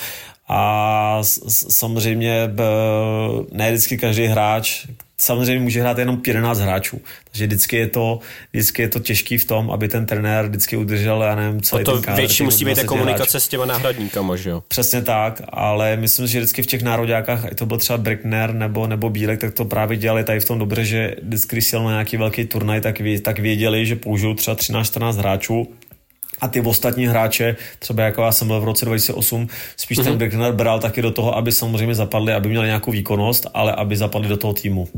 a 0.49 1.18
samozřejmě 1.68 2.51
ne 3.53 3.70
vždycky 3.70 3.99
každý 3.99 4.26
hráč 4.26 4.86
samozřejmě 5.18 5.62
může 5.62 5.80
hrát 5.80 5.99
jenom 5.99 6.22
11 6.26 6.59
hráčů, 6.59 7.01
takže 7.30 7.47
vždycky 7.47 7.76
je 7.76 7.86
to, 7.86 8.20
vždycky 8.53 8.82
je 8.82 8.88
to 8.88 9.01
těžký 9.01 9.38
v 9.38 9.44
tom, 9.44 9.70
aby 9.70 9.88
ten 9.88 10.07
trenér 10.07 10.47
vždycky 10.47 10.76
udržel, 10.76 11.22
já 11.22 11.34
nevím, 11.34 11.59
O 11.59 11.61
celý 11.61 11.84
to 11.84 11.92
ten 11.92 12.03
kádr 12.03 12.16
větší 12.16 12.42
musí 12.42 12.64
být 12.64 12.74
ta 12.74 12.82
20 12.82 12.86
komunikace 12.86 13.22
hráčů. 13.22 13.40
s 13.40 13.49
těma 13.49 13.66
náhradníkama, 13.66 14.36
že 14.36 14.51
jo? 14.51 14.62
Přesně 14.68 15.03
tak, 15.03 15.42
ale 15.49 15.97
myslím, 15.97 16.26
že 16.26 16.38
vždycky 16.38 16.62
v 16.62 16.66
těch 16.66 16.82
nároďákách, 16.82 17.44
ať 17.44 17.55
to 17.55 17.66
byl 17.66 17.78
třeba 17.78 17.99
Brickner 17.99 18.55
nebo, 18.55 18.86
nebo 18.86 19.11
Bílek, 19.11 19.40
tak 19.40 19.55
to 19.55 19.64
právě 19.64 19.97
dělali 19.97 20.24
tady 20.24 20.40
v 20.40 20.44
tom 20.44 20.59
dobře, 20.59 20.84
že 20.84 21.14
vždycky, 21.22 21.57
když 21.57 21.72
jel 21.72 21.84
na 21.84 21.90
nějaký 21.90 22.16
velký 22.16 22.44
turnaj, 22.44 22.80
tak, 22.80 23.01
ví, 23.01 23.20
tak 23.20 23.38
věděli, 23.38 23.86
že 23.86 23.97
použijou 23.97 24.34
třeba 24.34 24.57
13-14 24.57 25.16
hráčů 25.16 25.68
a 26.41 26.49
ty 26.49 26.61
ostatní 26.61 27.07
hráče, 27.07 27.57
třeba 27.78 28.03
jako 28.03 28.22
já 28.22 28.32
jsem 28.32 28.49
byl 28.49 28.61
v 28.61 28.64
roce 28.64 28.84
2008, 28.84 29.49
spíš 29.76 29.99
mm-hmm. 29.99 30.05
ten 30.05 30.18
Brickner 30.18 30.53
bral 30.53 30.80
taky 30.80 31.03
do 31.03 31.11
toho, 31.11 31.37
aby 31.37 31.53
samozřejmě 31.53 31.95
zapadli, 31.95 32.32
aby 32.32 32.49
měli 32.49 32.66
nějakou 32.66 32.91
výkonnost, 32.91 33.47
ale 33.55 33.72
aby 33.72 33.97
zapadli 33.97 34.28
do 34.28 34.37
toho 34.37 34.53
týmu. 34.53 34.89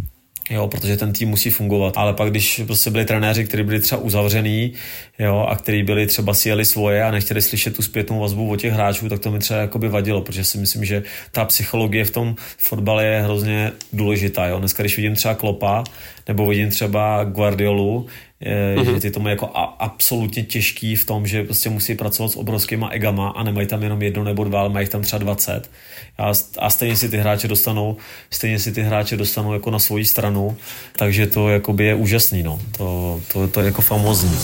Jo, 0.50 0.68
protože 0.68 0.96
ten 0.96 1.12
tým 1.12 1.28
musí 1.28 1.50
fungovat. 1.50 1.94
Ale 1.96 2.12
pak, 2.12 2.30
když 2.30 2.60
prostě 2.66 2.90
byli 2.90 3.04
trenéři, 3.04 3.44
kteří 3.44 3.62
byli 3.62 3.80
třeba 3.80 4.00
uzavřený, 4.00 4.72
jo, 5.18 5.46
a 5.48 5.56
kteří 5.56 5.82
byli 5.82 6.06
třeba 6.06 6.34
si 6.34 6.48
jeli 6.48 6.64
svoje 6.64 7.04
a 7.04 7.10
nechtěli 7.10 7.42
slyšet 7.42 7.76
tu 7.76 7.82
zpětnou 7.82 8.20
vazbu 8.20 8.50
od 8.50 8.56
těch 8.56 8.72
hráčů, 8.72 9.08
tak 9.08 9.20
to 9.20 9.30
mi 9.30 9.38
třeba 9.38 9.60
jakoby 9.60 9.88
vadilo, 9.88 10.20
protože 10.20 10.44
si 10.44 10.58
myslím, 10.58 10.84
že 10.84 11.02
ta 11.32 11.44
psychologie 11.44 12.04
v 12.04 12.10
tom 12.10 12.36
fotbale 12.58 13.04
je 13.04 13.22
hrozně 13.22 13.72
důležitá. 13.92 14.46
Jo. 14.46 14.58
Dneska, 14.58 14.82
když 14.82 14.96
vidím 14.96 15.14
třeba 15.14 15.34
Klopa, 15.34 15.84
nebo 16.28 16.46
vidím 16.46 16.70
třeba 16.70 17.24
Guardiolu, 17.24 18.06
mm-hmm. 18.42 18.94
že 18.94 19.00
ty 19.00 19.10
to 19.10 19.20
mají 19.20 19.32
jako 19.32 19.50
a, 19.54 19.64
absolutně 19.64 20.42
těžký 20.42 20.96
v 20.96 21.04
tom, 21.04 21.26
že 21.26 21.44
prostě 21.44 21.70
musí 21.70 21.94
pracovat 21.94 22.28
s 22.32 22.36
obrovskýma 22.36 22.88
egama 22.88 23.28
a 23.28 23.42
nemají 23.42 23.66
tam 23.66 23.82
jenom 23.82 24.02
jedno 24.02 24.24
nebo 24.24 24.44
dva, 24.44 24.60
ale 24.60 24.68
mají 24.68 24.88
tam 24.88 25.02
třeba 25.02 25.18
20. 25.18 25.70
A, 26.18 26.32
a 26.58 26.70
stejně 26.70 26.96
si 26.96 27.08
ty 27.08 27.16
hráče 27.16 27.48
dostanou, 27.48 27.96
stejně 28.30 28.58
si 28.58 28.72
ty 28.72 28.82
hráče 28.82 29.16
dostanou 29.16 29.52
jako 29.52 29.70
na 29.70 29.78
svoji 29.78 30.04
stranu, 30.04 30.56
takže 30.96 31.26
to 31.26 31.48
jakoby 31.48 31.84
je 31.84 31.94
úžasný, 31.94 32.42
no. 32.42 32.60
To, 32.76 33.20
to, 33.32 33.48
to 33.48 33.60
je 33.60 33.66
jako 33.66 33.82
famózní. 33.82 34.38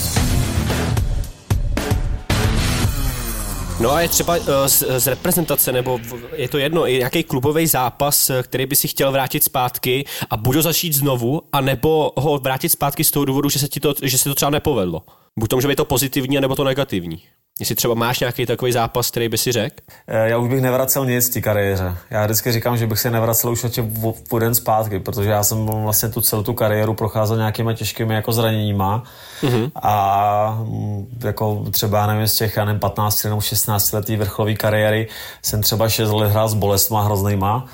No 3.85 3.91
a 3.91 4.01
je 4.01 4.09
třeba 4.09 4.37
uh, 4.37 4.43
z, 4.67 4.83
z 4.97 5.07
reprezentace, 5.07 5.71
nebo 5.71 5.99
je 6.35 6.49
to 6.49 6.57
jedno, 6.57 6.87
i 6.87 6.97
nějaký 6.97 7.23
klubový 7.23 7.67
zápas, 7.67 8.29
eh, 8.29 8.43
který 8.43 8.65
by 8.65 8.75
si 8.75 8.87
chtěl 8.87 9.11
vrátit 9.11 9.43
zpátky 9.43 10.05
a 10.29 10.37
ho 10.55 10.61
začít 10.61 10.93
znovu, 10.93 11.41
anebo 11.51 12.11
ho 12.17 12.37
vrátit 12.37 12.69
zpátky 12.69 13.03
z 13.03 13.11
toho 13.11 13.25
důvodu, 13.25 13.49
že 13.49 13.59
se, 13.59 13.67
ti 13.67 13.79
to, 13.79 13.93
že 14.01 14.17
se 14.17 14.29
to 14.29 14.35
třeba 14.35 14.49
nepovedlo. 14.49 15.03
Buď 15.39 15.49
to 15.49 15.55
může 15.55 15.67
být 15.67 15.75
to 15.75 15.85
pozitivní, 15.85 16.37
anebo 16.37 16.55
to 16.55 16.63
negativní. 16.63 17.23
Jestli 17.59 17.75
třeba 17.75 17.93
máš 17.93 18.19
nějaký 18.19 18.45
takový 18.45 18.71
zápas, 18.71 19.11
který 19.11 19.29
by 19.29 19.37
si 19.37 19.51
řekl? 19.51 19.75
Eh, 20.07 20.29
Já 20.29 20.37
už 20.37 20.49
bych 20.49 20.61
nevracel 20.61 21.05
nic 21.05 21.29
té 21.29 21.41
kariéře. 21.41 21.97
Já 22.09 22.25
vždycky 22.25 22.51
říkám, 22.51 22.77
že 22.77 22.87
bych 22.87 22.99
se 22.99 23.11
nevracel 23.11 23.51
už 23.51 23.63
ještě 23.63 23.85
o 24.29 24.39
den 24.39 24.55
zpátky, 24.55 24.99
protože 24.99 25.29
já 25.29 25.43
jsem 25.43 25.65
vlastně 25.65 26.09
tu 26.09 26.21
celou 26.21 26.43
tu 26.43 26.53
kariéru 26.53 26.93
procházel 26.93 27.37
nějakýma 27.37 27.73
těžkými 27.73 28.13
jako 28.13 28.31
zraněníma 28.31 29.03
mm-hmm. 29.41 29.71
a 29.75 30.57
mm, 30.61 31.07
jako 31.23 31.65
třeba, 31.71 32.07
nevím, 32.07 32.27
z 32.27 32.35
těch, 32.35 32.57
já 32.57 32.65
nevím, 32.65 32.79
15 32.79 33.23
nebo 33.23 33.41
16 33.41 33.91
letý 33.91 34.15
vrcholový 34.15 34.55
kariéry 34.55 35.07
jsem 35.41 35.61
třeba 35.61 35.89
6 35.89 36.11
let 36.11 36.31
hrál 36.31 36.49
s 36.49 36.53
bolestma 36.53 37.03
hroznýma, 37.03 37.65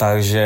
takže 0.00 0.40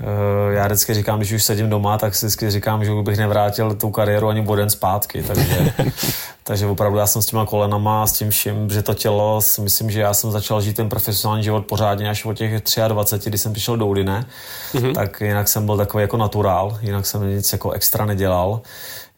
eh, 0.00 0.54
já 0.54 0.66
vždycky 0.66 0.94
říkám, 0.94 1.18
když 1.18 1.32
už 1.32 1.44
sedím 1.44 1.70
doma, 1.70 1.98
tak 1.98 2.14
si 2.14 2.26
vždycky 2.26 2.50
říkám, 2.50 2.84
že 2.84 2.90
bych 3.02 3.18
nevrátil 3.18 3.74
tu 3.74 3.90
kariéru 3.90 4.28
ani 4.28 4.46
o 4.46 4.56
den 4.56 4.70
zpátky. 4.70 5.22
Takže, 5.22 5.72
takže 6.44 6.66
opravdu 6.66 6.98
já 6.98 7.06
jsem 7.06 7.22
s 7.22 7.26
těma 7.26 7.46
kolenama 7.46 8.02
a 8.02 8.06
s 8.06 8.12
tím 8.12 8.30
vším, 8.30 8.70
že 8.70 8.82
to 8.82 8.94
tělo, 8.94 9.40
myslím, 9.60 9.90
že 9.90 10.00
já 10.00 10.14
jsem 10.14 10.30
začal 10.30 10.60
žít 10.60 10.76
ten 10.76 10.88
profesionální 10.88 11.44
život 11.44 11.66
pořádně 11.66 12.10
až 12.10 12.24
od 12.24 12.34
těch 12.34 12.62
23, 12.88 13.30
kdy 13.30 13.38
jsem 13.38 13.52
přišel 13.52 13.76
do 13.76 13.86
Udine, 13.86 14.26
mm-hmm. 14.74 14.94
tak 14.94 15.20
jinak 15.20 15.48
jsem 15.48 15.66
byl 15.66 15.76
takový 15.76 16.02
jako 16.02 16.16
naturál, 16.16 16.78
jinak 16.80 17.06
jsem 17.06 17.36
nic 17.36 17.52
jako 17.52 17.70
extra 17.70 18.04
nedělal. 18.04 18.60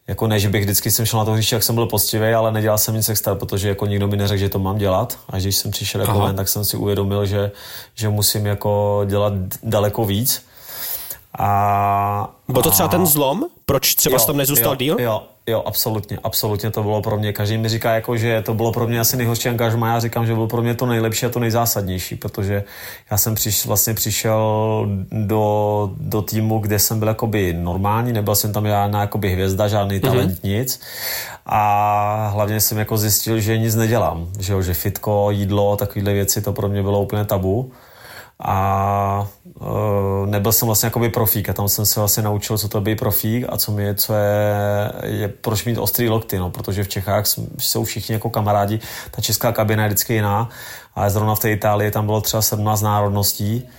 Jako 0.07 0.27
ne, 0.27 0.39
že 0.39 0.49
bych 0.49 0.63
vždycky 0.63 0.91
jsem 0.91 1.05
šel 1.05 1.19
na 1.19 1.25
to 1.25 1.31
hřiště, 1.31 1.55
jak 1.55 1.63
jsem 1.63 1.75
byl 1.75 1.85
poctivý, 1.85 2.27
ale 2.27 2.51
nedělal 2.51 2.77
jsem 2.77 2.95
nic 2.95 3.09
extra, 3.09 3.35
protože 3.35 3.69
jako 3.69 3.85
nikdo 3.85 4.07
mi 4.07 4.17
neřekl, 4.17 4.39
že 4.39 4.49
to 4.49 4.59
mám 4.59 4.77
dělat. 4.77 5.19
A 5.29 5.37
když 5.37 5.55
jsem 5.55 5.71
přišel 5.71 6.01
jako 6.01 6.19
ven, 6.19 6.35
tak 6.35 6.47
jsem 6.47 6.65
si 6.65 6.77
uvědomil, 6.77 7.25
že, 7.25 7.51
že 7.95 8.09
musím 8.09 8.45
jako 8.45 9.01
dělat 9.05 9.33
daleko 9.63 10.05
víc. 10.05 10.45
A, 11.39 12.33
Byl 12.47 12.61
to 12.61 12.71
třeba 12.71 12.89
ten 12.89 13.05
zlom? 13.05 13.43
Proč 13.65 13.95
třeba 13.95 14.19
jsi 14.19 14.27
tam 14.27 14.37
nezůstal 14.37 14.71
jo, 14.73 14.75
díl? 14.75 14.97
Jo, 14.99 15.23
jo, 15.47 15.63
absolutně, 15.65 16.17
absolutně 16.23 16.71
to 16.71 16.83
bylo 16.83 17.01
pro 17.01 17.17
mě. 17.17 17.33
Každý 17.33 17.57
mi 17.57 17.69
říká, 17.69 17.93
jako, 17.93 18.17
že 18.17 18.41
to 18.41 18.53
bylo 18.53 18.71
pro 18.71 18.87
mě 18.87 18.99
asi 18.99 19.17
nejhorší 19.17 19.49
angažma. 19.49 19.87
Já 19.87 19.99
říkám, 19.99 20.25
že 20.25 20.33
bylo 20.33 20.47
pro 20.47 20.61
mě 20.61 20.75
to 20.75 20.85
nejlepší 20.85 21.25
a 21.25 21.29
to 21.29 21.39
nejzásadnější, 21.39 22.15
protože 22.15 22.63
já 23.11 23.17
jsem 23.17 23.35
přiš, 23.35 23.65
vlastně 23.65 23.93
přišel 23.93 24.87
do, 25.11 25.91
do 25.97 26.21
týmu, 26.21 26.59
kde 26.59 26.79
jsem 26.79 26.99
byl 26.99 27.07
jakoby 27.07 27.53
normální, 27.53 28.13
nebyl 28.13 28.35
jsem 28.35 28.53
tam 28.53 28.67
žádná 28.67 29.01
jakoby 29.01 29.29
hvězda, 29.29 29.67
žádný 29.67 29.99
talent, 29.99 30.31
mm-hmm. 30.31 30.47
nic. 30.47 30.81
A 31.45 32.27
hlavně 32.33 32.61
jsem 32.61 32.77
jako 32.77 32.97
zjistil, 32.97 33.39
že 33.39 33.57
nic 33.57 33.75
nedělám. 33.75 34.27
Že, 34.39 34.53
jo, 34.53 34.61
že 34.61 34.73
fitko, 34.73 35.31
jídlo, 35.31 35.75
takovéhle 35.75 36.13
věci, 36.13 36.41
to 36.41 36.53
pro 36.53 36.69
mě 36.69 36.83
bylo 36.83 37.01
úplně 37.01 37.25
tabu 37.25 37.71
a 38.39 39.27
uh, 39.59 40.25
nebyl 40.25 40.51
jsem 40.51 40.65
vlastně 40.65 40.87
jakoby 40.87 41.09
profík 41.09 41.49
a 41.49 41.53
tam 41.53 41.69
jsem 41.69 41.85
se 41.85 41.99
vlastně 41.99 42.23
naučil, 42.23 42.57
co 42.57 42.67
to 42.67 42.81
být 42.81 42.99
profík 42.99 43.45
a 43.49 43.57
co, 43.57 43.71
mi, 43.71 43.95
co 43.95 44.13
je, 44.13 44.91
je, 45.03 45.27
proč 45.27 45.65
mít 45.65 45.77
ostrý 45.77 46.09
lokty, 46.09 46.37
no, 46.37 46.49
protože 46.49 46.83
v 46.83 46.87
Čechách 46.87 47.25
jsou 47.57 47.83
všichni 47.83 48.13
jako 48.13 48.29
kamarádi, 48.29 48.79
ta 49.11 49.21
česká 49.21 49.51
kabina 49.51 49.83
je 49.83 49.89
vždycky 49.89 50.13
jiná, 50.13 50.49
ale 50.95 51.09
zrovna 51.09 51.35
v 51.35 51.39
té 51.39 51.51
Itálii 51.51 51.91
tam 51.91 52.05
bylo 52.05 52.21
třeba 52.21 52.41
17 52.41 52.81
národností 52.81 53.69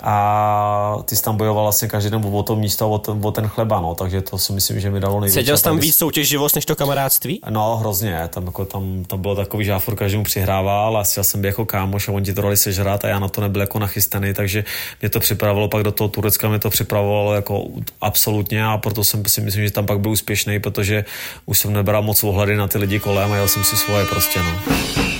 a 0.00 0.96
ty 1.04 1.16
jsi 1.16 1.22
tam 1.22 1.36
bojoval 1.36 1.64
vlastně 1.64 1.88
každý 1.88 2.10
den 2.10 2.22
o 2.32 2.42
to 2.42 2.56
místo, 2.56 2.90
o 2.90 2.98
ten, 2.98 3.20
o 3.22 3.32
ten 3.32 3.48
chleba, 3.48 3.80
no, 3.80 3.94
takže 3.94 4.22
to 4.22 4.38
si 4.38 4.52
myslím, 4.52 4.80
že 4.80 4.90
mi 4.90 5.00
dalo 5.00 5.20
nejvíc. 5.20 5.34
Seděl 5.34 5.58
jsi 5.58 5.64
tam 5.64 5.78
víc 5.78 5.96
soutěživost 5.96 6.54
než 6.54 6.66
to 6.66 6.76
kamarádství? 6.76 7.40
No, 7.50 7.76
hrozně. 7.76 8.28
Tam, 8.28 8.46
jako, 8.46 8.64
tam, 8.64 9.04
tam 9.06 9.20
bylo 9.20 9.34
takový, 9.34 9.64
že 9.64 9.70
já 9.70 9.78
furt 9.78 9.96
každému 9.96 10.24
přihrával 10.24 10.96
a 10.96 11.02
chtěl 11.02 11.24
jsem 11.24 11.42
být 11.42 11.46
jako 11.46 11.66
kámoš 11.66 12.08
a 12.08 12.12
on 12.12 12.22
ti 12.22 12.34
to 12.34 12.42
dali 12.42 12.56
sežrat 12.56 13.04
a 13.04 13.08
já 13.08 13.18
na 13.18 13.28
to 13.28 13.40
nebyl 13.40 13.60
jako 13.60 13.78
nachystaný, 13.78 14.34
takže 14.34 14.64
mě 15.00 15.10
to 15.10 15.20
připravilo 15.20 15.68
pak 15.68 15.82
do 15.82 15.92
toho 15.92 16.08
Turecka, 16.08 16.48
mě 16.48 16.58
to 16.58 16.70
připravovalo 16.70 17.34
jako 17.34 17.64
absolutně 18.00 18.64
a 18.64 18.78
proto 18.78 19.04
jsem 19.04 19.24
si 19.26 19.40
myslím, 19.40 19.64
že 19.64 19.70
tam 19.70 19.86
pak 19.86 20.00
byl 20.00 20.10
úspěšný, 20.10 20.60
protože 20.60 21.04
už 21.46 21.58
jsem 21.58 21.72
nebral 21.72 22.02
moc 22.02 22.24
ohledy 22.24 22.56
na 22.56 22.68
ty 22.68 22.78
lidi 22.78 22.98
kolem 22.98 23.32
a 23.32 23.36
jel 23.36 23.48
jsem 23.48 23.64
si 23.64 23.76
svoje 23.76 24.06
prostě, 24.06 24.40
no. 24.42 25.11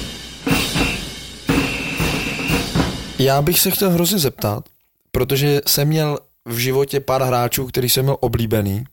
Já 3.23 3.43
bych 3.43 3.61
se 3.61 3.70
chtěl 3.70 3.91
hrozně 3.91 4.18
zeptat, 4.18 4.64
protože 5.11 5.61
jsem 5.66 5.89
měl 5.89 6.18
v 6.45 6.59
životě 6.59 7.01
pár 7.01 7.23
hráčů, 7.23 7.66
který 7.66 7.89
jsem 7.89 8.05
měl 8.05 8.16
oblíbený. 8.20 8.85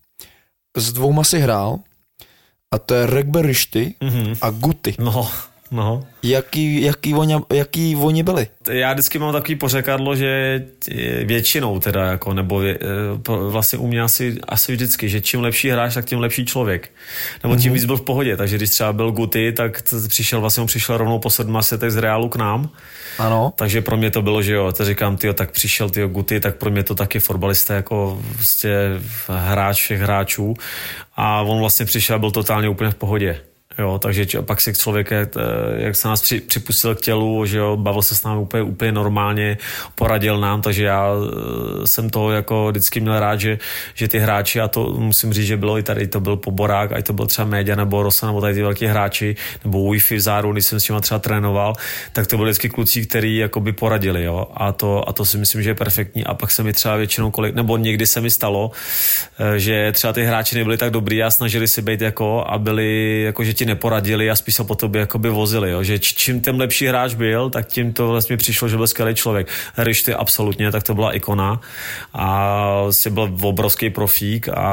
S 0.77 0.93
dvouma 0.93 1.23
si 1.23 1.39
hrál 1.39 1.79
a 2.71 2.79
to 2.79 2.93
je 2.93 3.05
Rugby 3.05 3.41
Ryšty 3.41 3.95
mm-hmm. 4.01 4.37
a 4.41 4.49
Guty. 4.49 4.95
No, 4.99 5.31
no. 5.71 6.03
Jaký, 6.23 6.81
jaký, 6.81 7.13
oni, 7.13 7.35
jaký 7.53 7.95
oni 7.95 8.23
byli? 8.23 8.47
Já 8.71 8.93
vždycky 8.93 9.19
mám 9.19 9.33
takový 9.33 9.55
pořekadlo, 9.55 10.15
že 10.15 10.63
většinou 11.23 11.79
teda, 11.79 12.05
jako, 12.05 12.33
nebo 12.33 12.61
eh, 12.61 12.77
vlastně 13.25 13.79
u 13.79 13.87
mě 13.87 14.01
asi, 14.01 14.37
asi 14.47 14.71
vždycky, 14.71 15.09
že 15.09 15.21
čím 15.21 15.41
lepší 15.41 15.69
hráč, 15.69 15.93
tak 15.93 16.05
tím 16.05 16.19
lepší 16.19 16.45
člověk. 16.45 16.91
Nebo 17.43 17.55
tím 17.55 17.71
mm-hmm. 17.71 17.73
víc 17.73 17.85
byl 17.85 17.97
v 17.97 18.01
pohodě. 18.01 18.37
Takže 18.37 18.55
když 18.55 18.69
třeba 18.69 18.93
byl 18.93 19.11
Guty, 19.11 19.51
tak 19.51 19.83
přišel, 20.07 20.41
vlastně 20.41 20.61
on 20.61 20.67
přišel 20.67 20.97
rovnou 20.97 21.19
po 21.19 21.29
sedma 21.29 21.61
setech 21.61 21.91
z 21.91 21.97
Realu 21.97 22.29
k 22.29 22.35
nám. 22.35 22.69
Ano. 23.19 23.53
Takže 23.55 23.81
pro 23.81 23.97
mě 23.97 24.11
to 24.11 24.21
bylo, 24.21 24.41
že 24.41 24.53
jo, 24.53 24.71
to 24.71 24.85
říkám, 24.85 25.17
tyjo, 25.17 25.33
tak 25.33 25.51
přišel 25.51 25.89
tyjo 25.89 26.07
Guty, 26.07 26.39
tak 26.39 26.55
pro 26.55 26.71
mě 26.71 26.83
to 26.83 26.95
taky 26.95 27.19
fotbalista 27.19 27.73
jako 27.73 28.21
prostě 28.33 28.77
hráč 29.27 29.81
všech 29.81 30.01
hráčů. 30.01 30.53
A 31.15 31.41
on 31.41 31.59
vlastně 31.59 31.85
přišel, 31.85 32.19
byl 32.19 32.31
totálně 32.31 32.69
úplně 32.69 32.91
v 32.91 32.95
pohodě. 32.95 33.41
Jo, 33.79 33.99
takže 33.99 34.25
č- 34.25 34.41
pak 34.41 34.61
si 34.61 34.73
člověk, 34.73 35.11
eh, 35.11 35.27
jak 35.75 35.95
se 35.95 36.07
nás 36.07 36.21
při, 36.21 36.41
připustil 36.41 36.95
k 36.95 37.01
tělu, 37.01 37.45
že 37.45 37.57
jo, 37.57 37.77
bavil 37.77 38.01
se 38.01 38.15
s 38.15 38.23
námi 38.23 38.41
úplně, 38.41 38.63
úplně 38.63 38.91
normálně, 38.91 39.57
poradil 39.95 40.39
nám, 40.39 40.61
takže 40.61 40.83
já 40.83 41.07
eh, 41.13 41.87
jsem 41.87 42.09
to 42.09 42.31
jako 42.31 42.67
vždycky 42.71 42.99
měl 42.99 43.19
rád, 43.19 43.39
že, 43.39 43.59
že 43.93 44.07
ty 44.07 44.19
hráči, 44.19 44.59
a 44.59 44.67
to 44.67 44.93
musím 44.97 45.33
říct, 45.33 45.45
že 45.45 45.57
bylo 45.57 45.77
i 45.77 45.83
tady, 45.83 46.07
to 46.07 46.19
byl 46.19 46.37
Poborák, 46.37 46.91
ať 46.91 47.05
to 47.05 47.13
byl 47.13 47.27
třeba 47.27 47.47
Média 47.47 47.75
nebo 47.75 48.03
Rosa, 48.03 48.27
nebo 48.27 48.41
tady 48.41 48.53
ty 48.53 48.61
velký 48.61 48.85
hráči, 48.85 49.35
nebo 49.63 49.91
Wi-Fi 49.91 50.15
v 50.15 50.19
záru, 50.19 50.51
když 50.53 50.65
jsem 50.65 50.79
s 50.79 50.89
nimi 50.89 51.01
třeba 51.01 51.19
trénoval, 51.19 51.73
tak 52.13 52.27
to 52.27 52.37
byli 52.37 52.49
vždycky 52.49 52.69
kluci, 52.69 53.05
kteří 53.05 53.37
jakoby 53.37 53.71
poradili, 53.71 54.23
jo, 54.23 54.47
a 54.53 54.71
to, 54.71 55.09
a 55.09 55.13
to 55.13 55.25
si 55.25 55.37
myslím, 55.37 55.63
že 55.63 55.69
je 55.69 55.75
perfektní. 55.75 56.25
A 56.25 56.33
pak 56.33 56.51
se 56.51 56.63
mi 56.63 56.73
třeba 56.73 56.95
většinou 56.95 57.31
kolik, 57.31 57.55
nebo 57.55 57.77
někdy 57.77 58.07
se 58.07 58.21
mi 58.21 58.29
stalo, 58.29 58.71
eh, 59.39 59.59
že 59.59 59.91
třeba 59.91 60.13
ty 60.13 60.23
hráči 60.23 60.55
nebyli 60.55 60.77
tak 60.77 60.91
dobrý 60.91 61.23
a 61.23 61.31
snažili 61.31 61.67
si 61.67 61.81
být 61.81 62.01
jako 62.01 62.43
a 62.47 62.57
byli, 62.57 63.21
jako 63.21 63.43
že 63.43 63.53
ti 63.53 63.65
neporadili 63.69 64.29
a 64.29 64.35
spíš 64.35 64.55
se 64.55 64.63
po 64.63 64.75
tobě 64.75 64.99
jakoby 64.99 65.29
vozili, 65.29 65.71
jo? 65.71 65.83
že 65.83 65.99
čím 65.99 66.41
ten 66.41 66.55
lepší 66.55 66.87
hráč 66.87 67.13
byl, 67.13 67.49
tak 67.49 67.67
tím 67.67 67.93
to 67.93 68.07
vlastně 68.07 68.37
přišlo, 68.37 68.67
že 68.67 68.77
byl 68.77 68.87
skvělý 68.87 69.15
člověk. 69.15 69.47
Rišty 69.77 70.13
absolutně, 70.13 70.71
tak 70.71 70.83
to 70.83 70.95
byla 70.95 71.15
ikona 71.15 71.61
a 72.13 72.81
vlastně 72.83 73.11
byl 73.11 73.31
obrovský 73.41 73.89
profík 73.89 74.49
a, 74.49 74.69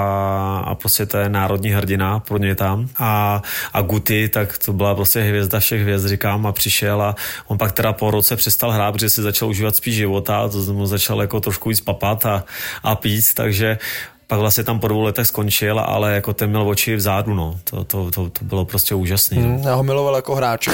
a 0.67 0.75
prostě 0.75 1.07
to 1.07 1.19
je 1.19 1.29
národní 1.29 1.71
hrdina 1.71 2.21
pro 2.21 2.39
ně 2.39 2.55
tam 2.55 2.89
a, 2.99 3.43
a 3.73 3.81
Guty, 3.83 4.29
tak 4.29 4.59
to 4.59 4.73
byla 4.73 4.95
prostě 4.95 5.21
hvězda 5.21 5.61
všech 5.61 5.83
hvězd, 5.83 6.07
říkám, 6.09 6.47
a 6.47 6.53
přišel 6.53 7.03
a 7.03 7.15
on 7.47 7.59
pak 7.59 7.73
teda 7.73 7.93
po 7.93 8.11
roce 8.11 8.37
přestal 8.37 8.71
hrát, 8.71 8.93
protože 8.93 9.11
si 9.11 9.23
začal 9.23 9.49
užívat 9.49 9.77
spíš 9.77 9.95
života, 9.95 10.49
to 10.49 10.59
mu 10.73 10.87
začal 10.87 11.21
jako 11.21 11.41
trošku 11.41 11.69
víc 11.69 11.81
papat 11.81 12.27
a, 12.27 12.45
a 12.83 12.95
pít, 12.97 13.35
takže 13.35 13.79
pak 14.27 14.39
vlastně 14.39 14.65
tam 14.65 14.81
po 14.81 14.89
dvou 14.89 15.01
letech 15.03 15.27
skončil, 15.27 15.81
ale 15.81 16.15
jako 16.15 16.33
ten 16.33 16.51
měl 16.51 16.69
oči 16.69 16.97
vzadu, 16.97 17.35
no. 17.35 17.59
To, 17.65 17.85
to, 17.85 18.11
to, 18.11 18.31
to 18.31 18.45
bylo 18.45 18.65
prostě 18.65 18.95
úžasný. 18.95 19.39
No. 19.43 19.49
Hm, 19.49 19.63
Já 19.65 19.75
ho 19.75 19.83
miloval 19.83 20.17
jako 20.17 20.35
hráče. 20.35 20.71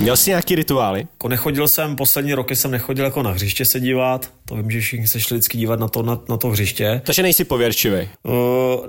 Měl 0.00 0.16
jsi 0.16 0.30
nějaký 0.30 0.54
rituály? 0.54 1.00
Jako 1.00 1.28
nechodil 1.28 1.68
jsem, 1.68 1.96
poslední 1.96 2.34
roky 2.34 2.56
jsem 2.56 2.70
nechodil 2.70 3.04
jako 3.04 3.22
na 3.22 3.30
hřiště 3.30 3.64
se 3.64 3.80
dívat, 3.80 4.30
to 4.48 4.54
vím, 4.54 4.70
že 4.70 4.80
všichni 4.80 5.08
se 5.08 5.20
šli 5.20 5.36
vždycky 5.36 5.58
dívat 5.58 5.80
na 5.80 5.88
to, 5.88 6.02
na, 6.02 6.20
na 6.28 6.36
to 6.36 6.48
hřiště. 6.48 7.00
Takže 7.04 7.22
nejsi 7.22 7.44
pověrčivý. 7.44 8.08
Uh, 8.22 8.32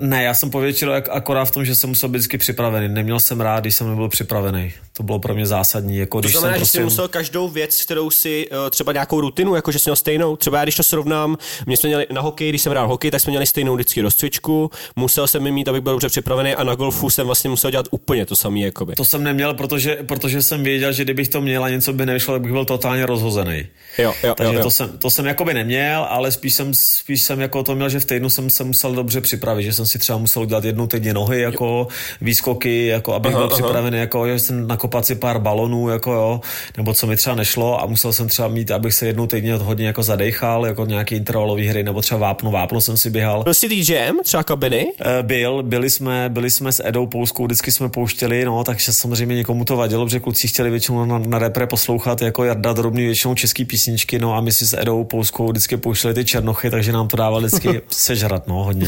ne, 0.00 0.22
já 0.22 0.34
jsem 0.34 0.50
povětšil 0.50 0.90
jak 0.90 1.08
akorát 1.08 1.44
v 1.44 1.50
tom, 1.50 1.64
že 1.64 1.74
jsem 1.74 1.90
musel 1.90 2.08
být 2.08 2.18
vždycky 2.18 2.38
připravený. 2.38 2.88
Neměl 2.88 3.20
jsem 3.20 3.40
rád, 3.40 3.60
když 3.60 3.74
jsem 3.74 3.88
nebyl 3.90 4.08
připravený. 4.08 4.72
To 4.92 5.02
bylo 5.02 5.18
pro 5.18 5.34
mě 5.34 5.46
zásadní. 5.46 5.96
Jako 5.96 6.18
To 6.18 6.20
když 6.20 6.32
znamená, 6.32 6.52
jsem 6.52 6.58
že 6.58 6.60
prostě... 6.60 6.78
jsi 6.78 6.84
musel 6.84 7.08
každou 7.08 7.48
věc, 7.48 7.84
kterou 7.84 8.10
si 8.10 8.46
eh, 8.50 8.70
třeba 8.70 8.92
nějakou 8.92 9.20
rutinu, 9.20 9.54
jako 9.54 9.72
že 9.72 9.78
jsi 9.78 9.90
měl 9.90 9.96
stejnou. 9.96 10.36
Třeba 10.36 10.58
já, 10.58 10.64
když 10.64 10.76
to 10.76 10.82
srovnám, 10.82 11.36
my 11.66 11.76
jsme 11.76 11.86
měli 11.88 12.06
na 12.12 12.20
hokej, 12.20 12.48
když 12.48 12.62
jsem 12.62 12.72
hrál 12.72 12.88
hokej, 12.88 13.10
tak 13.10 13.20
jsme 13.20 13.30
měli 13.30 13.46
stejnou 13.46 13.74
vždycky 13.74 14.00
rozcvičku. 14.00 14.70
Musel 14.96 15.26
jsem 15.26 15.50
mít, 15.50 15.68
abych 15.68 15.80
byl 15.82 15.92
dobře 15.92 16.08
připravený 16.08 16.54
a 16.54 16.64
na 16.64 16.74
golfu 16.74 17.10
jsem 17.10 17.26
vlastně 17.26 17.50
musel 17.50 17.70
dělat 17.70 17.86
úplně 17.90 18.26
to 18.26 18.36
samé. 18.36 18.60
Jakoby. 18.60 18.94
To 18.94 19.04
jsem 19.04 19.22
neměl, 19.24 19.54
protože, 19.54 19.96
protože 20.06 20.42
jsem 20.42 20.62
věděl, 20.62 20.92
že 20.92 21.04
kdybych 21.04 21.28
to 21.28 21.40
měl 21.40 21.64
a 21.64 21.68
něco 21.68 21.92
by 21.92 22.06
nevyšlo, 22.06 22.34
tak 22.34 22.42
bych 22.42 22.52
byl 22.52 22.64
totálně 22.64 23.06
rozhozený. 23.06 23.66
Jo, 23.98 24.14
jo, 24.24 24.34
Takže 24.34 24.52
jo, 24.52 24.58
jo. 24.58 24.62
To, 24.64 24.70
jsem, 24.70 24.98
to 24.98 25.10
jsem 25.10 25.26
jakoby 25.50 25.64
neměl, 25.64 26.06
ale 26.08 26.32
spíš 26.32 26.54
jsem, 26.54 26.74
spíš 26.74 27.22
jsem 27.22 27.40
jako 27.40 27.62
to 27.62 27.74
měl, 27.74 27.88
že 27.88 28.00
v 28.00 28.04
týdnu 28.04 28.30
jsem 28.30 28.50
se 28.50 28.64
musel 28.64 28.94
dobře 28.94 29.20
připravit, 29.20 29.62
že 29.64 29.72
jsem 29.72 29.86
si 29.86 29.98
třeba 29.98 30.18
musel 30.18 30.42
udělat 30.42 30.64
jednou 30.64 30.86
týdně 30.86 31.14
nohy, 31.14 31.40
jako 31.40 31.88
výskoky, 32.20 32.86
jako 32.86 33.14
abych 33.14 33.34
Aha, 33.34 33.38
byl 33.38 33.46
aha. 33.46 33.54
připravený, 33.54 33.98
jako 33.98 34.26
že 34.28 34.38
jsem 34.38 34.66
nakopat 34.66 35.06
si 35.06 35.14
pár 35.14 35.38
balonů, 35.38 35.88
jako 35.88 36.12
jo, 36.12 36.40
nebo 36.76 36.94
co 36.94 37.06
mi 37.06 37.16
třeba 37.16 37.36
nešlo 37.36 37.82
a 37.82 37.86
musel 37.86 38.12
jsem 38.12 38.28
třeba 38.28 38.48
mít, 38.48 38.70
abych 38.70 38.94
se 38.94 39.06
jednou 39.06 39.26
týdně 39.26 39.54
hodně 39.54 39.86
jako 39.86 40.02
zadechal, 40.02 40.66
jako 40.66 40.86
nějaký 40.86 41.14
intervalový 41.14 41.66
hry, 41.68 41.82
nebo 41.82 42.00
třeba 42.00 42.18
vápno, 42.18 42.50
vápno 42.50 42.80
jsem 42.80 42.96
si 42.96 43.10
běhal. 43.10 43.42
Byl 43.42 43.54
jsi 43.54 43.68
DJem, 43.68 44.16
třeba 44.24 44.42
kabiny? 44.42 44.86
Eh, 45.00 45.22
Byl, 45.22 45.62
byli 45.62 45.90
jsme, 45.90 46.28
byli 46.28 46.50
jsme 46.50 46.72
s 46.72 46.82
Edou 46.84 47.06
Pouskou, 47.06 47.44
vždycky 47.44 47.72
jsme 47.72 47.88
pouštěli, 47.88 48.44
no, 48.44 48.64
takže 48.64 48.92
samozřejmě 48.92 49.36
někomu 49.36 49.64
to 49.64 49.76
vadilo, 49.76 50.04
protože 50.04 50.20
kluci 50.20 50.48
chtěli 50.48 50.70
většinou 50.70 51.04
na, 51.04 51.18
na 51.18 51.38
repre 51.38 51.66
poslouchat 51.66 52.22
jako 52.22 52.44
Jarda 52.44 52.72
Drobný 52.72 53.06
většinou 53.06 53.34
český 53.34 53.64
písničky, 53.64 54.18
no 54.18 54.34
a 54.34 54.40
my 54.40 54.52
si 54.52 54.66
s 54.66 54.80
Edou 54.80 55.04
Pouskou 55.04 55.39
vždycky 55.48 55.76
pouštěli 55.76 56.14
ty 56.14 56.24
černochy, 56.24 56.70
takže 56.70 56.92
nám 56.92 57.08
to 57.08 57.16
dávalo 57.16 57.38
vždycky 57.40 57.80
sežrat, 57.88 58.46
no, 58.48 58.54
hodně. 58.64 58.86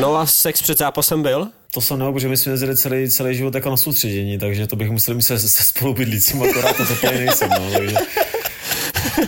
No 0.00 0.16
a 0.16 0.26
sex 0.26 0.62
před 0.62 0.78
zápasem 0.78 1.22
byl? 1.22 1.48
To 1.74 1.80
jsem 1.80 1.98
nemohl, 1.98 2.12
protože 2.14 2.28
my 2.28 2.36
jsme 2.36 2.52
jezdili 2.52 2.76
celý, 2.76 3.10
celý 3.10 3.34
život 3.34 3.54
jako 3.54 3.70
na 3.70 3.76
soustředění, 3.76 4.38
takže 4.38 4.66
to 4.66 4.76
bych 4.76 4.90
musel 4.90 5.14
myslet 5.14 5.38
se, 5.38 5.48
se 5.48 5.62
spolubydlícím, 5.64 6.42
akorát 6.42 6.76
to 6.76 6.82
úplně 6.92 7.12
nejsem, 7.18 7.50
no, 7.50 7.70
takže, 7.72 7.96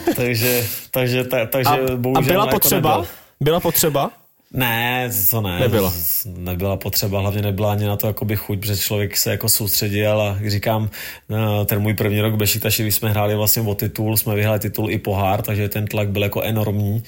takže, 0.16 0.66
takže, 0.90 1.24
ta, 1.24 1.46
takže 1.46 1.70
A, 1.70 1.96
bohužel 1.96 2.22
a 2.24 2.32
byla 2.32 2.46
jako 2.46 2.56
potřeba? 2.56 2.96
nebyl. 2.96 3.08
Byla 3.40 3.60
potřeba? 3.60 4.10
Ne, 4.54 5.10
to 5.30 5.40
ne. 5.40 5.60
Nebyla. 5.60 5.92
Nebyla 6.26 6.76
potřeba, 6.76 7.20
hlavně 7.20 7.42
nebyla 7.42 7.72
ani 7.72 7.84
na 7.84 7.96
to 7.96 8.06
jakoby 8.06 8.36
chuť, 8.36 8.60
protože 8.60 8.76
člověk 8.76 9.16
se 9.16 9.30
jako 9.30 9.48
soustředil 9.48 10.20
a 10.20 10.36
jak 10.40 10.50
říkám, 10.50 10.90
eh, 11.30 11.64
ten 11.64 11.78
můj 11.80 11.94
první 11.94 12.20
rok 12.20 12.34
Bešiktaši, 12.34 12.82
když 12.82 12.94
jsme 12.94 13.10
hráli 13.10 13.34
vlastně 13.34 13.62
o 13.62 13.74
titul, 13.74 14.16
jsme 14.16 14.34
vyhráli 14.34 14.58
titul 14.58 14.90
i 14.90 14.98
pohár, 14.98 15.42
takže 15.42 15.68
ten 15.68 15.86
tlak 15.86 16.08
byl 16.08 16.22
jako 16.22 16.42
enormní, 16.42 17.02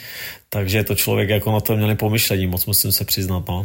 takže 0.49 0.84
to 0.84 0.94
člověk 0.94 1.28
jako 1.28 1.53
na 1.53 1.61
to 1.61 1.76
měli 1.76 1.94
pomyšlení, 1.94 2.47
moc 2.47 2.66
musím 2.66 2.92
se 2.92 3.05
přiznat, 3.05 3.49
no. 3.49 3.64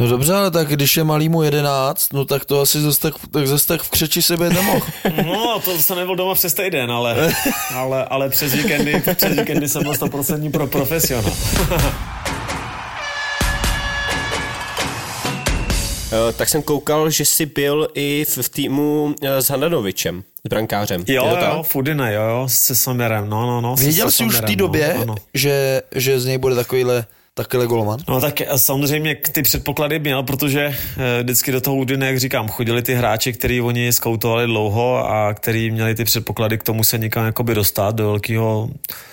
No 0.00 0.08
dobře, 0.08 0.34
ale 0.34 0.50
tak 0.50 0.68
když 0.68 0.96
je 0.96 1.04
malýmu 1.04 1.42
11, 1.42 2.12
no 2.12 2.24
tak 2.24 2.44
to 2.44 2.60
asi 2.60 2.80
zase 2.80 3.00
tak, 3.00 3.14
tak, 3.30 3.46
zase 3.46 3.66
tak 3.66 3.82
v 3.82 3.90
křeči 3.90 4.22
sebe 4.22 4.50
nemohl. 4.50 4.86
No, 5.26 5.60
to 5.64 5.78
jsem 5.78 5.96
nebyl 5.96 6.16
doma 6.16 6.34
přes 6.34 6.54
týden, 6.54 6.90
ale, 6.90 7.34
ale, 7.74 8.04
ale 8.04 8.28
přes 8.28 8.52
víkendy, 8.52 9.02
přes 9.14 9.38
víkendy 9.38 9.68
jsem 9.68 9.82
byl 9.82 9.92
100% 9.92 10.50
pro 10.50 10.66
profesionál. 10.66 11.32
tak 16.36 16.48
jsem 16.48 16.62
koukal, 16.62 17.10
že 17.10 17.24
jsi 17.24 17.46
byl 17.46 17.88
i 17.94 18.24
v, 18.28 18.38
v 18.38 18.48
týmu 18.48 19.04
uh, 19.04 19.28
s 19.28 19.50
Handanovičem, 19.50 20.22
s 20.46 20.48
brankářem. 20.48 21.04
Jo, 21.06 21.24
Je 21.24 21.30
to 21.30 21.36
tak? 21.36 21.54
jo, 21.54 21.62
Fudine, 21.62 22.14
jo, 22.14 22.22
jo, 22.22 22.44
se 22.46 22.74
Samerem, 22.74 23.28
no, 23.28 23.46
no, 23.46 23.60
no. 23.60 23.74
Věděl 23.76 24.10
jsi 24.10 24.24
už 24.24 24.36
v 24.36 24.40
té 24.40 24.56
době, 24.56 24.92
no, 24.96 25.02
ano. 25.02 25.14
že, 25.34 25.82
že 25.94 26.20
z 26.20 26.26
něj 26.26 26.38
bude 26.38 26.54
takovýhle, 26.54 27.06
takovýhle 27.34 27.66
golman? 27.66 27.98
No 28.08 28.20
tak 28.20 28.34
samozřejmě 28.56 29.16
ty 29.32 29.42
předpoklady 29.42 29.98
měl, 29.98 30.22
protože 30.22 30.60
eh, 30.98 31.22
vždycky 31.22 31.52
do 31.52 31.60
toho 31.60 31.76
Udine, 31.76 32.06
jak 32.06 32.18
říkám, 32.18 32.48
chodili 32.48 32.82
ty 32.82 32.94
hráči, 32.94 33.32
který 33.32 33.60
oni 33.60 33.92
skautovali 33.92 34.46
dlouho 34.46 35.10
a 35.10 35.34
který 35.34 35.70
měli 35.70 35.94
ty 35.94 36.04
předpoklady 36.04 36.58
k 36.58 36.62
tomu 36.62 36.84
se 36.84 36.98
někam 36.98 37.26
jakoby 37.26 37.54
dostat 37.54 37.94
do 37.94 38.06
velkého 38.06 38.70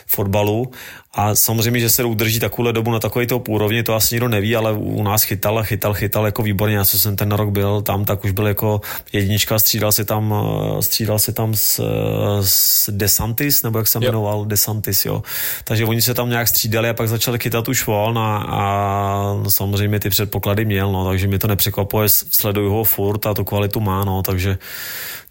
fotbalu 0.08 0.72
a 1.18 1.36
samozřejmě, 1.36 1.80
že 1.80 1.90
se 1.90 2.04
udrží 2.04 2.40
takovou 2.40 2.72
dobu 2.72 2.92
na 2.92 3.00
takový 3.00 3.28
to 3.28 3.42
úrovni, 3.48 3.84
to 3.84 3.96
asi 3.96 4.16
nikdo 4.16 4.28
neví, 4.28 4.56
ale 4.56 4.74
u 4.74 5.04
nás 5.04 5.24
chytal 5.24 5.64
chytal, 5.64 5.94
chytal 5.94 6.26
jako 6.26 6.44
výborně. 6.44 6.76
Já 6.76 6.86
co 6.86 7.00
jsem 7.00 7.16
ten 7.16 7.32
rok 7.32 7.50
byl 7.50 7.82
tam, 7.82 8.06
tak 8.06 8.24
už 8.24 8.32
byl 8.32 8.48
jako 8.48 8.82
jednička, 9.14 9.60
střídal 9.60 9.92
se 9.92 10.06
tam, 10.06 10.34
eh, 10.34 10.82
střídal 10.82 11.20
se 11.20 11.32
tam 11.34 11.56
s, 11.56 11.80
eh, 11.80 12.44
s 12.44 12.90
Desantis, 12.90 13.64
nebo 13.64 13.78
jak 13.78 13.88
se 13.88 14.00
jmenoval, 14.00 14.46
Desantis, 14.46 15.06
jo. 15.06 15.24
Takže 15.64 15.86
oni 15.86 16.02
se 16.02 16.14
tam 16.14 16.30
nějak 16.30 16.48
střídali 16.48 16.90
a 16.90 16.94
pak 16.94 17.10
začali 17.10 17.40
chytat 17.40 17.68
už 17.68 17.88
vol 17.88 18.20
a, 18.20 18.38
a 18.38 19.50
samozřejmě 19.50 20.00
ty 20.00 20.10
předpoklady 20.10 20.66
měl, 20.66 20.92
no, 20.92 21.06
takže 21.06 21.28
mi 21.28 21.40
to 21.40 21.48
nepřekvapuje, 21.48 22.10
sleduju 22.10 22.72
ho 22.72 22.84
furt 22.84 23.26
a 23.26 23.34
tu 23.34 23.44
kvalitu 23.44 23.80
má, 23.80 24.06
no, 24.06 24.22
takže 24.22 24.58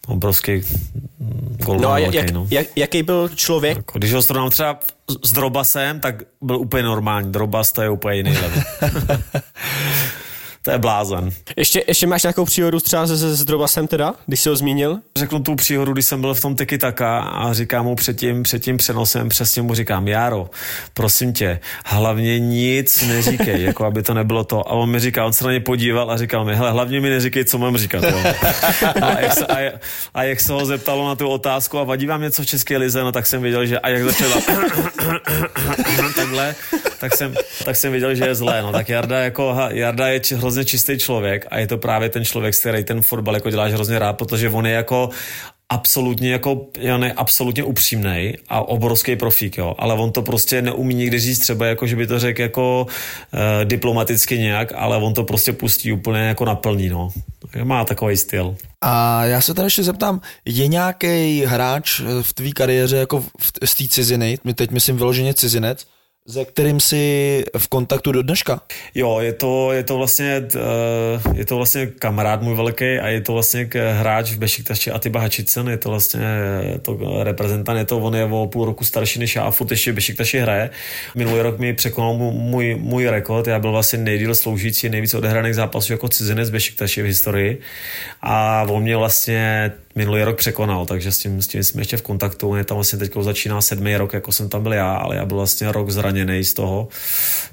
obrovský 0.07 0.63
gol 1.65 1.79
No 1.79 1.89
a 1.89 1.99
velký, 1.99 2.17
jak, 2.17 2.31
no. 2.31 2.47
jak, 2.51 2.67
jaký 2.77 3.03
byl 3.03 3.29
člověk? 3.29 3.77
Jako, 3.77 3.99
když 3.99 4.13
ho 4.13 4.23
srovnám 4.23 4.51
třeba 4.51 4.79
s 5.25 5.33
Drobasem, 5.33 6.01
tak 6.01 6.23
byl 6.43 6.57
úplně 6.57 6.83
normální. 6.83 7.33
Drobas 7.33 7.73
to 7.73 7.83
je 7.83 7.91
úplně 7.91 8.17
jiný 8.17 8.31
level. 8.33 8.63
to 10.67 10.73
je 10.73 10.79
blázen. 10.79 11.31
Ještě, 11.57 11.85
ještě 11.89 12.07
máš 12.07 12.23
nějakou 12.23 12.45
příhodu 12.45 12.81
třeba 12.81 13.07
s, 13.07 13.11
s, 13.11 13.41
s 13.41 13.45
Drobasem 13.45 13.87
teda, 13.87 14.15
když 14.27 14.41
jsi 14.41 14.49
ho 14.49 14.57
zmínil? 14.57 14.99
Řeknu 15.17 15.39
tu 15.39 15.55
příhodu, 15.55 15.93
když 15.93 16.07
jsem 16.07 16.21
byl 16.21 16.35
v 16.35 16.41
tom 16.41 16.57
Taka 16.57 17.19
a 17.19 17.53
říkám 17.53 17.85
mu 17.85 17.97
před 17.97 18.17
tím, 18.17 18.43
před 18.43 18.59
tím 18.59 18.77
přenosem, 18.77 19.29
přesně 19.29 19.63
mu 19.63 19.75
říkám, 19.75 20.09
Járo, 20.09 20.51
prosím 20.95 21.33
tě, 21.33 21.61
hlavně 21.85 22.39
nic 22.39 23.07
neříkej, 23.09 23.63
jako 23.63 23.85
aby 23.85 24.03
to 24.03 24.15
nebylo 24.15 24.45
to. 24.45 24.69
A 24.69 24.73
on 24.73 24.91
mi 24.91 25.01
říká, 25.01 25.27
on 25.27 25.33
se 25.33 25.45
na 25.45 25.53
ně 25.53 25.61
podíval 25.61 26.11
a 26.11 26.17
říkal 26.17 26.45
mi, 26.45 26.57
hele, 26.57 26.71
hlavně 26.71 27.01
mi 27.01 27.11
neříkej, 27.11 27.45
co 27.45 27.59
mám 27.59 27.77
říkat. 27.77 28.05
Jo. 28.05 28.23
No 29.01 29.07
a, 29.07 29.21
jak 29.21 29.33
se, 29.33 29.47
a, 29.47 29.73
a, 30.15 30.23
jak 30.23 30.41
se 30.41 30.53
ho 30.53 30.67
zeptalo 30.67 31.09
na 31.09 31.15
tu 31.15 31.29
otázku 31.29 31.79
a 31.79 31.85
vadí 31.85 32.07
vám 32.07 32.23
něco 32.23 32.43
v 32.43 32.47
České 32.47 32.77
lize, 32.77 33.03
no 33.03 33.13
tak 33.13 33.27
jsem 33.27 33.43
věděl, 33.43 33.67
že 33.67 33.79
a 33.79 33.89
jak 33.89 34.05
začal 34.05 34.29
takhle, 36.17 36.55
tak 36.99 37.17
jsem, 37.17 37.35
tak 37.65 37.77
jsem 37.77 37.93
věděl, 37.93 38.15
že 38.15 38.25
je 38.25 38.35
zlé. 38.35 38.63
No 38.63 38.73
tak 38.73 38.89
Jarda, 38.89 39.19
jako, 39.19 39.57
Jarda 39.69 40.09
je 40.09 40.21
či, 40.21 40.35
hrozně 40.57 40.71
čistý 40.71 40.99
člověk 40.99 41.47
a 41.51 41.59
je 41.59 41.67
to 41.67 41.79
právě 41.79 42.09
ten 42.09 42.25
člověk, 42.25 42.57
který 42.57 42.85
ten 42.85 43.03
fotbal 43.03 43.35
jako 43.35 43.51
děláš 43.51 43.73
hrozně 43.73 43.99
rád, 43.99 44.13
protože 44.13 44.49
on 44.49 44.67
je 44.67 44.73
jako 44.73 45.11
absolutně 45.69 46.33
jako, 46.33 46.67
on 46.95 47.05
je 47.05 47.13
absolutně 47.13 47.65
upřímný 47.65 48.35
a 48.49 48.61
obrovský 48.61 49.17
profík, 49.17 49.59
jo, 49.59 49.75
ale 49.79 49.95
on 49.95 50.13
to 50.13 50.23
prostě 50.23 50.63
neumí 50.63 50.95
nikdy 50.95 51.21
říct 51.21 51.39
třeba 51.39 51.67
jako, 51.67 51.87
že 51.87 51.97
by 51.97 52.07
to 52.07 52.19
řekl 52.19 52.41
jako 52.41 52.87
e, 53.35 53.65
diplomaticky 53.65 54.39
nějak, 54.39 54.73
ale 54.75 54.97
on 54.97 55.15
to 55.15 55.25
prostě 55.25 55.53
pustí 55.53 55.93
úplně 55.93 56.21
jako 56.21 56.45
naplní, 56.45 56.89
no. 56.89 57.13
Má 57.65 57.85
takový 57.85 58.17
styl. 58.17 58.57
A 58.81 59.25
já 59.25 59.41
se 59.41 59.55
tady 59.55 59.67
ještě 59.67 59.83
zeptám, 59.83 60.21
je 60.45 60.67
nějaký 60.67 61.45
hráč 61.45 62.01
eh, 62.01 62.23
v 62.23 62.33
tvý 62.33 62.53
kariéře 62.53 62.97
jako 62.97 63.21
v, 63.21 63.53
z 63.65 63.75
té 63.75 63.89
ciziny, 63.89 64.39
my 64.45 64.55
teď 64.55 64.71
myslím 64.71 64.97
vyloženě 64.97 65.35
cizinec, 65.35 65.87
se 66.29 66.45
kterým 66.45 66.81
jsi 66.81 67.45
v 67.59 67.69
kontaktu 67.69 68.13
do 68.13 68.23
dneška? 68.23 68.61
Jo, 68.95 69.19
je 69.21 69.33
to, 69.33 69.73
je 69.73 69.83
to 69.83 69.97
vlastně 69.97 70.43
eh, 70.55 70.59
je 71.35 71.45
to 71.45 71.57
vlastně 71.57 71.87
kamarád 71.87 72.43
můj 72.43 72.55
velký 72.55 72.85
a 72.85 73.09
je 73.09 73.21
to 73.21 73.33
vlastně 73.33 73.69
hráč 73.93 74.31
v 74.33 74.39
Bešiktaši 74.39 74.91
Atiba 74.91 75.21
Hačicen, 75.21 75.69
je 75.69 75.77
to 75.77 75.91
vlastně 75.91 76.25
eh, 76.75 76.79
to 76.79 76.99
reprezentant, 77.23 77.79
je 77.79 77.85
to, 77.85 77.99
on 77.99 78.15
je 78.15 78.25
o 78.25 78.47
půl 78.47 78.65
roku 78.65 78.85
starší 78.85 79.19
než 79.19 79.37
já 79.37 79.43
a 79.43 79.51
furt 79.51 79.71
ještě 79.71 79.93
Bešiktaši 79.93 80.39
hraje. 80.39 80.71
Minulý 81.15 81.41
rok 81.41 81.59
mi 81.59 81.75
překonal 81.75 82.15
můj, 82.15 82.75
můj 82.75 83.09
rekord, 83.09 83.47
já 83.47 83.59
byl 83.59 83.73
vlastně 83.73 83.99
nejdíl 83.99 84.35
sloužící, 84.35 84.89
nejvíc 84.89 85.15
odehraných 85.15 85.55
zápasů 85.55 85.93
jako 85.93 86.09
cizinec 86.09 86.51
Bešiktaši 86.51 87.03
v 87.03 87.07
historii 87.07 87.61
a 88.23 88.67
on 88.69 88.83
mě 88.83 88.97
vlastně 88.97 89.73
minulý 89.97 90.23
rok 90.23 90.37
překonal, 90.37 90.87
takže 90.87 91.13
s 91.13 91.19
tím, 91.19 91.43
s 91.43 91.47
tím 91.47 91.65
jsme 91.65 91.81
ještě 91.81 91.97
v 91.97 92.03
kontaktu, 92.03 92.49
on 92.49 92.59
je 92.59 92.65
tam 92.65 92.77
vlastně 92.77 92.99
teď 92.99 93.13
začíná 93.21 93.61
sedmý 93.61 93.97
rok, 93.97 94.13
jako 94.13 94.33
jsem 94.33 94.49
tam 94.49 94.63
byl 94.63 94.73
já, 94.73 94.95
ale 94.95 95.17
já 95.17 95.25
byl 95.25 95.37
vlastně 95.37 95.73
rok 95.73 95.91
zraněný 95.91 96.45
z 96.45 96.55
toho, 96.55 96.89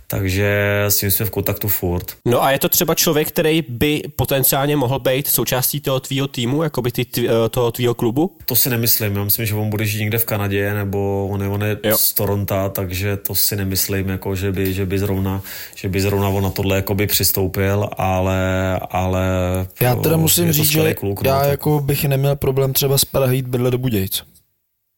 takže 0.07 0.83
s 0.87 0.97
tím 0.97 1.11
jsme 1.11 1.25
v 1.25 1.29
kontaktu 1.29 1.67
furt. 1.67 2.05
No 2.25 2.43
a 2.43 2.51
je 2.51 2.59
to 2.59 2.69
třeba 2.69 2.95
člověk, 2.95 3.27
který 3.27 3.61
by 3.69 4.01
potenciálně 4.15 4.75
mohl 4.75 4.99
být 4.99 5.27
součástí 5.27 5.81
toho 5.81 5.99
tvýho 5.99 6.27
týmu, 6.27 6.63
jako 6.63 6.81
by 6.81 6.91
ty, 6.91 7.05
eh, 7.19 7.49
toho 7.49 7.71
tvýho 7.71 7.93
klubu? 7.93 8.31
To 8.45 8.55
si 8.55 8.69
nemyslím, 8.69 9.15
já 9.15 9.23
myslím, 9.23 9.45
že 9.45 9.55
on 9.55 9.69
bude 9.69 9.85
žít 9.85 9.99
někde 9.99 10.17
v 10.17 10.25
Kanadě, 10.25 10.73
nebo 10.73 11.27
on 11.31 11.41
je, 11.41 11.47
on 11.47 11.63
je 11.63 11.77
Jo. 11.83 11.97
z 11.97 12.13
Toronto, 12.13 12.55
takže 12.75 13.17
to 13.17 13.35
si 13.35 13.55
nemyslím, 13.55 14.09
jako, 14.09 14.35
že, 14.35 14.51
by, 14.51 14.73
že, 14.73 14.85
by 14.85 14.99
zrovna, 14.99 15.41
že 15.75 15.89
by 15.89 16.01
zrovna 16.01 16.29
on 16.29 16.43
na 16.43 16.49
tohle 16.49 16.75
jakoby 16.75 17.07
přistoupil, 17.07 17.89
ale, 17.97 18.79
ale 18.89 19.21
Já 19.81 19.95
teda 19.95 20.17
musím 20.17 20.51
říct, 20.51 20.69
že 20.69 20.93
kluk, 20.93 21.21
no, 21.23 21.29
já 21.29 21.39
tak- 21.39 21.49
jako 21.49 21.79
bych 21.79 22.05
neměl 22.05 22.35
problém 22.35 22.73
třeba 22.73 22.97
z 22.97 23.05
Prahy 23.05 23.35
jít 23.35 23.47
bydlet 23.47 23.71
do 23.71 23.77
Budějc. 23.77 24.23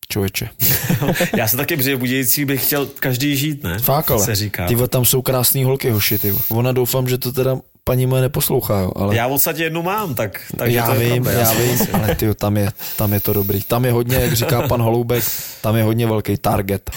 Člověče. 0.10 0.50
Já 1.38 1.48
se 1.48 1.58
taky, 1.58 1.76
v 1.76 1.98
Budějcích 1.98 2.46
bych 2.46 2.66
chtěl 2.66 2.86
každý 2.86 3.38
žít, 3.38 3.64
ne? 3.64 3.80
Fakt 3.80 4.12
ale. 4.12 4.26
Se 4.26 4.36
říká. 4.36 4.68
Ty 4.68 4.76
tam 4.88 5.06
jsou 5.06 5.22
krásný 5.22 5.64
holky, 5.64 5.90
hoši, 5.90 6.20
ty. 6.20 6.34
Ona 6.50 6.72
doufám, 6.72 7.10
že 7.10 7.18
to 7.18 7.32
teda 7.32 7.58
paní 7.84 8.06
moje 8.06 8.22
neposlouchá, 8.22 8.80
jo, 8.80 8.92
ale... 8.96 9.16
Já 9.16 9.28
v 9.28 9.30
podstatě 9.30 9.64
jednu 9.64 9.84
mám, 9.84 10.16
tak, 10.16 10.42
takže 10.58 10.78
já 10.78 10.88
to 10.88 10.94
je 10.94 11.14
vím, 11.14 11.24
pravda, 11.24 11.42
já 11.42 11.46
si 11.46 11.62
vím, 11.62 11.80
ale 11.94 12.16
ty, 12.16 12.36
tam 12.36 12.58
je, 12.58 12.72
tam 12.98 13.14
je 13.14 13.20
to 13.20 13.34
dobrý. 13.34 13.64
Tam 13.64 13.86
je 13.86 13.92
hodně, 13.92 14.16
jak 14.16 14.34
říká 14.34 14.68
pan 14.68 14.82
Holoubek, 14.82 15.24
tam 15.62 15.76
je 15.76 15.84
hodně 15.84 16.08
velký 16.08 16.38
target. 16.38 16.90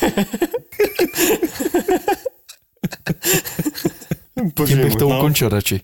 Tím 4.67 4.79
bych 4.79 4.97
to 4.97 5.09
no. 5.09 5.19
ukončil 5.19 5.49
radši. 5.49 5.81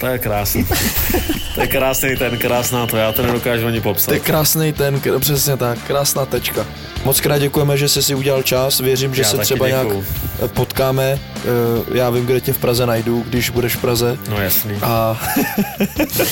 To 0.00 0.06
je 0.06 0.18
krásný. 0.18 0.66
To 1.54 1.62
je 1.62 1.68
krásný 1.68 2.16
ten, 2.16 2.38
krásná 2.38 2.86
to, 2.86 2.96
já 2.96 3.12
to 3.12 3.22
nedokážu 3.22 3.66
ani 3.66 3.80
popsat. 3.80 4.06
To 4.06 4.14
je 4.14 4.20
krásný 4.20 4.72
ten, 4.72 5.00
k- 5.00 5.18
přesně 5.18 5.56
tak, 5.56 5.78
krásná 5.86 6.26
tečka. 6.26 6.66
Moc 7.04 7.20
krát 7.20 7.38
děkujeme, 7.38 7.76
že 7.78 7.88
jsi 7.88 8.02
si 8.02 8.14
udělal 8.14 8.42
čas, 8.42 8.80
věřím, 8.80 9.14
že 9.14 9.22
Já 9.22 9.28
se 9.28 9.38
třeba 9.38 9.68
nějak 9.68 9.86
děkuju. 9.86 10.04
eh, 10.44 10.48
potkáme. 10.48 11.18
Eh, 11.36 11.98
Já 11.98 12.10
vím, 12.10 12.26
kde 12.26 12.40
tě 12.40 12.52
v 12.52 12.58
Praze 12.58 12.86
najdu, 12.86 13.24
když 13.28 13.50
budeš 13.50 13.76
v 13.76 13.80
Praze. 13.80 14.18
No 14.30 14.40
jasný. 14.42 14.74
A, 14.82 15.20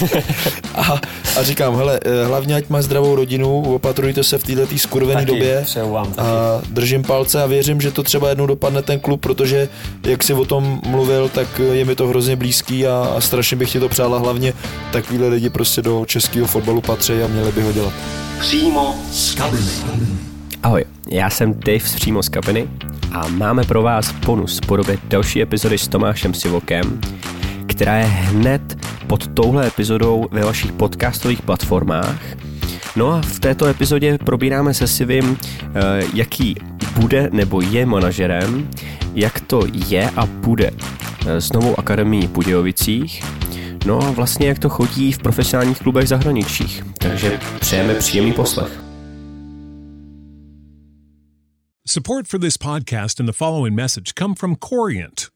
a, 0.75 1.01
a 1.39 1.43
říkám, 1.43 1.77
hele, 1.77 2.01
eh, 2.05 2.25
hlavně 2.25 2.55
ať 2.57 2.65
máš 2.69 2.85
zdravou 2.85 3.15
rodinu, 3.15 3.75
opatrujte 3.75 4.25
se 4.25 4.39
v 4.39 4.43
této 4.45 4.79
skurvené 4.79 5.25
době. 5.25 5.65
vám 5.91 6.07
taky. 6.13 6.29
A 6.29 6.63
držím 6.71 7.03
palce 7.03 7.43
a 7.43 7.47
věřím, 7.47 7.81
že 7.81 7.91
to 7.91 8.03
třeba 8.03 8.29
jednou 8.29 8.47
dopadne 8.47 8.83
ten 8.83 9.01
klub, 9.01 9.21
protože 9.21 9.69
jak 10.07 10.23
jsi 10.23 10.33
o 10.35 10.45
tom 10.45 10.81
mluvil, 10.87 11.29
tak 11.29 11.61
je 11.73 11.85
mi 11.85 11.95
to 11.95 12.07
hrozně 12.07 12.37
blízký 12.37 12.87
a, 12.87 13.13
a 13.17 13.21
strašně 13.21 13.56
bych 13.57 13.73
ti 13.73 13.81
to 13.81 13.89
přál 13.89 14.15
a 14.15 14.19
hlavně 14.19 14.53
takovýhle 14.93 15.29
lidi 15.29 15.51
prostě 15.51 15.83
do 15.83 16.05
českého 16.07 16.47
fotbalu 16.47 16.81
patří 16.81 17.13
a 17.13 17.27
měli 17.27 17.53
by 17.53 17.63
ho 17.63 17.73
dělat. 17.73 17.93
Přímo 18.41 18.95
z 19.13 19.35
kabiny. 19.35 19.71
Ahoj, 20.63 20.85
já 21.11 21.31
jsem 21.31 21.55
Dave 21.55 21.81
z 21.81 21.95
Přímo 21.95 22.23
z 22.23 22.29
kabiny 22.29 22.69
a 23.13 23.29
máme 23.29 23.65
pro 23.65 23.83
vás 23.83 24.13
bonus 24.13 24.59
v 24.59 24.67
podobě 24.67 24.99
další 25.05 25.43
epizody 25.43 25.79
s 25.79 25.89
Tomášem 25.89 26.35
Sivokem, 26.35 27.01
která 27.67 27.97
je 27.97 28.05
hned 28.05 28.79
pod 29.07 29.27
touhle 29.27 29.67
epizodou 29.67 30.29
ve 30.31 30.45
vašich 30.45 30.73
podcastových 30.73 31.43
platformách. 31.43 32.23
No 32.97 33.13
a 33.13 33.21
v 33.21 33.41
této 33.41 33.67
epizodě 33.67 34.19
probíráme 34.19 34.75
se 34.75 34.87
Sivim, 34.87 35.39
eh, 35.63 36.05
jaký 36.15 36.55
bude 37.01 37.29
nebo 37.33 37.61
je 37.61 37.87
manažerem, 37.87 38.69
jak 39.15 39.41
to 39.41 39.63
je 39.89 40.11
a 40.17 40.27
bude 40.27 40.71
eh, 41.27 41.41
s 41.41 41.53
novou 41.53 41.79
akademií 41.79 42.27
v 42.27 42.31
Budějovicích. 42.31 43.25
No 43.87 44.03
a 44.03 44.11
vlastně 44.11 44.49
jak 44.49 44.59
to 44.59 44.69
chodí 44.69 45.13
v 45.13 45.19
profesionálních 45.19 45.79
klubech 45.79 46.09
zahraničích. 46.09 46.85
Takže 46.99 47.41
přejeme 47.61 47.95
příjemný 47.95 48.33
poslech. 48.33 48.81
Support 51.89 52.29
for 52.29 52.41
this 52.41 52.57
podcast 52.59 53.21
and 53.21 53.27
the 53.27 53.33
following 53.33 53.77
message 53.77 54.13
come 54.19 54.35
from 54.39 54.57
Corient. 54.57 55.36